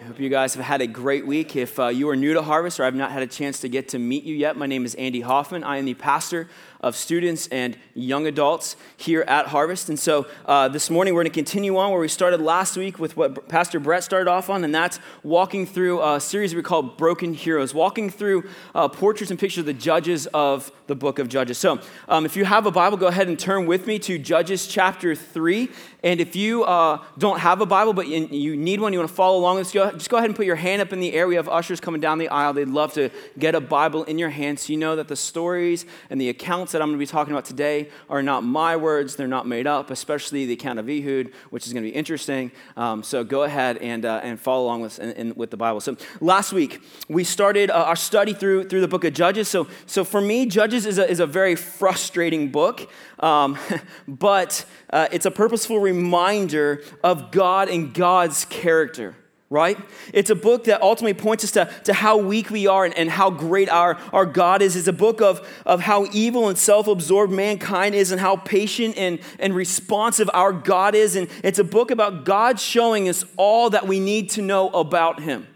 I 0.00 0.04
hope 0.04 0.20
you 0.20 0.28
guys 0.28 0.54
have 0.54 0.64
had 0.64 0.80
a 0.80 0.86
great 0.86 1.26
week. 1.26 1.56
If 1.56 1.76
uh, 1.80 1.88
you 1.88 2.08
are 2.08 2.14
new 2.14 2.32
to 2.34 2.40
Harvest 2.40 2.78
or 2.78 2.84
I've 2.84 2.94
not 2.94 3.10
had 3.10 3.24
a 3.24 3.26
chance 3.26 3.58
to 3.60 3.68
get 3.68 3.88
to 3.88 3.98
meet 3.98 4.22
you 4.22 4.36
yet, 4.36 4.56
my 4.56 4.66
name 4.66 4.84
is 4.84 4.94
Andy 4.94 5.22
Hoffman. 5.22 5.64
I 5.64 5.78
am 5.78 5.86
the 5.86 5.94
pastor 5.94 6.48
of 6.80 6.94
students 6.94 7.46
and 7.48 7.76
young 7.94 8.26
adults 8.26 8.76
here 8.96 9.22
at 9.22 9.46
Harvest. 9.46 9.88
And 9.88 9.98
so 9.98 10.26
uh, 10.46 10.68
this 10.68 10.90
morning 10.90 11.14
we're 11.14 11.22
going 11.22 11.32
to 11.32 11.34
continue 11.34 11.76
on 11.76 11.90
where 11.90 12.00
we 12.00 12.08
started 12.08 12.40
last 12.40 12.76
week 12.76 12.98
with 12.98 13.16
what 13.16 13.48
Pastor 13.48 13.80
Brett 13.80 14.04
started 14.04 14.30
off 14.30 14.48
on, 14.48 14.64
and 14.64 14.74
that's 14.74 15.00
walking 15.22 15.66
through 15.66 16.02
a 16.02 16.20
series 16.20 16.54
we 16.54 16.62
call 16.62 16.82
Broken 16.82 17.34
Heroes, 17.34 17.74
walking 17.74 18.10
through 18.10 18.48
uh, 18.74 18.88
portraits 18.88 19.30
and 19.30 19.38
pictures 19.38 19.58
of 19.58 19.66
the 19.66 19.72
judges 19.72 20.26
of 20.28 20.70
the 20.86 20.94
book 20.94 21.18
of 21.18 21.28
Judges. 21.28 21.58
So 21.58 21.80
um, 22.08 22.24
if 22.24 22.36
you 22.36 22.44
have 22.44 22.66
a 22.66 22.70
Bible, 22.70 22.96
go 22.96 23.08
ahead 23.08 23.28
and 23.28 23.38
turn 23.38 23.66
with 23.66 23.86
me 23.86 23.98
to 24.00 24.18
Judges 24.18 24.66
chapter 24.66 25.14
3. 25.14 25.68
And 26.02 26.20
if 26.20 26.36
you 26.36 26.64
uh, 26.64 27.02
don't 27.18 27.40
have 27.40 27.60
a 27.60 27.66
Bible, 27.66 27.92
but 27.92 28.06
you 28.08 28.56
need 28.56 28.80
one, 28.80 28.92
you 28.92 28.98
want 28.98 29.10
to 29.10 29.14
follow 29.14 29.38
along, 29.38 29.56
let's 29.56 29.72
go, 29.72 29.90
just 29.92 30.08
go 30.08 30.16
ahead 30.16 30.30
and 30.30 30.36
put 30.36 30.46
your 30.46 30.56
hand 30.56 30.80
up 30.80 30.92
in 30.92 31.00
the 31.00 31.12
air. 31.12 31.26
We 31.26 31.34
have 31.34 31.48
ushers 31.48 31.80
coming 31.80 32.00
down 32.00 32.18
the 32.18 32.28
aisle. 32.28 32.52
They'd 32.52 32.68
love 32.68 32.92
to 32.94 33.10
get 33.38 33.54
a 33.54 33.60
Bible 33.60 34.04
in 34.04 34.18
your 34.18 34.30
hand 34.30 34.58
so 34.58 34.72
you 34.72 34.78
know 34.78 34.96
that 34.96 35.08
the 35.08 35.16
stories 35.16 35.84
and 36.08 36.20
the 36.20 36.28
accounts 36.28 36.67
accounts 36.68 36.72
that 36.72 36.82
I'm 36.82 36.88
going 36.88 36.98
to 36.98 37.02
be 37.02 37.10
talking 37.10 37.32
about 37.32 37.46
today 37.46 37.88
are 38.10 38.22
not 38.22 38.44
my 38.44 38.76
words, 38.76 39.16
they're 39.16 39.26
not 39.26 39.46
made 39.46 39.66
up, 39.66 39.90
especially 39.90 40.44
the 40.44 40.52
account 40.52 40.78
of 40.78 40.88
Ehud, 40.88 41.32
which 41.50 41.66
is 41.66 41.72
going 41.72 41.82
to 41.82 41.90
be 41.90 41.96
interesting. 41.96 42.52
Um, 42.76 43.02
so 43.02 43.24
go 43.24 43.44
ahead 43.44 43.78
and, 43.78 44.04
uh, 44.04 44.20
and 44.22 44.38
follow 44.38 44.64
along 44.64 44.82
with, 44.82 44.98
in, 44.98 45.12
in, 45.12 45.34
with 45.34 45.50
the 45.50 45.56
Bible. 45.56 45.80
So 45.80 45.96
last 46.20 46.52
week, 46.52 46.82
we 47.08 47.24
started 47.24 47.70
uh, 47.70 47.84
our 47.84 47.96
study 47.96 48.34
through, 48.34 48.68
through 48.68 48.82
the 48.82 48.88
book 48.88 49.04
of 49.04 49.14
Judges. 49.14 49.48
So, 49.48 49.66
so 49.86 50.04
for 50.04 50.20
me, 50.20 50.44
Judges 50.44 50.84
is 50.84 50.98
a, 50.98 51.08
is 51.08 51.20
a 51.20 51.26
very 51.26 51.56
frustrating 51.56 52.50
book, 52.50 52.86
um, 53.20 53.56
but 54.08 54.66
uh, 54.90 55.08
it's 55.10 55.26
a 55.26 55.30
purposeful 55.30 55.78
reminder 55.78 56.82
of 57.02 57.30
God 57.30 57.68
and 57.68 57.94
God's 57.94 58.44
character 58.44 59.16
right? 59.50 59.78
It's 60.12 60.28
a 60.28 60.34
book 60.34 60.64
that 60.64 60.82
ultimately 60.82 61.14
points 61.14 61.42
us 61.42 61.52
to, 61.52 61.70
to 61.84 61.94
how 61.94 62.18
weak 62.18 62.50
we 62.50 62.66
are 62.66 62.84
and, 62.84 62.96
and 62.98 63.10
how 63.10 63.30
great 63.30 63.70
our, 63.70 63.98
our 64.12 64.26
God 64.26 64.60
is. 64.60 64.76
It's 64.76 64.88
a 64.88 64.92
book 64.92 65.22
of, 65.22 65.46
of 65.64 65.80
how 65.80 66.06
evil 66.12 66.48
and 66.48 66.58
self 66.58 66.86
absorbed 66.86 67.32
mankind 67.32 67.94
is 67.94 68.12
and 68.12 68.20
how 68.20 68.36
patient 68.36 68.98
and, 68.98 69.20
and 69.38 69.54
responsive 69.54 70.28
our 70.34 70.52
God 70.52 70.94
is. 70.94 71.16
And 71.16 71.28
it's 71.42 71.58
a 71.58 71.64
book 71.64 71.90
about 71.90 72.24
God 72.24 72.60
showing 72.60 73.08
us 73.08 73.24
all 73.36 73.70
that 73.70 73.86
we 73.86 74.00
need 74.00 74.30
to 74.30 74.42
know 74.42 74.68
about 74.70 75.22
Him. 75.22 75.46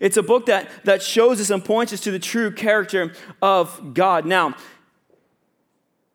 It's 0.00 0.16
a 0.16 0.22
book 0.22 0.46
that, 0.46 0.68
that 0.84 1.02
shows 1.02 1.40
us 1.40 1.50
and 1.50 1.64
points 1.64 1.92
us 1.92 2.00
to 2.00 2.10
the 2.10 2.18
true 2.18 2.50
character 2.50 3.14
of 3.40 3.94
God. 3.94 4.26
Now, 4.26 4.56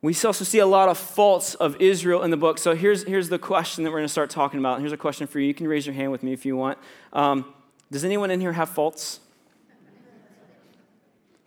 we 0.02 0.16
also 0.24 0.46
see 0.46 0.60
a 0.60 0.66
lot 0.66 0.88
of 0.88 0.98
faults 0.98 1.56
of 1.56 1.76
Israel 1.82 2.24
in 2.24 2.32
the 2.32 2.38
book. 2.38 2.58
So 2.58 2.74
here's, 2.74 3.04
here's 3.04 3.28
the 3.28 3.40
question 3.40 3.84
that 3.84 3.90
we're 3.90 3.98
going 3.98 4.06
to 4.06 4.12
start 4.12 4.30
talking 4.30 4.60
about. 4.60 4.80
Here's 4.80 4.94
a 4.94 4.98
question 4.98 5.28
for 5.28 5.40
you. 5.40 5.48
You 5.48 5.54
can 5.54 5.68
raise 5.68 5.86
your 5.86 5.94
hand 5.94 6.12
with 6.12 6.24
me 6.24 6.32
if 6.32 6.46
you 6.46 6.56
want. 6.56 6.78
Um, 7.12 7.54
does 7.92 8.06
anyone 8.06 8.32
in 8.32 8.40
here 8.40 8.54
have 8.54 8.70
faults? 8.70 9.20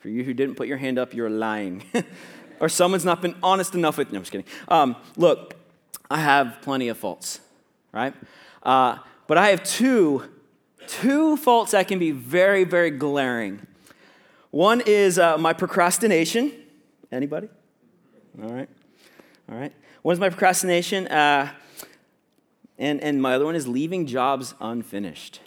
For 0.00 0.08
you 0.08 0.22
who 0.24 0.34
didn't 0.34 0.56
put 0.56 0.68
your 0.68 0.76
hand 0.76 0.98
up, 0.98 1.14
you're 1.14 1.30
lying. 1.30 1.84
or 2.60 2.68
someone's 2.68 3.04
not 3.04 3.22
been 3.22 3.36
honest 3.42 3.74
enough 3.74 3.96
with. 3.96 4.12
No, 4.12 4.18
I'm 4.18 4.22
just 4.22 4.32
kidding. 4.32 4.46
Um, 4.68 4.96
look, 5.16 5.54
I 6.10 6.20
have 6.20 6.58
plenty 6.60 6.88
of 6.88 6.98
faults, 6.98 7.40
right? 7.92 8.12
Uh, 8.62 8.98
but 9.28 9.38
I 9.38 9.48
have 9.48 9.62
two, 9.62 10.24
two 10.88 11.38
faults 11.38 11.70
that 11.70 11.88
can 11.88 11.98
be 11.98 12.10
very, 12.10 12.64
very 12.64 12.90
glaring. 12.90 13.66
One 14.50 14.82
is 14.84 15.18
uh, 15.18 15.38
my 15.38 15.54
procrastination. 15.54 16.52
Anybody? 17.10 17.48
All 18.40 18.48
right. 18.48 18.68
All 19.50 19.58
right. 19.58 19.72
One 20.02 20.14
is 20.14 20.20
my 20.20 20.30
procrastination, 20.30 21.06
uh, 21.08 21.50
and, 22.78 23.00
and 23.00 23.20
my 23.20 23.34
other 23.34 23.44
one 23.44 23.54
is 23.54 23.68
leaving 23.68 24.06
jobs 24.06 24.54
unfinished. 24.60 25.40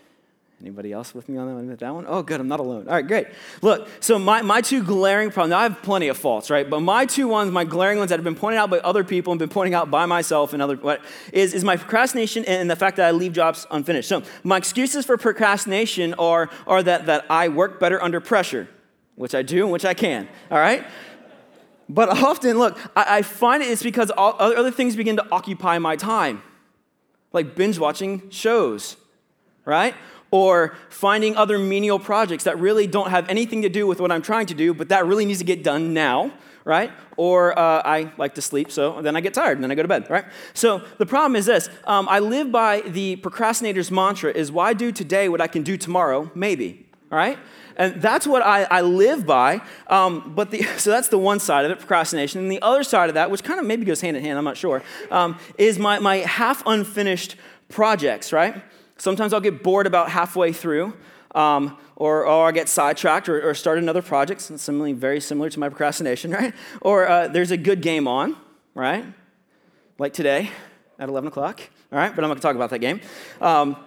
Anybody 0.62 0.94
else 0.94 1.14
with 1.14 1.28
me 1.28 1.38
on 1.38 1.48
that 1.48 1.54
one? 1.54 1.76
That 1.76 1.94
one? 1.94 2.06
Oh, 2.08 2.24
good. 2.24 2.40
I'm 2.40 2.48
not 2.48 2.62
alone. 2.62 2.88
All 2.88 2.94
right, 2.94 3.06
great. 3.06 3.28
Look, 3.62 3.90
so 4.00 4.18
my, 4.18 4.42
my 4.42 4.62
two 4.62 4.84
glaring 4.84 5.30
problems, 5.30 5.54
I 5.54 5.64
have 5.64 5.82
plenty 5.82 6.08
of 6.08 6.18
faults, 6.18 6.50
right? 6.50 6.68
But 6.70 6.80
my 6.80 7.06
two 7.06 7.28
ones, 7.28 7.52
my 7.52 7.66
glaring 7.66 7.98
ones 7.98 8.10
that 8.10 8.18
have 8.18 8.24
been 8.24 8.36
pointed 8.36 8.58
out 8.58 8.70
by 8.70 8.80
other 8.80 9.04
people 9.04 9.34
and 9.34 9.40
been 9.40 9.50
pointing 9.50 9.74
out 9.74 9.92
by 9.92 10.06
myself 10.06 10.54
and 10.54 10.62
other, 10.62 10.78
what, 10.78 11.02
is, 11.34 11.54
is 11.54 11.66
my 11.66 11.76
procrastination 11.76 12.46
and 12.46 12.72
the 12.72 12.76
fact 12.76 12.98
that 12.98 13.08
I 13.08 13.12
leave 13.12 13.34
jobs 13.34 13.68
unfinished. 13.70 14.08
So 14.08 14.24
my 14.44 14.58
excuses 14.58 15.06
for 15.06 15.18
procrastination 15.18 16.14
are, 16.14 16.50
are 16.66 16.82
that, 16.84 17.08
that 17.08 17.26
I 17.30 17.50
work 17.50 17.80
better 17.80 18.02
under 18.02 18.22
pressure, 18.22 18.70
which 19.16 19.36
I 19.36 19.42
do 19.42 19.64
and 19.64 19.72
which 19.74 19.86
I 19.86 19.94
can, 19.94 20.28
all 20.50 20.58
right? 20.58 20.86
But 21.88 22.10
often, 22.10 22.58
look, 22.58 22.78
I, 22.96 23.18
I 23.18 23.22
find 23.22 23.62
it's 23.62 23.84
because 23.84 24.12
other 24.18 24.72
things 24.72 24.96
begin 24.96 25.18
to 25.18 25.26
occupy 25.32 25.78
my 25.80 25.96
time, 25.96 26.42
like 27.32 27.56
binge 27.56 27.78
watching 27.78 28.30
shows, 28.30 28.98
right? 29.66 29.94
Or 30.32 30.76
finding 30.90 31.36
other 31.36 31.60
menial 31.60 32.00
projects 32.00 32.44
that 32.46 32.60
really 32.60 32.88
don't 32.88 33.12
have 33.12 33.30
anything 33.30 33.62
to 33.62 33.70
do 33.70 33.86
with 33.88 34.02
what 34.02 34.12
I'm 34.12 34.22
trying 34.22 34.48
to 34.48 34.54
do, 34.54 34.74
but 34.74 34.90
that 34.90 35.06
really 35.06 35.26
needs 35.26 35.40
to 35.40 35.46
get 35.46 35.64
done 35.64 35.94
now, 35.94 36.32
right? 36.64 36.92
Or 37.16 37.58
uh, 37.58 37.84
I 37.86 38.12
like 38.18 38.36
to 38.36 38.42
sleep, 38.42 38.72
so 38.72 39.02
then 39.02 39.16
I 39.16 39.22
get 39.22 39.36
tired 39.36 39.58
and 39.58 39.64
then 39.64 39.72
I 39.72 39.76
go 39.76 39.84
to 39.84 39.88
bed, 39.88 40.10
right? 40.10 40.26
So 40.54 40.82
the 40.98 41.06
problem 41.06 41.36
is 41.36 41.46
this 41.46 41.70
um, 41.86 42.08
I 42.10 42.20
live 42.20 42.52
by 42.52 42.82
the 42.82 43.18
procrastinator's 43.18 43.92
mantra 43.92 44.32
is 44.32 44.52
why 44.52 44.74
do 44.74 44.92
today 44.92 45.30
what 45.30 45.40
I 45.40 45.48
can 45.48 45.62
do 45.62 45.78
tomorrow? 45.78 46.32
Maybe, 46.34 46.88
all 47.12 47.18
right? 47.18 47.38
And 47.78 48.02
that's 48.02 48.26
what 48.26 48.42
I, 48.42 48.64
I 48.64 48.82
live 48.82 49.26
by. 49.26 49.62
Um, 49.88 50.34
but 50.36 50.52
the, 50.52 50.64
so 50.78 50.90
that's 50.90 51.10
the 51.10 51.18
one 51.18 51.40
side 51.40 51.66
of 51.66 51.72
it, 51.72 51.80
procrastination. 51.80 52.42
And 52.42 52.52
the 52.52 52.62
other 52.62 52.84
side 52.84 53.10
of 53.10 53.16
that, 53.16 53.32
which 53.32 53.44
kind 53.44 53.60
of 53.60 53.66
maybe 53.66 53.86
goes 53.86 54.02
hand 54.02 54.18
in 54.18 54.24
hand, 54.24 54.38
I'm 54.38 54.44
not 54.44 54.58
sure, 54.58 54.82
um, 55.12 55.38
is 55.58 55.78
my, 55.80 56.00
my 56.00 56.18
half 56.18 56.64
unfinished 56.66 57.36
projects, 57.70 58.32
right? 58.32 58.64
Sometimes 58.98 59.34
I'll 59.34 59.42
get 59.42 59.64
bored 59.64 59.88
about 59.88 60.10
halfway 60.10 60.52
through. 60.52 60.94
Um, 61.34 61.78
or, 61.98 62.26
or 62.26 62.48
I 62.48 62.52
get 62.52 62.70
sidetracked 62.70 63.30
or, 63.30 63.50
or 63.50 63.54
start 63.54 63.78
another 63.78 64.02
project, 64.02 64.42
similarly, 64.42 64.94
very 64.94 65.20
similar 65.22 65.50
to 65.50 65.60
my 65.60 65.70
procrastination, 65.70 66.32
right? 66.40 66.54
Or 66.82 67.08
uh, 67.08 67.28
there's 67.28 67.52
a 67.52 67.58
good 67.58 67.82
game 67.82 68.08
on, 68.08 68.36
right? 68.74 69.06
Like 69.98 70.14
today 70.14 70.52
at 71.00 71.10
11 71.10 71.28
o'clock, 71.28 71.62
all 71.92 72.00
right? 72.00 72.14
But 72.14 72.24
I'm 72.24 72.30
not 72.30 72.36
gonna 72.36 72.42
talk 72.42 72.56
about 72.56 72.70
that 72.72 72.80
game. 72.80 73.02
Um, 73.42 73.78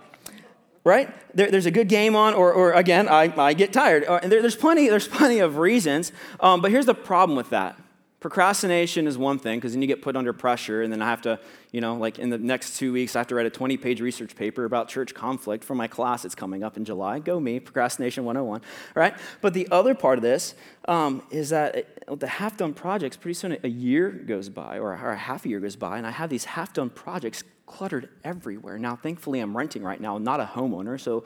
right? 0.84 1.12
There, 1.34 1.50
there's 1.50 1.66
a 1.66 1.70
good 1.70 1.88
game 1.88 2.16
on, 2.16 2.34
or, 2.34 2.52
or 2.52 2.72
again, 2.72 3.08
I, 3.08 3.32
I 3.36 3.54
get 3.54 3.72
tired. 3.72 4.04
Uh, 4.04 4.20
there, 4.22 4.40
there's, 4.40 4.56
plenty, 4.56 4.88
there's 4.88 5.08
plenty 5.08 5.40
of 5.40 5.58
reasons, 5.58 6.12
um, 6.40 6.60
but 6.60 6.70
here's 6.70 6.86
the 6.86 6.94
problem 6.94 7.36
with 7.36 7.50
that. 7.50 7.78
Procrastination 8.20 9.06
is 9.06 9.16
one 9.16 9.38
thing 9.38 9.58
because 9.60 9.74
then 9.74 9.82
you 9.82 9.86
get 9.86 10.02
put 10.02 10.16
under 10.16 10.32
pressure, 10.32 10.82
and 10.82 10.92
then 10.92 11.00
I 11.00 11.06
have 11.06 11.22
to, 11.22 11.38
you 11.70 11.80
know, 11.80 11.94
like 11.94 12.18
in 12.18 12.30
the 12.30 12.38
next 12.38 12.76
two 12.76 12.92
weeks, 12.92 13.14
I 13.14 13.20
have 13.20 13.28
to 13.28 13.36
write 13.36 13.46
a 13.46 13.50
20 13.50 13.76
page 13.76 14.00
research 14.00 14.34
paper 14.34 14.64
about 14.64 14.88
church 14.88 15.14
conflict 15.14 15.62
for 15.62 15.76
my 15.76 15.86
class 15.86 16.22
that's 16.22 16.34
coming 16.34 16.64
up 16.64 16.76
in 16.76 16.84
July. 16.84 17.20
Go 17.20 17.38
me, 17.38 17.60
Procrastination 17.60 18.24
101, 18.24 18.62
right? 18.96 19.14
But 19.40 19.54
the 19.54 19.68
other 19.70 19.94
part 19.94 20.18
of 20.18 20.22
this 20.22 20.56
um, 20.88 21.22
is 21.30 21.50
that 21.50 21.76
it, 21.76 22.04
the 22.18 22.26
half 22.26 22.56
done 22.56 22.74
projects, 22.74 23.16
pretty 23.16 23.34
soon 23.34 23.56
a 23.62 23.68
year 23.68 24.10
goes 24.10 24.48
by, 24.48 24.78
or, 24.78 24.98
or 24.98 25.12
a 25.12 25.16
half 25.16 25.44
a 25.44 25.48
year 25.48 25.60
goes 25.60 25.76
by, 25.76 25.96
and 25.96 26.04
I 26.04 26.10
have 26.10 26.28
these 26.28 26.44
half 26.44 26.72
done 26.72 26.90
projects 26.90 27.44
cluttered 27.68 28.08
everywhere. 28.24 28.78
Now, 28.78 28.96
thankfully, 28.96 29.40
I'm 29.40 29.56
renting 29.56 29.82
right 29.82 30.00
now, 30.00 30.18
not 30.18 30.40
a 30.40 30.44
homeowner, 30.44 31.00
so 31.00 31.24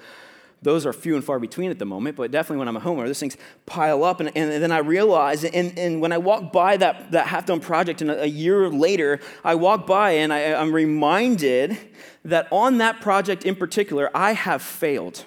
those 0.62 0.86
are 0.86 0.92
few 0.92 1.16
and 1.16 1.24
far 1.24 1.40
between 1.40 1.70
at 1.70 1.78
the 1.78 1.84
moment, 1.84 2.16
but 2.16 2.30
definitely 2.30 2.58
when 2.58 2.68
I'm 2.68 2.76
a 2.76 2.80
homeowner, 2.80 3.06
those 3.06 3.18
things 3.18 3.36
pile 3.66 4.04
up. 4.04 4.20
And, 4.20 4.30
and 4.36 4.62
then 4.62 4.70
I 4.70 4.78
realize, 4.78 5.44
and, 5.44 5.76
and 5.76 6.00
when 6.00 6.12
I 6.12 6.18
walk 6.18 6.52
by 6.52 6.76
that, 6.76 7.10
that 7.12 7.26
half 7.26 7.46
done 7.46 7.60
project, 7.60 8.00
and 8.00 8.10
a, 8.10 8.22
a, 8.22 8.26
year 8.26 8.68
later, 8.68 9.18
I 9.42 9.56
walk 9.56 9.86
by 9.86 10.12
and 10.12 10.32
I, 10.32 10.54
I'm 10.54 10.72
reminded 10.72 11.76
that 12.24 12.46
on 12.52 12.78
that 12.78 13.00
project 13.00 13.44
in 13.44 13.56
particular, 13.56 14.10
I 14.14 14.32
have 14.32 14.62
failed. 14.62 15.24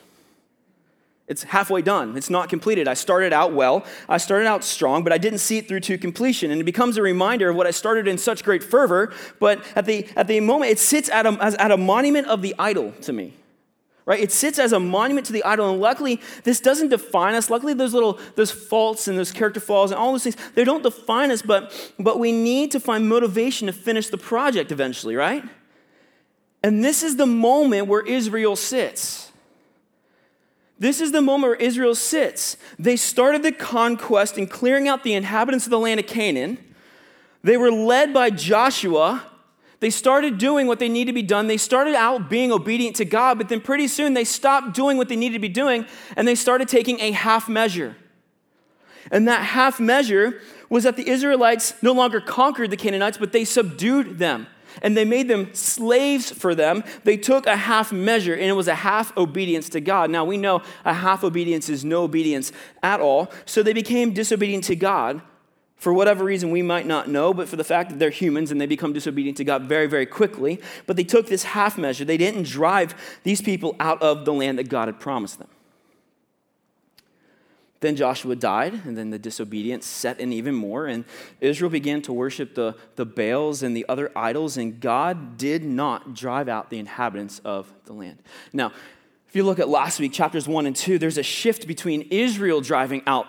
It's 1.27 1.42
halfway 1.42 1.81
done. 1.81 2.16
It's 2.16 2.30
not 2.30 2.50
completed. 2.50 2.88
I 2.88 2.94
started 2.94 3.33
out 3.33 3.51
well. 3.51 3.83
I 4.07 4.18
started 4.18 4.48
out 4.48 4.63
strong, 4.63 5.04
but 5.04 5.12
I 5.12 5.18
didn't 5.18 5.39
see 5.39 5.57
it 5.57 5.68
through 5.68 5.80
to 5.81 5.98
completion. 5.98 6.51
And 6.51 6.62
it 6.62 6.66
becomes 6.66 6.98
a 6.98 7.01
reminder 7.01 7.50
of 7.50 7.56
what 7.56 7.66
I 7.66 7.72
started 7.72 8.07
in 8.07 8.19
such 8.19 8.44
great 8.44 8.63
fervor, 8.63 9.12
but 9.39 9.63
at 9.75 9.86
the, 9.86 10.07
at 10.16 10.27
the 10.27 10.39
moment, 10.39 10.72
it 10.72 10.77
sits 10.80 11.10
at 11.10 11.25
a, 11.25 11.30
as, 11.42 11.56
at 11.56 11.72
a 11.72 11.77
monument 11.77 12.27
of 12.27 12.44
the 12.44 12.54
idol 12.60 12.92
to 13.01 13.13
me. 13.13 13.33
Right? 14.06 14.19
It 14.19 14.31
sits 14.31 14.60
as 14.60 14.72
a 14.72 14.80
monument 14.80 15.25
to 15.25 15.33
the 15.33 15.44
idol. 15.44 15.72
And 15.72 15.81
luckily, 15.81 16.22
this 16.44 16.60
doesn't 16.60 16.89
define 16.89 17.33
us. 17.33 17.50
Luckily, 17.50 17.74
those 17.74 17.95
little 17.95 18.19
those 18.36 18.51
faults 18.51 19.07
and 19.07 19.18
those 19.18 19.31
character 19.31 19.60
flaws 19.60 19.89
and 19.89 20.00
all 20.00 20.12
those 20.12 20.25
things, 20.25 20.38
they 20.54 20.63
don't 20.63 20.83
define 20.83 21.31
us, 21.31 21.42
but, 21.42 21.74
but 21.98 22.19
we 22.19 22.31
need 22.31 22.69
to 22.74 22.80
find 22.80 23.10
motivation 23.10 23.66
to 23.66 23.74
finish 23.74 24.10
the 24.10 24.18
project 24.19 24.71
eventually, 24.71 25.16
right? 25.16 25.44
And 26.62 26.83
this 26.83 27.01
is 27.01 27.16
the 27.16 27.25
moment 27.25 27.88
where 27.88 28.06
Israel 28.06 28.56
sits. 28.56 29.25
This 30.77 31.00
is 31.00 31.12
the 31.12 31.22
moment 31.22 31.51
where 31.51 31.56
Israel 31.56 31.95
sits. 31.95 32.57
They 32.77 32.98
started 32.98 33.44
the 33.44 33.51
conquest 33.51 34.38
and 34.38 34.50
clearing 34.50 34.88
out 34.88 35.04
the 35.04 35.13
inhabitants 35.13 35.66
of 35.66 35.69
the 35.69 35.80
land 35.80 36.00
of 36.00 36.07
Canaan. 36.07 36.57
They 37.44 37.57
were 37.57 37.72
led 37.72 38.13
by 38.13 38.30
Joshua. 38.30 39.24
They 39.80 39.89
started 39.89 40.38
doing 40.38 40.68
what 40.68 40.80
they 40.80 40.89
needed 40.89 41.12
to 41.12 41.13
be 41.13 41.22
done. 41.22 41.48
They 41.48 41.57
started 41.57 41.95
out 41.95 42.30
being 42.30 42.51
obedient 42.51 42.98
to 42.98 43.06
God, 43.06 43.38
but 43.38 43.50
then 43.50 43.62
pretty 43.62 43.88
soon 43.88 44.13
they 44.13 44.24
stopped 44.24 44.74
doing 44.74 44.98
what 44.98 45.07
they 45.07 45.16
needed 45.16 45.33
to 45.33 45.39
be 45.39 45.50
doing 45.50 45.86
and 46.18 46.27
they 46.27 46.36
started 46.36 46.68
taking 46.68 47.00
a 47.00 47.12
half 47.12 47.48
measure. 47.48 47.95
And 49.12 49.28
that 49.28 49.44
half 49.44 49.80
measure 49.80 50.42
was 50.69 50.83
that 50.83 50.98
the 50.98 51.07
Israelites 51.07 51.74
no 51.81 51.94
longer 51.94 52.19
conquered 52.19 52.71
the 52.71 52.78
Canaanites, 52.78 53.18
but 53.18 53.31
they 53.31 53.45
subdued 53.45 54.18
them 54.18 54.48
and 54.81 54.95
they 54.95 55.06
made 55.06 55.27
them 55.27 55.54
slaves 55.54 56.31
for 56.31 56.56
them. 56.56 56.83
They 57.04 57.18
took 57.18 57.45
a 57.48 57.56
half 57.56 57.92
measure, 57.92 58.33
and 58.33 58.44
it 58.44 58.54
was 58.54 58.68
a 58.68 58.75
half 58.75 59.16
obedience 59.18 59.69
to 59.69 59.81
God. 59.81 60.10
Now, 60.10 60.25
we 60.25 60.38
know 60.38 60.62
a 60.83 60.94
half 60.94 61.24
obedience 61.24 61.69
is 61.69 61.86
no 61.86 62.04
obedience 62.04 62.51
at 62.83 63.00
all. 63.00 63.31
So 63.45 63.63
they 63.63 63.74
became 63.74 64.13
disobedient 64.13 64.63
to 64.66 64.75
God 64.75 65.22
for 65.77 65.94
whatever 65.94 66.24
reason 66.24 66.51
we 66.51 66.62
might 66.62 66.88
not 66.88 67.10
know, 67.10 67.33
but 67.33 67.50
for 67.50 67.57
the 67.57 67.63
fact 67.63 67.89
that 67.89 68.00
they're 68.00 68.10
humans 68.10 68.51
and 68.51 68.60
they 68.60 68.66
become 68.66 68.94
disobedient 68.94 69.38
to 69.38 69.44
God 69.44 69.63
very, 69.63 69.88
very 69.88 70.06
quickly. 70.06 70.62
But 70.86 70.95
they 70.95 71.04
took 71.04 71.28
this 71.28 71.44
half 71.44 71.78
measure. 71.78 72.06
They 72.06 72.18
didn't 72.18 72.44
drive 72.44 72.95
these 73.24 73.42
people 73.42 73.75
out 73.80 74.01
of 74.01 74.25
the 74.25 74.33
land 74.33 74.57
that 74.57 74.69
God 74.69 74.88
had 74.88 75.00
promised 75.00 75.38
them. 75.38 75.50
Then 77.86 77.96
Joshua 77.96 78.36
died, 78.36 78.74
and 78.86 78.98
then 78.98 79.12
the 79.12 79.20
disobedience 79.20 79.86
set 79.86 80.20
in 80.20 80.34
even 80.34 80.56
more, 80.56 80.88
and 80.88 81.06
Israel 81.40 81.70
began 81.70 82.02
to 82.02 82.14
worship 82.14 82.56
the, 82.56 82.76
the 82.96 83.06
Baals 83.06 83.62
and 83.62 83.78
the 83.78 83.86
other 83.88 84.12
idols, 84.16 84.58
and 84.58 84.80
God 84.80 85.38
did 85.38 85.64
not 85.64 86.16
drive 86.16 86.50
out 86.50 86.72
the 86.72 86.80
inhabitants 86.80 87.38
of 87.46 87.72
the 87.86 87.94
land. 87.94 88.24
Now, 88.52 88.72
if 89.28 89.36
you 89.36 89.44
look 89.44 89.60
at 89.60 89.70
last 89.70 90.00
week, 90.00 90.14
chapters 90.14 90.48
1 90.48 90.66
and 90.66 90.76
2, 90.76 90.98
there's 90.98 91.20
a 91.20 91.24
shift 91.24 91.68
between 91.68 92.08
Israel 92.10 92.60
driving 92.60 93.04
out 93.06 93.28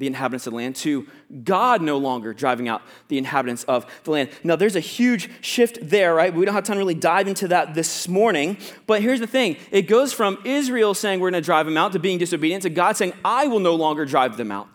the 0.00 0.06
inhabitants 0.06 0.46
of 0.46 0.52
the 0.52 0.56
land 0.56 0.74
to 0.74 1.06
God 1.44 1.82
no 1.82 1.98
longer 1.98 2.32
driving 2.32 2.68
out 2.68 2.80
the 3.08 3.18
inhabitants 3.18 3.64
of 3.64 3.84
the 4.04 4.12
land. 4.12 4.30
Now, 4.42 4.56
there's 4.56 4.74
a 4.74 4.80
huge 4.80 5.28
shift 5.42 5.78
there, 5.82 6.14
right? 6.14 6.32
We 6.32 6.46
don't 6.46 6.54
have 6.54 6.64
time 6.64 6.76
to 6.76 6.80
really 6.80 6.94
dive 6.94 7.28
into 7.28 7.46
that 7.48 7.74
this 7.74 8.08
morning. 8.08 8.56
But 8.86 9.02
here's 9.02 9.20
the 9.20 9.26
thing 9.26 9.58
it 9.70 9.82
goes 9.82 10.14
from 10.14 10.38
Israel 10.46 10.94
saying 10.94 11.20
we're 11.20 11.30
going 11.30 11.42
to 11.42 11.44
drive 11.44 11.66
them 11.66 11.76
out 11.76 11.92
to 11.92 11.98
being 11.98 12.16
disobedient 12.16 12.62
to 12.62 12.70
God 12.70 12.96
saying, 12.96 13.12
I 13.24 13.46
will 13.46 13.60
no 13.60 13.74
longer 13.74 14.06
drive 14.06 14.38
them 14.38 14.50
out. 14.50 14.68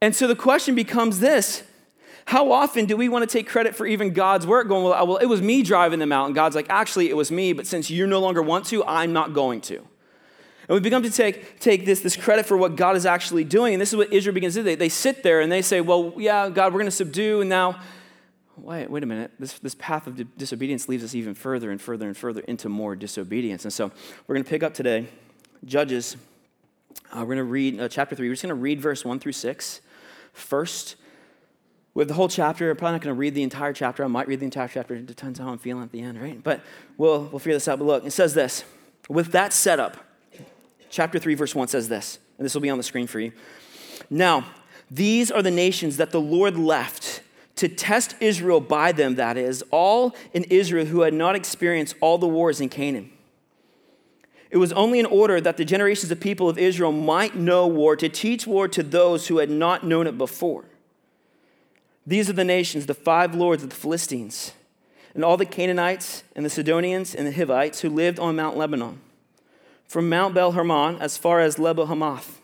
And 0.00 0.16
so 0.16 0.26
the 0.26 0.34
question 0.34 0.74
becomes 0.74 1.20
this 1.20 1.62
how 2.24 2.50
often 2.52 2.86
do 2.86 2.96
we 2.96 3.10
want 3.10 3.28
to 3.28 3.32
take 3.32 3.46
credit 3.46 3.76
for 3.76 3.86
even 3.86 4.14
God's 4.14 4.46
work, 4.46 4.66
going, 4.66 4.82
well, 4.82 5.18
it 5.18 5.26
was 5.26 5.42
me 5.42 5.62
driving 5.62 5.98
them 5.98 6.10
out? 6.10 6.24
And 6.24 6.34
God's 6.34 6.56
like, 6.56 6.66
actually, 6.70 7.10
it 7.10 7.16
was 7.16 7.30
me, 7.30 7.52
but 7.52 7.66
since 7.66 7.90
you 7.90 8.06
no 8.06 8.18
longer 8.18 8.40
want 8.40 8.64
to, 8.66 8.82
I'm 8.84 9.12
not 9.12 9.34
going 9.34 9.60
to. 9.62 9.86
And 10.68 10.74
we 10.74 10.80
begin 10.80 11.02
to 11.02 11.10
take, 11.10 11.60
take 11.60 11.86
this, 11.86 12.00
this 12.00 12.16
credit 12.16 12.46
for 12.46 12.56
what 12.56 12.76
God 12.76 12.96
is 12.96 13.06
actually 13.06 13.44
doing. 13.44 13.74
And 13.74 13.80
this 13.80 13.92
is 13.92 13.96
what 13.96 14.12
Israel 14.12 14.34
begins 14.34 14.54
to 14.54 14.60
do. 14.60 14.64
They, 14.64 14.74
they 14.74 14.88
sit 14.88 15.22
there 15.22 15.40
and 15.40 15.50
they 15.50 15.62
say, 15.62 15.80
Well, 15.80 16.14
yeah, 16.16 16.48
God, 16.48 16.72
we're 16.72 16.80
going 16.80 16.86
to 16.86 16.90
subdue. 16.90 17.40
And 17.40 17.48
now, 17.48 17.80
wait, 18.56 18.90
wait 18.90 19.02
a 19.02 19.06
minute. 19.06 19.30
This, 19.38 19.58
this 19.60 19.76
path 19.76 20.06
of 20.06 20.36
disobedience 20.36 20.88
leads 20.88 21.04
us 21.04 21.14
even 21.14 21.34
further 21.34 21.70
and 21.70 21.80
further 21.80 22.08
and 22.08 22.16
further 22.16 22.40
into 22.42 22.68
more 22.68 22.96
disobedience. 22.96 23.64
And 23.64 23.72
so 23.72 23.92
we're 24.26 24.34
going 24.34 24.44
to 24.44 24.50
pick 24.50 24.62
up 24.62 24.74
today 24.74 25.06
Judges. 25.64 26.16
Uh, 27.12 27.20
we're 27.20 27.34
going 27.34 27.38
to 27.38 27.44
read 27.44 27.80
uh, 27.80 27.88
chapter 27.88 28.14
3. 28.14 28.28
We're 28.28 28.34
just 28.34 28.42
going 28.42 28.50
to 28.50 28.54
read 28.54 28.80
verse 28.80 29.04
1 29.04 29.20
through 29.20 29.32
6 29.32 29.80
first. 30.32 30.96
With 31.94 32.08
the 32.08 32.14
whole 32.14 32.28
chapter, 32.28 32.70
I'm 32.70 32.76
probably 32.76 32.92
not 32.92 33.00
going 33.02 33.14
to 33.14 33.18
read 33.18 33.34
the 33.34 33.42
entire 33.42 33.72
chapter. 33.72 34.04
I 34.04 34.06
might 34.06 34.28
read 34.28 34.40
the 34.40 34.44
entire 34.44 34.68
chapter. 34.68 34.94
It 34.94 35.06
depends 35.06 35.40
on 35.40 35.46
how 35.46 35.52
I'm 35.52 35.58
feeling 35.58 35.82
at 35.82 35.92
the 35.92 36.02
end, 36.02 36.20
right? 36.20 36.42
But 36.42 36.60
we'll, 36.98 37.22
we'll 37.24 37.38
figure 37.38 37.54
this 37.54 37.68
out. 37.68 37.78
But 37.78 37.86
look, 37.86 38.04
it 38.04 38.12
says 38.12 38.34
this 38.34 38.64
With 39.08 39.32
that 39.32 39.52
setup, 39.52 39.96
chapter 40.90 41.18
3, 41.18 41.34
verse 41.34 41.54
1 41.54 41.68
says 41.68 41.88
this, 41.88 42.18
and 42.38 42.44
this 42.44 42.54
will 42.54 42.60
be 42.60 42.70
on 42.70 42.78
the 42.78 42.84
screen 42.84 43.06
for 43.06 43.20
you. 43.20 43.32
Now, 44.10 44.46
these 44.90 45.30
are 45.30 45.42
the 45.42 45.50
nations 45.50 45.96
that 45.96 46.10
the 46.10 46.20
Lord 46.20 46.56
left 46.56 47.22
to 47.56 47.68
test 47.68 48.14
Israel 48.20 48.60
by 48.60 48.92
them, 48.92 49.14
that 49.16 49.36
is, 49.36 49.62
all 49.70 50.14
in 50.32 50.44
Israel 50.44 50.86
who 50.86 51.00
had 51.00 51.14
not 51.14 51.34
experienced 51.34 51.96
all 52.00 52.18
the 52.18 52.28
wars 52.28 52.60
in 52.60 52.68
Canaan. 52.68 53.10
It 54.50 54.58
was 54.58 54.72
only 54.72 55.00
in 55.00 55.06
order 55.06 55.40
that 55.40 55.56
the 55.56 55.64
generations 55.64 56.12
of 56.12 56.20
people 56.20 56.48
of 56.48 56.58
Israel 56.58 56.92
might 56.92 57.34
know 57.34 57.66
war, 57.66 57.96
to 57.96 58.08
teach 58.08 58.46
war 58.46 58.68
to 58.68 58.82
those 58.82 59.26
who 59.26 59.38
had 59.38 59.50
not 59.50 59.84
known 59.84 60.06
it 60.06 60.16
before. 60.16 60.64
These 62.06 62.30
are 62.30 62.34
the 62.34 62.44
nations, 62.44 62.86
the 62.86 62.94
five 62.94 63.34
lords 63.34 63.64
of 63.64 63.70
the 63.70 63.76
Philistines, 63.76 64.52
and 65.14 65.24
all 65.24 65.36
the 65.36 65.46
Canaanites, 65.46 66.22
and 66.36 66.44
the 66.44 66.50
Sidonians, 66.50 67.14
and 67.14 67.26
the 67.26 67.32
Hivites 67.32 67.80
who 67.80 67.90
lived 67.90 68.20
on 68.20 68.36
Mount 68.36 68.56
Lebanon 68.56 69.00
from 69.86 70.08
Mount 70.08 70.34
Baal 70.34 70.52
Hermon 70.52 70.96
as 71.00 71.16
far 71.16 71.40
as 71.40 71.58
Lebo 71.58 71.86
Hamath. 71.86 72.40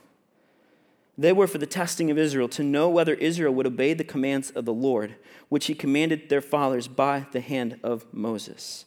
They 1.18 1.32
were 1.32 1.46
for 1.46 1.58
the 1.58 1.66
testing 1.66 2.10
of 2.10 2.18
Israel 2.18 2.48
to 2.48 2.62
know 2.62 2.88
whether 2.88 3.14
Israel 3.14 3.54
would 3.54 3.66
obey 3.66 3.94
the 3.94 4.04
commands 4.04 4.50
of 4.50 4.64
the 4.64 4.72
Lord, 4.72 5.16
which 5.48 5.66
he 5.66 5.74
commanded 5.74 6.28
their 6.28 6.40
fathers 6.40 6.88
by 6.88 7.26
the 7.32 7.40
hand 7.40 7.78
of 7.82 8.06
Moses. 8.12 8.86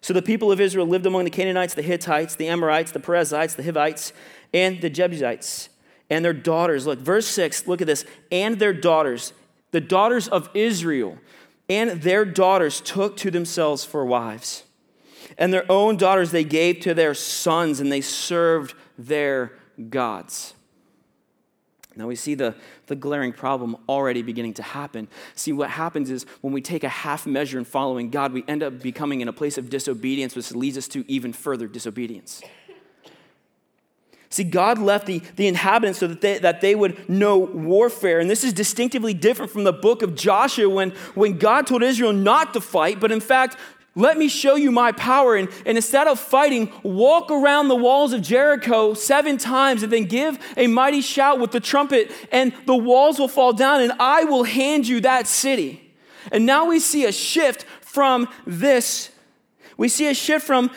So 0.00 0.14
the 0.14 0.22
people 0.22 0.50
of 0.50 0.60
Israel 0.60 0.86
lived 0.86 1.04
among 1.04 1.24
the 1.24 1.30
Canaanites, 1.30 1.74
the 1.74 1.82
Hittites, 1.82 2.34
the 2.34 2.48
Amorites, 2.48 2.92
the 2.92 3.00
Perizzites, 3.00 3.54
the 3.54 3.62
Hivites, 3.62 4.14
and 4.54 4.80
the 4.80 4.88
Jebusites, 4.88 5.68
and 6.08 6.24
their 6.24 6.32
daughters. 6.32 6.86
Look, 6.86 6.98
verse 7.00 7.26
6, 7.26 7.68
look 7.68 7.82
at 7.82 7.86
this. 7.86 8.06
And 8.32 8.58
their 8.58 8.72
daughters, 8.72 9.34
the 9.72 9.80
daughters 9.80 10.26
of 10.26 10.48
Israel, 10.54 11.18
and 11.68 12.02
their 12.02 12.24
daughters 12.24 12.80
took 12.80 13.18
to 13.18 13.30
themselves 13.30 13.84
for 13.84 14.06
wives 14.06 14.64
and 15.38 15.52
their 15.52 15.70
own 15.70 15.96
daughters 15.96 16.30
they 16.30 16.44
gave 16.44 16.80
to 16.80 16.94
their 16.94 17.14
sons, 17.14 17.80
and 17.80 17.90
they 17.90 18.00
served 18.00 18.74
their 18.98 19.52
gods. 19.88 20.54
Now 21.96 22.06
we 22.06 22.16
see 22.16 22.34
the, 22.34 22.54
the 22.86 22.96
glaring 22.96 23.32
problem 23.32 23.76
already 23.88 24.22
beginning 24.22 24.54
to 24.54 24.62
happen. 24.62 25.08
See, 25.34 25.52
what 25.52 25.70
happens 25.70 26.10
is 26.10 26.24
when 26.40 26.52
we 26.52 26.62
take 26.62 26.84
a 26.84 26.88
half 26.88 27.26
measure 27.26 27.58
in 27.58 27.64
following 27.64 28.10
God, 28.10 28.32
we 28.32 28.44
end 28.46 28.62
up 28.62 28.80
becoming 28.80 29.20
in 29.20 29.28
a 29.28 29.32
place 29.32 29.58
of 29.58 29.68
disobedience, 29.68 30.36
which 30.36 30.52
leads 30.52 30.78
us 30.78 30.88
to 30.88 31.04
even 31.10 31.32
further 31.32 31.66
disobedience. 31.66 32.42
See, 34.32 34.44
God 34.44 34.78
left 34.78 35.06
the, 35.06 35.20
the 35.34 35.48
inhabitants 35.48 35.98
so 35.98 36.06
that 36.06 36.20
they, 36.20 36.38
that 36.38 36.60
they 36.60 36.76
would 36.76 37.08
know 37.10 37.36
warfare. 37.36 38.20
And 38.20 38.30
this 38.30 38.44
is 38.44 38.52
distinctively 38.52 39.12
different 39.12 39.50
from 39.50 39.64
the 39.64 39.72
book 39.72 40.02
of 40.02 40.14
Joshua 40.14 40.68
when, 40.68 40.90
when 41.14 41.36
God 41.36 41.66
told 41.66 41.82
Israel 41.82 42.12
not 42.12 42.54
to 42.54 42.60
fight, 42.60 43.00
but 43.00 43.10
in 43.10 43.20
fact 43.20 43.56
let 43.94 44.16
me 44.16 44.28
show 44.28 44.54
you 44.54 44.70
my 44.70 44.92
power. 44.92 45.36
And, 45.36 45.48
and 45.66 45.76
instead 45.76 46.06
of 46.06 46.20
fighting, 46.20 46.72
walk 46.82 47.30
around 47.30 47.68
the 47.68 47.76
walls 47.76 48.12
of 48.12 48.22
Jericho 48.22 48.94
seven 48.94 49.36
times 49.36 49.82
and 49.82 49.92
then 49.92 50.04
give 50.04 50.38
a 50.56 50.66
mighty 50.66 51.00
shout 51.00 51.40
with 51.40 51.50
the 51.50 51.60
trumpet, 51.60 52.10
and 52.30 52.52
the 52.66 52.76
walls 52.76 53.18
will 53.18 53.28
fall 53.28 53.52
down, 53.52 53.80
and 53.80 53.92
I 53.98 54.24
will 54.24 54.44
hand 54.44 54.86
you 54.86 55.00
that 55.00 55.26
city. 55.26 55.92
And 56.30 56.46
now 56.46 56.66
we 56.66 56.78
see 56.78 57.04
a 57.04 57.12
shift 57.12 57.64
from 57.80 58.28
this. 58.46 59.10
We 59.76 59.88
see 59.88 60.08
a 60.08 60.14
shift 60.14 60.46
from 60.46 60.70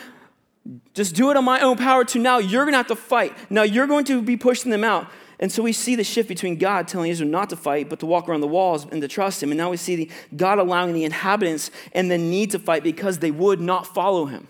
just 0.94 1.14
do 1.14 1.30
it 1.30 1.36
on 1.36 1.44
my 1.44 1.60
own 1.60 1.76
power 1.76 2.04
to 2.04 2.18
now 2.18 2.38
you're 2.38 2.64
going 2.64 2.72
to 2.72 2.78
have 2.78 2.86
to 2.86 2.96
fight. 2.96 3.36
Now 3.50 3.62
you're 3.62 3.86
going 3.86 4.04
to 4.06 4.22
be 4.22 4.36
pushing 4.36 4.70
them 4.70 4.84
out. 4.84 5.10
And 5.40 5.50
so 5.50 5.62
we 5.62 5.72
see 5.72 5.94
the 5.94 6.04
shift 6.04 6.28
between 6.28 6.56
God 6.56 6.86
telling 6.86 7.10
Israel 7.10 7.30
not 7.30 7.50
to 7.50 7.56
fight, 7.56 7.88
but 7.88 8.00
to 8.00 8.06
walk 8.06 8.28
around 8.28 8.40
the 8.40 8.46
walls 8.46 8.86
and 8.90 9.02
to 9.02 9.08
trust 9.08 9.42
Him. 9.42 9.50
And 9.50 9.58
now 9.58 9.70
we 9.70 9.76
see 9.76 9.96
the, 9.96 10.10
God 10.36 10.58
allowing 10.58 10.94
the 10.94 11.04
inhabitants 11.04 11.70
and 11.92 12.10
the 12.10 12.18
need 12.18 12.50
to 12.52 12.58
fight 12.58 12.82
because 12.82 13.18
they 13.18 13.30
would 13.30 13.60
not 13.60 13.86
follow 13.86 14.26
Him. 14.26 14.46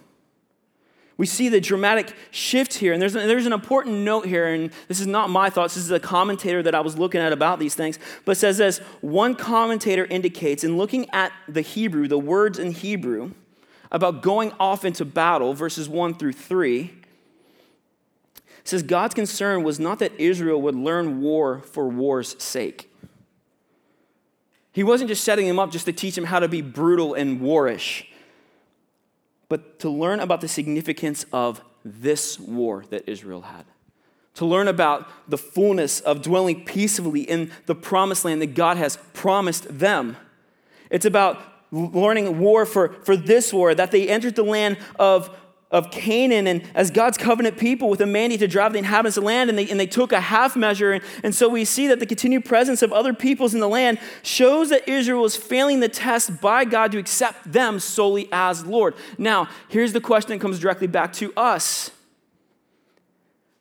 We 1.17 1.26
see 1.26 1.49
the 1.49 1.61
dramatic 1.61 2.12
shift 2.33 2.75
here. 2.75 2.93
And 2.93 3.00
there's, 3.00 3.12
there's 3.12 3.47
an 3.47 3.53
important 3.53 3.99
note 3.99 4.26
here, 4.26 4.47
and 4.47 4.71
this 4.88 4.99
is 4.99 5.07
not 5.07 5.31
my 5.31 5.49
thoughts. 5.49 5.75
This 5.75 5.85
is 5.85 5.91
a 5.93 6.00
commentator 6.00 6.62
that 6.62 6.75
I 6.75 6.81
was 6.81 6.99
looking 6.99 7.21
at 7.21 7.33
about 7.33 7.61
these 7.61 7.75
things. 7.75 7.99
But 8.25 8.37
says 8.37 8.59
this 8.59 8.79
one 9.00 9.37
commentator 9.37 10.05
indicates, 10.07 10.64
in 10.64 10.76
looking 10.76 11.09
at 11.11 11.33
the 11.49 11.61
Hebrew, 11.61 12.09
the 12.09 12.19
words 12.19 12.59
in 12.59 12.73
Hebrew, 12.73 13.33
about 13.93 14.23
going 14.23 14.53
off 14.59 14.85
into 14.85 15.05
battle, 15.05 15.55
verses 15.55 15.88
1 15.88 16.14
through 16.14 16.33
3, 16.33 16.91
says 18.64 18.83
God's 18.83 19.14
concern 19.14 19.62
was 19.62 19.78
not 19.78 19.99
that 19.99 20.12
Israel 20.18 20.61
would 20.62 20.75
learn 20.75 21.21
war 21.21 21.61
for 21.61 21.88
war's 21.88 22.42
sake. 22.42 22.90
He 24.73 24.83
wasn't 24.83 25.09
just 25.09 25.23
setting 25.23 25.47
them 25.47 25.59
up 25.59 25.71
just 25.71 25.85
to 25.85 25.92
teach 25.92 26.16
them 26.16 26.25
how 26.25 26.40
to 26.40 26.49
be 26.49 26.61
brutal 26.61 27.14
and 27.14 27.40
warish, 27.40 28.06
but 29.49 29.78
to 29.80 29.88
learn 29.88 30.18
about 30.18 30.40
the 30.40 30.49
significance 30.49 31.26
of 31.33 31.62
this 31.85 32.40
war 32.40 32.85
that 32.90 33.09
Israel 33.09 33.42
had. 33.42 33.66
To 34.35 34.47
learn 34.47 34.66
about 34.66 35.09
the 35.28 35.38
fullness 35.38 36.00
of 36.00 36.23
dwelling 36.23 36.64
peacefully 36.64 37.21
in 37.21 37.52
the 37.66 37.75
promised 37.75 38.25
land 38.25 38.42
that 38.42 38.54
God 38.54 38.78
has 38.78 38.99
promised 39.12 39.78
them. 39.78 40.16
It's 40.90 41.06
about 41.06 41.40
learning 41.71 42.40
war 42.40 42.66
for, 42.66 42.94
for 43.04 43.16
this 43.16 43.52
war, 43.52 43.75
that 43.75 43.90
they 43.90 44.09
entered 44.09 44.35
the 44.35 44.42
land 44.42 44.78
of 44.99 45.37
of 45.75 45.90
Canaan 45.90 46.47
and 46.47 46.62
as 46.75 46.93
God's 46.93 47.19
covenant 47.19 47.59
people 47.59 47.90
with 47.90 48.00
a 48.00 48.07
mandate 48.07 48.38
to 48.38 48.47
drive 48.47 48.73
the 48.73 48.78
inhabitants 48.78 49.16
of 49.16 49.25
the 49.25 49.26
land, 49.26 49.50
and 49.50 49.59
they, 49.59 49.69
and 49.69 49.78
they 49.78 49.88
took 49.88 50.12
a 50.12 50.21
half 50.21 50.54
measure. 50.54 50.93
And, 50.93 51.04
and 51.25 51.35
so 51.35 51.49
we 51.49 51.64
see 51.64 51.88
that 51.88 51.99
the 51.99 52.07
continued 52.07 52.45
presence 52.45 52.81
of 52.81 52.93
other 52.93 53.12
peoples 53.12 53.54
in 53.54 53.61
the 53.61 53.69
land 53.69 53.99
shows 54.23 54.71
that 54.71 54.88
Israel 54.88 55.23
was 55.23 55.35
failing 55.35 55.81
the 55.81 55.88
test 55.88 56.40
by 56.40 56.64
God 56.64 56.93
to 56.93 56.99
accept 56.99 57.52
them 57.52 57.81
solely 57.81 58.28
as 58.31 58.64
Lord. 58.64 58.95
Now, 59.19 59.49
here's 59.69 59.93
the 59.93 60.00
question 60.00 60.31
that 60.31 60.40
comes 60.40 60.61
directly 60.61 60.87
back 60.87 61.12
to 61.14 61.33
us 61.37 61.90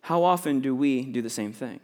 How 0.02 0.24
often 0.24 0.60
do 0.60 0.76
we 0.76 1.04
do 1.04 1.24
the 1.24 1.32
same 1.32 1.52
thing? 1.52 1.80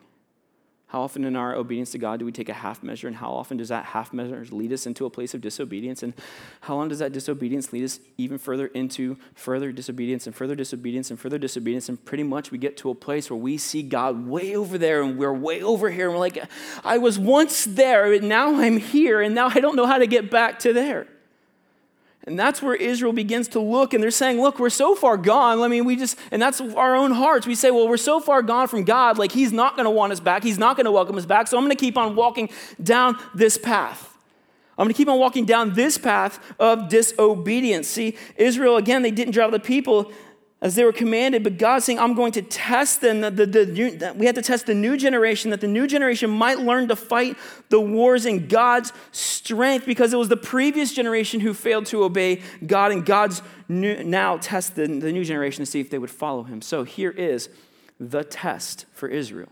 How 0.90 1.04
often 1.04 1.24
in 1.24 1.36
our 1.36 1.54
obedience 1.54 1.92
to 1.92 2.00
God 2.00 2.18
do 2.18 2.26
we 2.26 2.32
take 2.32 2.50
a 2.50 2.54
half 2.54 2.82
measure, 2.82 3.08
and 3.08 3.16
how 3.16 3.32
often 3.32 3.58
does 3.58 3.70
that 3.70 3.86
half 3.86 4.12
measure 4.12 4.44
lead 4.50 4.74
us 4.74 4.88
into 4.88 5.06
a 5.06 5.10
place 5.12 5.36
of 5.36 5.42
disobedience? 5.42 6.02
And 6.02 6.16
how 6.62 6.76
long 6.76 6.90
does 6.90 6.98
that 6.98 7.12
disobedience 7.12 7.72
lead 7.72 7.84
us 7.84 8.00
even 8.18 8.40
further 8.40 8.66
into 8.66 9.16
further 9.36 9.72
disobedience 9.72 10.26
and 10.26 10.36
further 10.36 10.56
disobedience 10.56 11.12
and 11.12 11.20
further 11.20 11.38
disobedience? 11.38 11.90
And 11.90 12.04
pretty 12.04 12.24
much 12.24 12.50
we 12.50 12.58
get 12.58 12.76
to 12.78 12.90
a 12.90 12.96
place 12.96 13.30
where 13.30 13.38
we 13.38 13.56
see 13.60 13.84
God 13.84 14.28
way 14.28 14.56
over 14.56 14.80
there 14.80 15.04
and 15.04 15.16
we're 15.16 15.32
way 15.32 15.62
over 15.62 15.92
here, 15.92 16.08
and 16.08 16.16
we're 16.16 16.20
like, 16.20 16.44
I 16.84 16.98
was 16.98 17.20
once 17.20 17.66
there, 17.66 18.12
and 18.12 18.28
now 18.28 18.60
I'm 18.60 18.78
here, 18.78 19.22
and 19.22 19.36
now 19.36 19.50
I 19.50 19.60
don't 19.60 19.76
know 19.76 19.86
how 19.86 20.00
to 20.00 20.08
get 20.08 20.32
back 20.32 20.58
to 20.60 20.74
there. 20.74 21.06
And 22.26 22.38
that's 22.38 22.62
where 22.62 22.76
Israel 22.76 23.14
begins 23.14 23.48
to 23.50 23.60
look, 23.60 23.94
and 23.94 24.04
they're 24.04 24.12
saying, 24.12 24.42
Look, 24.42 24.60
we're 24.60 24.70
so 24.70 24.94
far 24.94 25.18
gone. 25.18 25.62
I 25.62 25.68
mean, 25.68 25.86
we 25.86 25.96
just, 25.96 26.18
and 26.32 26.42
that's 26.42 26.60
our 26.60 26.96
own 26.96 27.12
hearts. 27.12 27.48
We 27.48 27.56
say, 27.56 27.72
Well, 27.72 27.88
we're 27.88 27.98
so 27.98 28.20
far 28.20 28.42
gone 28.42 28.68
from 28.68 28.84
God, 28.84 29.18
like 29.18 29.32
He's 29.32 29.54
not 29.54 29.76
going 29.76 29.86
to 29.86 29.90
want 29.92 30.12
us 30.12 30.20
back. 30.20 30.44
He's 30.44 30.58
not 30.58 30.76
going 30.76 30.86
to 30.86 30.92
welcome 30.92 31.18
us 31.18 31.26
back. 31.26 31.48
So 31.48 31.58
I'm 31.58 31.64
going 31.64 31.76
to 31.76 31.80
keep 31.80 31.98
on 31.98 32.16
walking 32.16 32.50
down 32.82 33.18
this 33.34 33.58
path. 33.58 34.18
I'm 34.78 34.86
going 34.86 34.94
to 34.94 34.98
keep 34.98 35.10
on 35.10 35.20
walking 35.20 35.44
down 35.44 35.74
this 35.74 35.98
path 35.98 36.40
of 36.58 36.88
disobedience. 36.88 37.88
See, 37.88 38.18
Israel, 38.38 38.78
again, 38.78 39.02
they 39.02 39.12
didn't 39.12 39.34
drive 39.34 39.52
the 39.52 39.60
people 39.60 40.12
as 40.62 40.76
they 40.76 40.84
were 40.84 40.92
commanded, 40.92 41.42
but 41.44 41.58
God's 41.58 41.86
saying, 41.86 42.00
I'm 42.00 42.14
going 42.14 42.34
to 42.34 42.42
test 42.42 43.00
them. 43.00 43.22
The, 43.22 43.32
the, 43.32 43.46
the, 43.46 44.14
we 44.18 44.26
had 44.26 44.36
to 44.36 44.42
test 44.42 44.66
the 44.66 44.76
new 44.76 44.98
generation, 44.98 45.52
that 45.52 45.62
the 45.62 45.68
new 45.68 45.88
generation 45.88 46.30
might 46.30 46.60
learn 46.60 46.90
to 46.90 46.98
fight 46.98 47.38
the 47.70 47.80
wars 47.80 48.26
in 48.26 48.48
God's 48.48 48.92
strength, 49.14 49.86
because 49.86 50.14
it 50.14 50.18
was 50.18 50.28
the 50.28 50.36
previous 50.36 50.94
generation 50.94 51.40
who 51.40 51.54
failed 51.54 51.86
to 51.88 52.04
obey 52.04 52.42
God, 52.66 52.92
and 52.92 53.06
God's 53.06 53.42
new, 53.70 54.04
now 54.04 54.38
test 54.38 54.76
the, 54.76 54.88
the 54.88 55.14
new 55.14 55.24
generation 55.24 55.64
to 55.64 55.70
see 55.70 55.80
if 55.80 55.90
they 55.90 55.98
would 55.98 56.12
follow 56.12 56.44
him. 56.44 56.62
So 56.62 56.84
here 56.84 57.12
is 57.12 57.48
the 58.00 58.24
test 58.24 58.86
for 58.94 59.08
Israel 59.08 59.50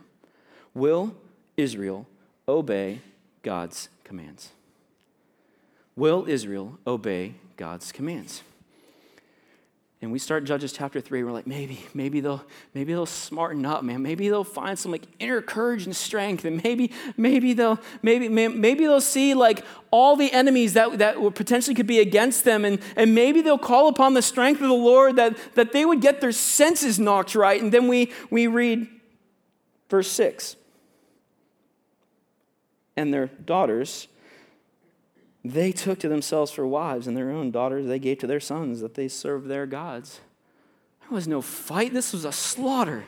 Will 0.74 1.16
Israel 1.56 2.06
obey 2.48 3.00
God's 3.44 3.88
commands? 4.04 4.50
Will 5.96 6.26
Israel 6.28 6.78
obey 6.86 7.36
God's 7.56 7.92
commands? 7.92 8.44
And 10.00 10.12
we 10.12 10.20
start 10.20 10.44
Judges 10.44 10.74
chapter 10.74 11.02
three. 11.02 11.24
We're 11.24 11.32
like, 11.32 11.48
maybe, 11.48 11.84
maybe 11.96 12.20
they'll, 12.20 12.46
maybe 12.76 12.94
they'll 12.94 13.08
smarten 13.08 13.66
up, 13.66 13.84
man. 13.84 14.04
Maybe 14.04 14.30
they'll 14.30 14.44
find 14.44 14.78
some 14.78 14.92
like 14.92 15.08
inner 15.18 15.42
courage 15.42 15.86
and 15.86 15.96
strength, 15.96 16.46
and 16.46 16.64
maybe, 16.64 16.92
maybe 17.18 17.54
they'll, 17.54 17.80
maybe, 18.04 18.30
maybe 18.30 18.86
they'll 18.86 19.02
see 19.02 19.34
like 19.34 19.66
all 19.90 20.16
the 20.16 20.32
enemies 20.32 20.74
that 20.74 21.00
that 21.00 21.16
potentially 21.34 21.74
could 21.74 21.88
be 21.88 22.00
against 22.00 22.44
them, 22.44 22.64
and 22.64 22.80
and 22.96 23.16
maybe 23.16 23.42
they'll 23.42 23.58
call 23.58 23.88
upon 23.88 24.14
the 24.14 24.22
strength 24.22 24.62
of 24.62 24.68
the 24.68 24.74
Lord 24.74 25.16
that 25.16 25.36
that 25.56 25.72
they 25.72 25.84
would 25.84 26.00
get 26.00 26.22
their 26.22 26.32
senses 26.32 27.00
knocked 27.00 27.34
right. 27.34 27.60
And 27.60 27.72
then 27.72 27.88
we 27.88 28.12
we 28.30 28.46
read 28.46 28.88
verse 29.90 30.12
six. 30.12 30.58
And 32.96 33.12
their 33.12 33.28
daughters 33.28 34.08
they 35.52 35.72
took 35.72 36.00
to 36.00 36.10
themselves 36.10 36.52
for 36.52 36.66
wives, 36.66 37.08
and 37.08 37.16
their 37.16 37.32
own 37.32 37.52
daughters 37.52 37.88
they 37.88 38.00
gave 38.00 38.20
to 38.20 38.28
their 38.28 38.40
sons 38.40 38.80
that 38.82 38.96
they 38.96 39.08
served 39.08 39.48
their 39.48 39.66
gods. 39.66 40.22
There 41.02 41.16
was 41.16 41.28
no 41.28 41.42
fight, 41.42 41.94
this 41.94 42.14
was 42.14 42.26
a 42.26 42.32
slaughter. 42.32 43.06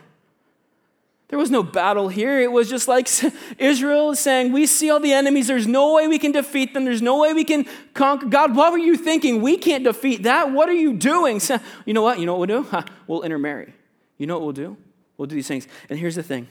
There 1.30 1.38
was 1.38 1.52
no 1.52 1.62
battle 1.62 2.10
here. 2.10 2.40
It 2.40 2.52
was 2.52 2.70
just 2.70 2.88
like 2.88 3.08
Israel 3.60 4.16
saying, 4.16 4.52
We 4.52 4.66
see 4.66 4.90
all 4.90 5.00
the 5.00 5.14
enemies. 5.14 5.48
There's 5.48 5.68
no 5.68 5.94
way 5.94 6.08
we 6.08 6.18
can 6.18 6.32
defeat 6.32 6.74
them. 6.74 6.86
There's 6.86 7.04
no 7.04 7.20
way 7.20 7.34
we 7.34 7.44
can 7.44 7.68
conquer. 7.94 8.26
God, 8.26 8.56
what 8.56 8.72
were 8.72 8.80
you 8.80 8.98
thinking? 8.98 9.42
We 9.42 9.56
can't 9.56 9.84
defeat 9.84 10.24
that. 10.24 10.52
What 10.52 10.70
are 10.70 10.74
you 10.74 10.94
doing? 10.94 11.40
You 11.86 11.94
know 11.94 12.02
what? 12.02 12.20
You 12.20 12.26
know 12.26 12.36
what 12.36 12.48
we'll 12.48 12.64
do? 12.64 12.84
We'll 13.08 13.22
intermarry. 13.22 13.74
You 14.18 14.28
know 14.28 14.36
what 14.36 14.44
we'll 14.44 14.54
do? 14.54 14.78
We'll 15.18 15.28
do 15.28 15.36
these 15.36 15.48
things. 15.48 15.68
And 15.90 15.98
here's 15.98 16.16
the 16.16 16.24
thing 16.24 16.48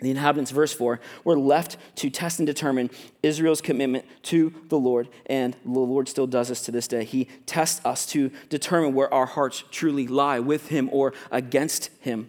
the 0.00 0.10
inhabitants, 0.10 0.50
verse 0.50 0.74
4, 0.74 1.00
were 1.24 1.38
left 1.38 1.78
to 1.96 2.10
test 2.10 2.38
and 2.38 2.46
determine 2.46 2.90
Israel's 3.22 3.62
commitment 3.62 4.04
to 4.24 4.52
the 4.68 4.78
Lord. 4.78 5.08
And 5.24 5.56
the 5.64 5.70
Lord 5.70 6.06
still 6.08 6.26
does 6.26 6.48
this 6.48 6.62
to 6.62 6.70
this 6.70 6.86
day. 6.86 7.04
He 7.04 7.28
tests 7.46 7.84
us 7.84 8.04
to 8.06 8.30
determine 8.50 8.92
where 8.92 9.12
our 9.12 9.24
hearts 9.24 9.64
truly 9.70 10.06
lie 10.06 10.38
with 10.38 10.68
Him 10.68 10.90
or 10.92 11.14
against 11.30 11.88
Him. 12.00 12.28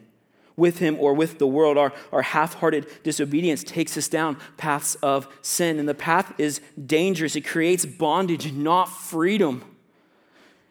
With 0.55 0.79
Him 0.79 0.95
or 0.97 1.13
with 1.13 1.39
the 1.39 1.47
world. 1.47 1.77
Our, 1.77 1.91
our 2.13 2.21
half 2.21 2.53
hearted 2.55 2.87
disobedience 3.03 3.65
takes 3.65 3.97
us 3.97 4.07
down 4.07 4.37
paths 4.55 4.95
of 5.03 5.27
sin. 5.41 5.77
And 5.77 5.89
the 5.89 5.93
path 5.93 6.33
is 6.37 6.61
dangerous, 6.83 7.35
it 7.35 7.41
creates 7.41 7.85
bondage, 7.85 8.53
not 8.53 8.85
freedom. 8.85 9.76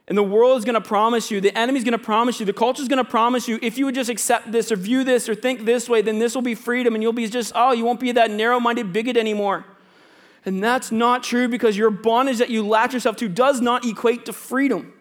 And 0.08 0.16
the 0.16 0.22
world 0.22 0.56
is 0.58 0.64
going 0.64 0.74
to 0.74 0.80
promise 0.80 1.30
you, 1.32 1.40
the 1.40 1.56
enemy 1.58 1.78
is 1.78 1.84
going 1.84 1.98
to 1.98 2.04
promise 2.04 2.38
you, 2.38 2.46
the 2.46 2.52
culture 2.52 2.80
is 2.80 2.88
going 2.88 3.04
to 3.04 3.10
promise 3.10 3.48
you, 3.48 3.58
if 3.60 3.76
you 3.76 3.86
would 3.86 3.94
just 3.94 4.08
accept 4.08 4.52
this 4.52 4.70
or 4.70 4.76
view 4.76 5.02
this 5.02 5.28
or 5.28 5.34
think 5.34 5.64
this 5.64 5.88
way, 5.88 6.00
then 6.00 6.20
this 6.20 6.34
will 6.34 6.42
be 6.42 6.54
freedom 6.54 6.94
and 6.94 7.02
you'll 7.02 7.12
be 7.12 7.26
just, 7.26 7.52
oh, 7.56 7.72
you 7.72 7.84
won't 7.84 7.98
be 7.98 8.12
that 8.12 8.30
narrow 8.30 8.60
minded 8.60 8.92
bigot 8.92 9.16
anymore. 9.16 9.64
And 10.44 10.62
that's 10.62 10.92
not 10.92 11.24
true 11.24 11.48
because 11.48 11.76
your 11.76 11.90
bondage 11.90 12.38
that 12.38 12.50
you 12.50 12.64
latch 12.64 12.94
yourself 12.94 13.16
to 13.16 13.28
does 13.28 13.60
not 13.60 13.84
equate 13.84 14.26
to 14.26 14.32
freedom. 14.32 14.92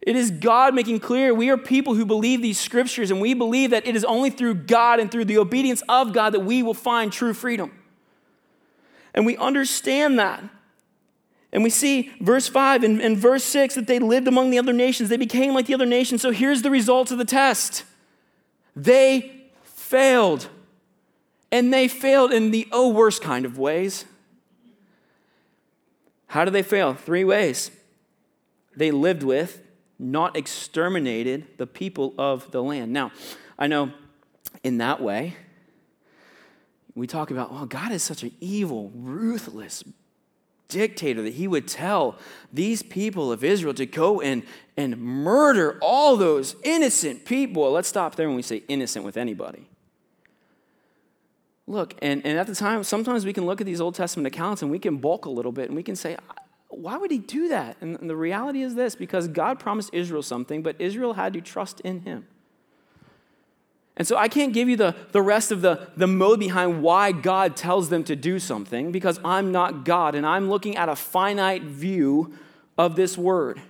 It 0.00 0.14
is 0.14 0.30
God 0.30 0.72
making 0.72 1.00
clear 1.00 1.34
we 1.34 1.50
are 1.50 1.58
people 1.58 1.94
who 1.94 2.06
believe 2.06 2.40
these 2.40 2.58
scriptures 2.58 3.10
and 3.10 3.20
we 3.20 3.34
believe 3.34 3.70
that 3.70 3.86
it 3.86 3.96
is 3.96 4.04
only 4.04 4.30
through 4.30 4.54
God 4.54 5.00
and 5.00 5.10
through 5.10 5.26
the 5.26 5.38
obedience 5.38 5.82
of 5.88 6.12
God 6.12 6.32
that 6.32 6.40
we 6.40 6.62
will 6.62 6.74
find 6.74 7.12
true 7.12 7.34
freedom. 7.34 7.72
And 9.12 9.26
we 9.26 9.36
understand 9.36 10.20
that. 10.20 10.42
And 11.52 11.64
we 11.64 11.70
see 11.70 12.12
verse 12.20 12.48
5 12.48 12.84
and, 12.84 13.00
and, 13.00 13.16
verse 13.16 13.42
6 13.44 13.74
that 13.74 13.86
they 13.86 13.98
lived 13.98 14.28
among 14.28 14.50
the 14.50 14.58
other 14.58 14.72
nations. 14.72 15.08
They 15.08 15.16
became 15.16 15.52
like 15.52 15.66
the 15.66 15.74
other 15.74 15.86
nations. 15.86 16.22
So 16.22 16.30
here's 16.30 16.62
the 16.62 16.70
results 16.70 17.10
of 17.10 17.18
the 17.18 17.24
test 17.24 17.84
they 18.76 19.48
failed. 19.64 20.48
And 21.52 21.74
they 21.74 21.88
failed 21.88 22.32
in 22.32 22.52
the 22.52 22.68
oh 22.70 22.90
worst 22.90 23.22
kind 23.22 23.44
of 23.44 23.58
ways. 23.58 24.04
How 26.28 26.44
did 26.44 26.54
they 26.54 26.62
fail? 26.62 26.94
Three 26.94 27.24
ways. 27.24 27.72
They 28.76 28.92
lived 28.92 29.24
with, 29.24 29.60
not 29.98 30.36
exterminated, 30.36 31.58
the 31.58 31.66
people 31.66 32.14
of 32.16 32.52
the 32.52 32.62
land. 32.62 32.92
Now, 32.92 33.10
I 33.58 33.66
know 33.66 33.92
in 34.62 34.78
that 34.78 35.02
way, 35.02 35.34
we 36.94 37.08
talk 37.08 37.32
about, 37.32 37.52
well, 37.52 37.66
God 37.66 37.90
is 37.90 38.02
such 38.02 38.22
an 38.22 38.32
evil, 38.40 38.92
ruthless, 38.94 39.82
dictator 40.70 41.22
that 41.22 41.34
he 41.34 41.46
would 41.46 41.68
tell 41.68 42.16
these 42.52 42.82
people 42.82 43.30
of 43.30 43.44
Israel 43.44 43.74
to 43.74 43.86
go 43.86 44.20
and, 44.20 44.42
and 44.76 44.96
murder 44.98 45.78
all 45.82 46.16
those 46.16 46.56
innocent 46.62 47.24
people. 47.24 47.70
Let's 47.70 47.88
stop 47.88 48.14
there 48.14 48.28
when 48.28 48.36
we 48.36 48.42
say 48.42 48.62
innocent 48.68 49.04
with 49.04 49.16
anybody. 49.16 49.68
Look, 51.66 51.94
and, 52.02 52.24
and 52.24 52.38
at 52.38 52.46
the 52.46 52.54
time, 52.54 52.82
sometimes 52.82 53.24
we 53.24 53.32
can 53.32 53.46
look 53.46 53.60
at 53.60 53.66
these 53.66 53.80
Old 53.80 53.94
Testament 53.94 54.26
accounts 54.26 54.62
and 54.62 54.70
we 54.70 54.78
can 54.78 54.96
bulk 54.96 55.26
a 55.26 55.30
little 55.30 55.52
bit 55.52 55.66
and 55.66 55.76
we 55.76 55.82
can 55.82 55.94
say, 55.94 56.16
why 56.68 56.96
would 56.96 57.10
he 57.10 57.18
do 57.18 57.48
that? 57.48 57.76
And 57.80 58.08
the 58.08 58.16
reality 58.16 58.62
is 58.62 58.74
this 58.74 58.94
because 58.94 59.28
God 59.28 59.58
promised 59.58 59.90
Israel 59.92 60.22
something, 60.22 60.62
but 60.62 60.76
Israel 60.78 61.14
had 61.14 61.32
to 61.34 61.40
trust 61.40 61.80
in 61.80 62.00
him. 62.00 62.26
And 64.00 64.06
so 64.06 64.16
I 64.16 64.28
can't 64.28 64.54
give 64.54 64.66
you 64.66 64.76
the, 64.76 64.96
the 65.12 65.20
rest 65.20 65.52
of 65.52 65.60
the, 65.60 65.88
the 65.94 66.06
mode 66.06 66.40
behind 66.40 66.82
why 66.82 67.12
God 67.12 67.54
tells 67.54 67.90
them 67.90 68.02
to 68.04 68.16
do 68.16 68.38
something 68.38 68.92
because 68.92 69.20
I'm 69.22 69.52
not 69.52 69.84
God 69.84 70.14
and 70.14 70.24
I'm 70.24 70.48
looking 70.48 70.74
at 70.78 70.88
a 70.88 70.96
finite 70.96 71.64
view 71.64 72.32
of 72.78 72.96
this 72.96 73.18
word. 73.18 73.60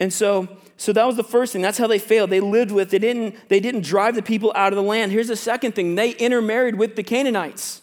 And 0.00 0.10
so, 0.10 0.48
so 0.78 0.94
that 0.94 1.04
was 1.06 1.16
the 1.16 1.22
first 1.22 1.52
thing. 1.52 1.60
That's 1.60 1.76
how 1.76 1.86
they 1.86 1.98
failed. 1.98 2.30
They 2.30 2.40
lived 2.40 2.70
with, 2.70 2.88
they 2.88 2.98
didn't, 2.98 3.36
they 3.50 3.60
didn't 3.60 3.82
drive 3.82 4.14
the 4.14 4.22
people 4.22 4.54
out 4.56 4.72
of 4.72 4.76
the 4.78 4.82
land. 4.82 5.12
Here's 5.12 5.28
the 5.28 5.36
second 5.36 5.74
thing 5.74 5.94
they 5.94 6.12
intermarried 6.12 6.76
with 6.76 6.96
the 6.96 7.02
Canaanites. 7.02 7.82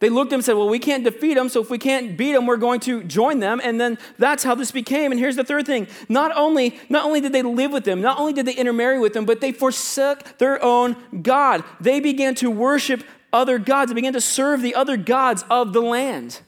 They 0.00 0.10
looked 0.10 0.30
at 0.32 0.34
him 0.34 0.38
and 0.38 0.44
said, 0.44 0.56
Well, 0.56 0.68
we 0.68 0.78
can't 0.78 1.02
defeat 1.02 1.34
them, 1.34 1.48
so 1.48 1.60
if 1.60 1.70
we 1.70 1.78
can't 1.78 2.16
beat 2.16 2.32
them, 2.32 2.46
we're 2.46 2.56
going 2.56 2.80
to 2.80 3.02
join 3.02 3.40
them. 3.40 3.60
And 3.62 3.80
then 3.80 3.98
that's 4.16 4.44
how 4.44 4.54
this 4.54 4.70
became. 4.70 5.10
And 5.10 5.18
here's 5.18 5.36
the 5.36 5.44
third 5.44 5.66
thing. 5.66 5.88
Not 6.08 6.36
only, 6.36 6.78
not 6.88 7.04
only 7.04 7.20
did 7.20 7.32
they 7.32 7.42
live 7.42 7.72
with 7.72 7.84
them, 7.84 8.00
not 8.00 8.18
only 8.18 8.32
did 8.32 8.46
they 8.46 8.54
intermarry 8.54 8.98
with 8.98 9.12
them, 9.12 9.24
but 9.24 9.40
they 9.40 9.50
forsook 9.50 10.38
their 10.38 10.62
own 10.62 10.96
God. 11.22 11.64
They 11.80 11.98
began 11.98 12.34
to 12.36 12.50
worship 12.50 13.02
other 13.32 13.58
gods. 13.58 13.90
They 13.90 13.94
began 13.96 14.12
to 14.12 14.20
serve 14.20 14.62
the 14.62 14.74
other 14.76 14.96
gods 14.96 15.44
of 15.50 15.72
the 15.72 15.82
land. 15.82 16.40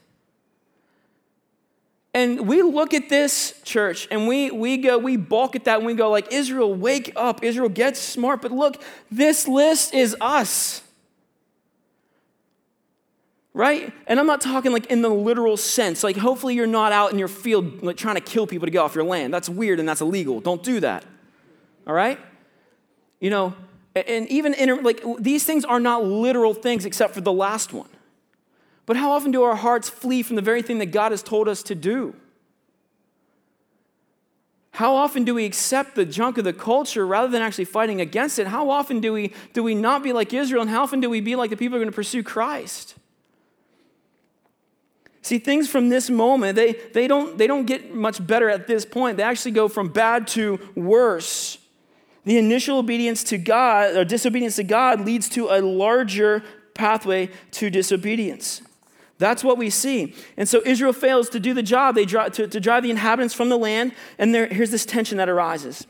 And 2.12 2.48
we 2.48 2.62
look 2.62 2.92
at 2.92 3.08
this 3.08 3.60
church 3.64 4.08
and 4.10 4.26
we, 4.26 4.50
we 4.50 4.78
go, 4.78 4.98
we 4.98 5.16
balk 5.16 5.54
at 5.54 5.64
that 5.64 5.78
and 5.78 5.86
we 5.86 5.94
go 5.94 6.10
like, 6.10 6.32
Israel, 6.32 6.74
wake 6.74 7.12
up. 7.14 7.44
Israel, 7.44 7.68
get 7.68 7.96
smart. 7.96 8.42
But 8.42 8.50
look, 8.50 8.82
this 9.10 9.46
list 9.46 9.94
is 9.94 10.16
us 10.20 10.82
right? 13.54 13.92
And 14.06 14.20
I'm 14.20 14.26
not 14.26 14.40
talking 14.40 14.72
like 14.72 14.86
in 14.86 15.02
the 15.02 15.08
literal 15.08 15.56
sense. 15.56 16.04
Like, 16.04 16.16
hopefully, 16.16 16.54
you're 16.54 16.66
not 16.66 16.92
out 16.92 17.12
in 17.12 17.18
your 17.18 17.28
field 17.28 17.82
like, 17.82 17.96
trying 17.96 18.16
to 18.16 18.20
kill 18.20 18.46
people 18.46 18.66
to 18.66 18.70
get 18.70 18.78
off 18.78 18.94
your 18.94 19.04
land. 19.04 19.32
That's 19.32 19.48
weird 19.48 19.80
and 19.80 19.88
that's 19.88 20.00
illegal. 20.00 20.40
Don't 20.40 20.62
do 20.62 20.80
that. 20.80 21.04
All 21.86 21.94
right? 21.94 22.18
You 23.20 23.30
know, 23.30 23.54
and 23.94 24.28
even 24.28 24.54
in, 24.54 24.82
like 24.82 25.02
these 25.18 25.44
things 25.44 25.64
are 25.64 25.80
not 25.80 26.04
literal 26.04 26.54
things 26.54 26.84
except 26.84 27.14
for 27.14 27.20
the 27.20 27.32
last 27.32 27.72
one. 27.72 27.88
But 28.86 28.96
how 28.96 29.12
often 29.12 29.30
do 29.30 29.42
our 29.42 29.56
hearts 29.56 29.88
flee 29.88 30.22
from 30.22 30.36
the 30.36 30.42
very 30.42 30.62
thing 30.62 30.78
that 30.78 30.86
God 30.86 31.12
has 31.12 31.22
told 31.22 31.48
us 31.48 31.62
to 31.64 31.74
do? 31.74 32.14
How 34.72 34.94
often 34.94 35.24
do 35.24 35.34
we 35.34 35.44
accept 35.44 35.94
the 35.94 36.06
junk 36.06 36.38
of 36.38 36.44
the 36.44 36.52
culture 36.52 37.06
rather 37.06 37.28
than 37.28 37.42
actually 37.42 37.66
fighting 37.66 38.00
against 38.00 38.38
it? 38.38 38.46
How 38.46 38.70
often 38.70 39.00
do 39.00 39.12
we, 39.12 39.32
do 39.52 39.62
we 39.62 39.74
not 39.74 40.02
be 40.02 40.12
like 40.12 40.32
Israel? 40.32 40.62
And 40.62 40.70
how 40.70 40.82
often 40.82 41.00
do 41.00 41.10
we 41.10 41.20
be 41.20 41.36
like 41.36 41.50
the 41.50 41.56
people 41.56 41.76
who 41.76 41.82
are 41.82 41.84
going 41.84 41.92
to 41.92 41.96
pursue 41.96 42.22
Christ? 42.22 42.94
See, 45.22 45.38
things 45.38 45.68
from 45.68 45.90
this 45.90 46.08
moment, 46.08 46.56
they, 46.56 46.72
they, 46.72 47.06
don't, 47.06 47.36
they 47.36 47.46
don't 47.46 47.66
get 47.66 47.94
much 47.94 48.26
better 48.26 48.48
at 48.48 48.66
this 48.66 48.84
point. 48.84 49.16
They 49.16 49.22
actually 49.22 49.50
go 49.50 49.68
from 49.68 49.88
bad 49.88 50.26
to 50.28 50.58
worse. 50.74 51.58
The 52.24 52.38
initial 52.38 52.78
obedience 52.78 53.22
to 53.24 53.38
God, 53.38 53.96
or 53.96 54.04
disobedience 54.04 54.56
to 54.56 54.64
God, 54.64 55.00
leads 55.00 55.28
to 55.30 55.48
a 55.48 55.60
larger 55.60 56.42
pathway 56.74 57.28
to 57.52 57.70
disobedience. 57.70 58.62
That's 59.18 59.44
what 59.44 59.58
we 59.58 59.68
see. 59.68 60.14
And 60.38 60.48
so 60.48 60.62
Israel 60.64 60.94
fails 60.94 61.28
to 61.30 61.40
do 61.40 61.52
the 61.52 61.62
job. 61.62 61.94
They 61.94 62.06
drive, 62.06 62.32
to, 62.32 62.48
to 62.48 62.58
drive 62.58 62.82
the 62.82 62.90
inhabitants 62.90 63.34
from 63.34 63.50
the 63.50 63.58
land, 63.58 63.92
and 64.18 64.34
there, 64.34 64.46
here's 64.46 64.70
this 64.70 64.86
tension 64.86 65.18
that 65.18 65.28
arises. 65.28 65.86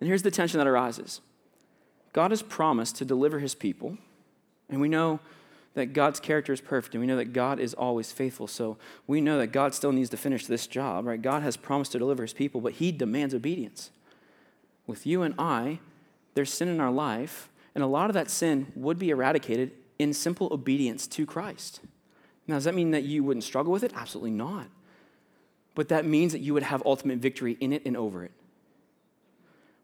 And 0.00 0.08
here's 0.08 0.22
the 0.22 0.30
tension 0.30 0.58
that 0.58 0.66
arises 0.66 1.20
God 2.14 2.30
has 2.30 2.40
promised 2.40 2.96
to 2.96 3.04
deliver 3.04 3.38
his 3.38 3.54
people, 3.54 3.98
and 4.70 4.80
we 4.80 4.88
know 4.88 5.20
that 5.78 5.92
God's 5.92 6.20
character 6.20 6.52
is 6.52 6.60
perfect, 6.60 6.94
and 6.94 7.00
we 7.00 7.06
know 7.06 7.16
that 7.16 7.32
God 7.32 7.58
is 7.58 7.74
always 7.74 8.12
faithful. 8.12 8.46
So 8.46 8.76
we 9.06 9.20
know 9.20 9.38
that 9.38 9.48
God 9.48 9.74
still 9.74 9.92
needs 9.92 10.10
to 10.10 10.16
finish 10.16 10.46
this 10.46 10.66
job, 10.66 11.06
right? 11.06 11.20
God 11.20 11.42
has 11.42 11.56
promised 11.56 11.92
to 11.92 11.98
deliver 11.98 12.22
his 12.22 12.32
people, 12.32 12.60
but 12.60 12.74
he 12.74 12.92
demands 12.92 13.34
obedience. 13.34 13.90
With 14.86 15.06
you 15.06 15.22
and 15.22 15.34
I, 15.38 15.80
there's 16.34 16.52
sin 16.52 16.68
in 16.68 16.80
our 16.80 16.90
life, 16.90 17.50
and 17.74 17.82
a 17.82 17.86
lot 17.86 18.10
of 18.10 18.14
that 18.14 18.30
sin 18.30 18.72
would 18.74 18.98
be 18.98 19.10
eradicated 19.10 19.72
in 19.98 20.12
simple 20.12 20.48
obedience 20.52 21.06
to 21.08 21.26
Christ. 21.26 21.80
Now, 22.46 22.54
does 22.54 22.64
that 22.64 22.74
mean 22.74 22.92
that 22.92 23.04
you 23.04 23.24
wouldn't 23.24 23.44
struggle 23.44 23.72
with 23.72 23.82
it? 23.82 23.92
Absolutely 23.94 24.30
not. 24.30 24.66
But 25.74 25.88
that 25.88 26.04
means 26.04 26.32
that 26.32 26.40
you 26.40 26.54
would 26.54 26.62
have 26.62 26.82
ultimate 26.84 27.18
victory 27.18 27.56
in 27.60 27.72
it 27.72 27.82
and 27.84 27.96
over 27.96 28.24
it. 28.24 28.32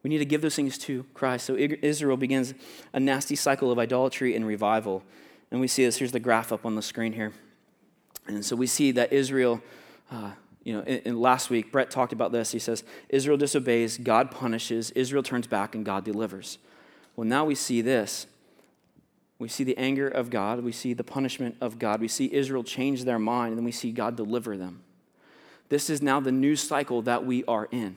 We 0.02 0.10
need 0.10 0.18
to 0.18 0.24
give 0.24 0.42
those 0.42 0.54
things 0.54 0.76
to 0.78 1.04
Christ. 1.14 1.46
So 1.46 1.56
Israel 1.56 2.16
begins 2.16 2.52
a 2.92 3.00
nasty 3.00 3.36
cycle 3.36 3.72
of 3.72 3.78
idolatry 3.78 4.36
and 4.36 4.46
revival. 4.46 5.02
And 5.54 5.60
we 5.60 5.68
see 5.68 5.84
this. 5.84 5.98
Here's 5.98 6.10
the 6.10 6.18
graph 6.18 6.50
up 6.50 6.66
on 6.66 6.74
the 6.74 6.82
screen 6.82 7.12
here. 7.12 7.32
And 8.26 8.44
so 8.44 8.56
we 8.56 8.66
see 8.66 8.90
that 8.90 9.12
Israel, 9.12 9.62
uh, 10.10 10.32
you 10.64 10.74
know, 10.74 10.80
in, 10.80 10.98
in 11.04 11.20
last 11.20 11.48
week, 11.48 11.70
Brett 11.70 11.92
talked 11.92 12.12
about 12.12 12.32
this. 12.32 12.50
He 12.50 12.58
says, 12.58 12.82
Israel 13.08 13.36
disobeys, 13.36 13.96
God 13.96 14.32
punishes, 14.32 14.90
Israel 14.96 15.22
turns 15.22 15.46
back, 15.46 15.76
and 15.76 15.84
God 15.84 16.04
delivers. 16.04 16.58
Well, 17.14 17.24
now 17.24 17.44
we 17.44 17.54
see 17.54 17.82
this 17.82 18.26
we 19.38 19.46
see 19.46 19.62
the 19.62 19.78
anger 19.78 20.08
of 20.08 20.28
God. 20.28 20.64
We 20.64 20.72
see 20.72 20.92
the 20.92 21.04
punishment 21.04 21.56
of 21.60 21.78
God. 21.78 22.00
We 22.00 22.08
see 22.08 22.34
Israel 22.34 22.64
change 22.64 23.04
their 23.04 23.20
mind, 23.20 23.50
and 23.50 23.58
then 23.58 23.64
we 23.64 23.70
see 23.70 23.92
God 23.92 24.16
deliver 24.16 24.56
them. 24.56 24.82
This 25.68 25.88
is 25.88 26.02
now 26.02 26.18
the 26.18 26.32
new 26.32 26.56
cycle 26.56 27.00
that 27.02 27.24
we 27.24 27.44
are 27.44 27.68
in. 27.70 27.94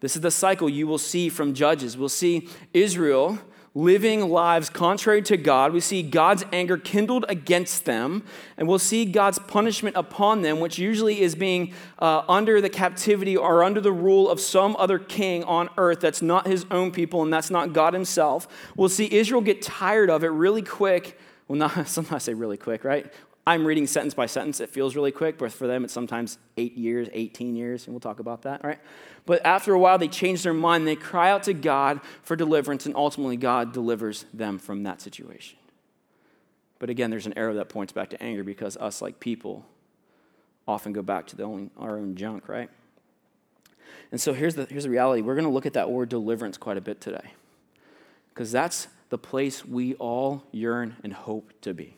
This 0.00 0.16
is 0.16 0.22
the 0.22 0.30
cycle 0.30 0.70
you 0.70 0.86
will 0.86 0.96
see 0.96 1.28
from 1.28 1.52
Judges. 1.52 1.98
We'll 1.98 2.08
see 2.08 2.48
Israel 2.72 3.38
living 3.78 4.28
lives 4.28 4.68
contrary 4.68 5.22
to 5.22 5.36
God. 5.36 5.72
We 5.72 5.78
see 5.78 6.02
God's 6.02 6.44
anger 6.52 6.76
kindled 6.76 7.24
against 7.28 7.84
them, 7.84 8.24
and 8.56 8.66
we'll 8.66 8.80
see 8.80 9.04
God's 9.04 9.38
punishment 9.38 9.94
upon 9.96 10.42
them, 10.42 10.58
which 10.58 10.78
usually 10.80 11.20
is 11.20 11.36
being 11.36 11.72
uh, 12.00 12.22
under 12.28 12.60
the 12.60 12.68
captivity 12.68 13.36
or 13.36 13.62
under 13.62 13.80
the 13.80 13.92
rule 13.92 14.28
of 14.28 14.40
some 14.40 14.74
other 14.80 14.98
king 14.98 15.44
on 15.44 15.68
earth 15.78 16.00
that's 16.00 16.20
not 16.20 16.48
his 16.48 16.66
own 16.72 16.90
people 16.90 17.22
and 17.22 17.32
that's 17.32 17.50
not 17.50 17.72
God 17.72 17.94
himself. 17.94 18.48
We'll 18.74 18.88
see 18.88 19.14
Israel 19.14 19.42
get 19.42 19.62
tired 19.62 20.10
of 20.10 20.24
it 20.24 20.28
really 20.28 20.62
quick. 20.62 21.16
Well, 21.46 21.56
not 21.56 21.70
sometimes 21.88 22.24
I 22.24 22.32
say 22.32 22.34
really 22.34 22.56
quick, 22.56 22.82
right? 22.82 23.12
I'm 23.48 23.64
reading 23.64 23.86
sentence 23.86 24.12
by 24.12 24.26
sentence. 24.26 24.60
It 24.60 24.68
feels 24.68 24.94
really 24.94 25.10
quick, 25.10 25.38
but 25.38 25.50
for 25.50 25.66
them, 25.66 25.82
it's 25.82 25.94
sometimes 25.94 26.36
eight 26.58 26.76
years, 26.76 27.08
18 27.14 27.56
years, 27.56 27.86
and 27.86 27.94
we'll 27.94 28.00
talk 28.00 28.20
about 28.20 28.42
that, 28.42 28.62
right? 28.62 28.78
But 29.24 29.40
after 29.42 29.72
a 29.72 29.78
while, 29.78 29.96
they 29.96 30.06
change 30.06 30.42
their 30.42 30.52
mind. 30.52 30.86
They 30.86 30.96
cry 30.96 31.30
out 31.30 31.44
to 31.44 31.54
God 31.54 32.02
for 32.22 32.36
deliverance, 32.36 32.84
and 32.84 32.94
ultimately, 32.94 33.38
God 33.38 33.72
delivers 33.72 34.26
them 34.34 34.58
from 34.58 34.82
that 34.82 35.00
situation. 35.00 35.56
But 36.78 36.90
again, 36.90 37.08
there's 37.08 37.24
an 37.24 37.38
arrow 37.38 37.54
that 37.54 37.70
points 37.70 37.90
back 37.90 38.10
to 38.10 38.22
anger 38.22 38.44
because 38.44 38.76
us, 38.76 39.00
like 39.00 39.18
people, 39.18 39.64
often 40.66 40.92
go 40.92 41.00
back 41.00 41.26
to 41.28 41.36
the 41.36 41.44
only, 41.44 41.70
our 41.78 41.96
own 41.96 42.16
junk, 42.16 42.50
right? 42.50 42.68
And 44.12 44.20
so 44.20 44.34
here's 44.34 44.56
the, 44.56 44.66
here's 44.66 44.84
the 44.84 44.90
reality 44.90 45.22
we're 45.22 45.34
going 45.34 45.46
to 45.46 45.50
look 45.50 45.64
at 45.64 45.72
that 45.72 45.90
word 45.90 46.10
deliverance 46.10 46.58
quite 46.58 46.76
a 46.76 46.82
bit 46.82 47.00
today 47.00 47.32
because 48.28 48.52
that's 48.52 48.88
the 49.08 49.16
place 49.16 49.64
we 49.64 49.94
all 49.94 50.42
yearn 50.52 50.96
and 51.02 51.14
hope 51.14 51.50
to 51.62 51.72
be 51.72 51.94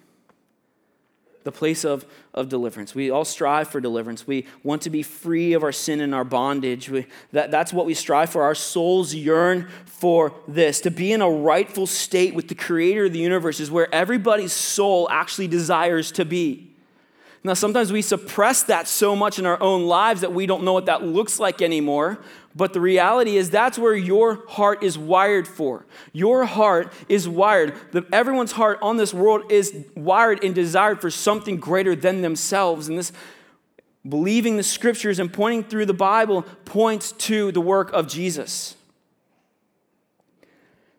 the 1.42 1.53
place 1.53 1.85
of, 1.85 2.05
of 2.35 2.48
deliverance. 2.48 2.94
We 2.94 3.11
all 3.11 3.24
strive 3.24 3.68
for 3.68 3.81
deliverance. 3.81 4.26
We 4.26 4.46
want 4.62 4.83
to 4.83 4.90
be 4.90 5.03
free 5.03 5.55
of 5.55 5.62
our 5.62 5.72
sin 5.72 6.00
and 6.00 6.14
our 6.14 6.24
bondage. 6.24 6.88
We, 6.90 7.07
that, 7.33 7.50
that's 7.50 7.72
what 7.72 7.87
we 7.87 7.94
strive 7.94 8.31
for. 8.31 8.42
Our 8.42 8.55
souls 8.55 9.14
yearn 9.14 9.68
for 9.87 10.35
this. 10.46 10.81
To 10.83 10.90
be 10.90 11.12
in 11.12 11.22
a 11.22 11.31
rightful 11.31 11.87
state 11.87 12.35
with 12.35 12.48
the 12.48 12.55
creator 12.55 13.07
of 13.07 13.12
the 13.12 13.18
universe 13.18 13.61
is 13.61 13.70
where 13.70 13.92
everybody's 13.94 14.53
soul 14.53 15.09
actually 15.11 15.48
desires 15.48 16.12
to 16.12 16.24
be. 16.24 16.69
Now, 17.42 17.55
sometimes 17.55 17.90
we 17.90 18.03
suppress 18.03 18.64
that 18.64 18.87
so 18.87 19.16
much 19.16 19.38
in 19.38 19.46
our 19.46 19.61
own 19.62 19.87
lives 19.87 20.20
that 20.20 20.35
we 20.35 20.44
don't 20.44 20.62
know 20.62 20.74
what 20.74 20.87
that 20.87 21.03
looks 21.03 21.40
like 21.40 21.62
anymore. 21.62 22.18
But 22.55 22.74
the 22.74 22.81
reality 22.81 23.37
is, 23.37 23.48
that's 23.48 23.79
where 23.79 23.94
your 23.94 24.46
heart 24.46 24.83
is 24.83 24.98
wired 24.98 25.48
for. 25.48 25.87
Your 26.12 26.44
heart 26.44 26.92
is 27.09 27.26
wired. 27.29 27.74
The, 27.92 28.05
everyone's 28.12 28.53
heart 28.53 28.79
on 28.83 28.98
this 28.98 29.14
world 29.14 29.50
is 29.50 29.74
wired 29.94 30.44
and 30.44 30.55
desired 30.55 31.00
for 31.00 31.11
something 31.11 31.57
greater 31.57 31.96
than 31.96 32.20
themselves. 32.20 32.88
And 32.88 32.98
this 32.98 33.12
believing 34.07 34.57
the 34.57 34.62
scriptures 34.62 35.18
and 35.18 35.33
pointing 35.33 35.64
through 35.64 35.87
the 35.87 35.94
Bible 35.94 36.42
points 36.64 37.12
to 37.12 37.53
the 37.53 37.61
work 37.61 37.92
of 37.92 38.09
Jesus. 38.09 38.74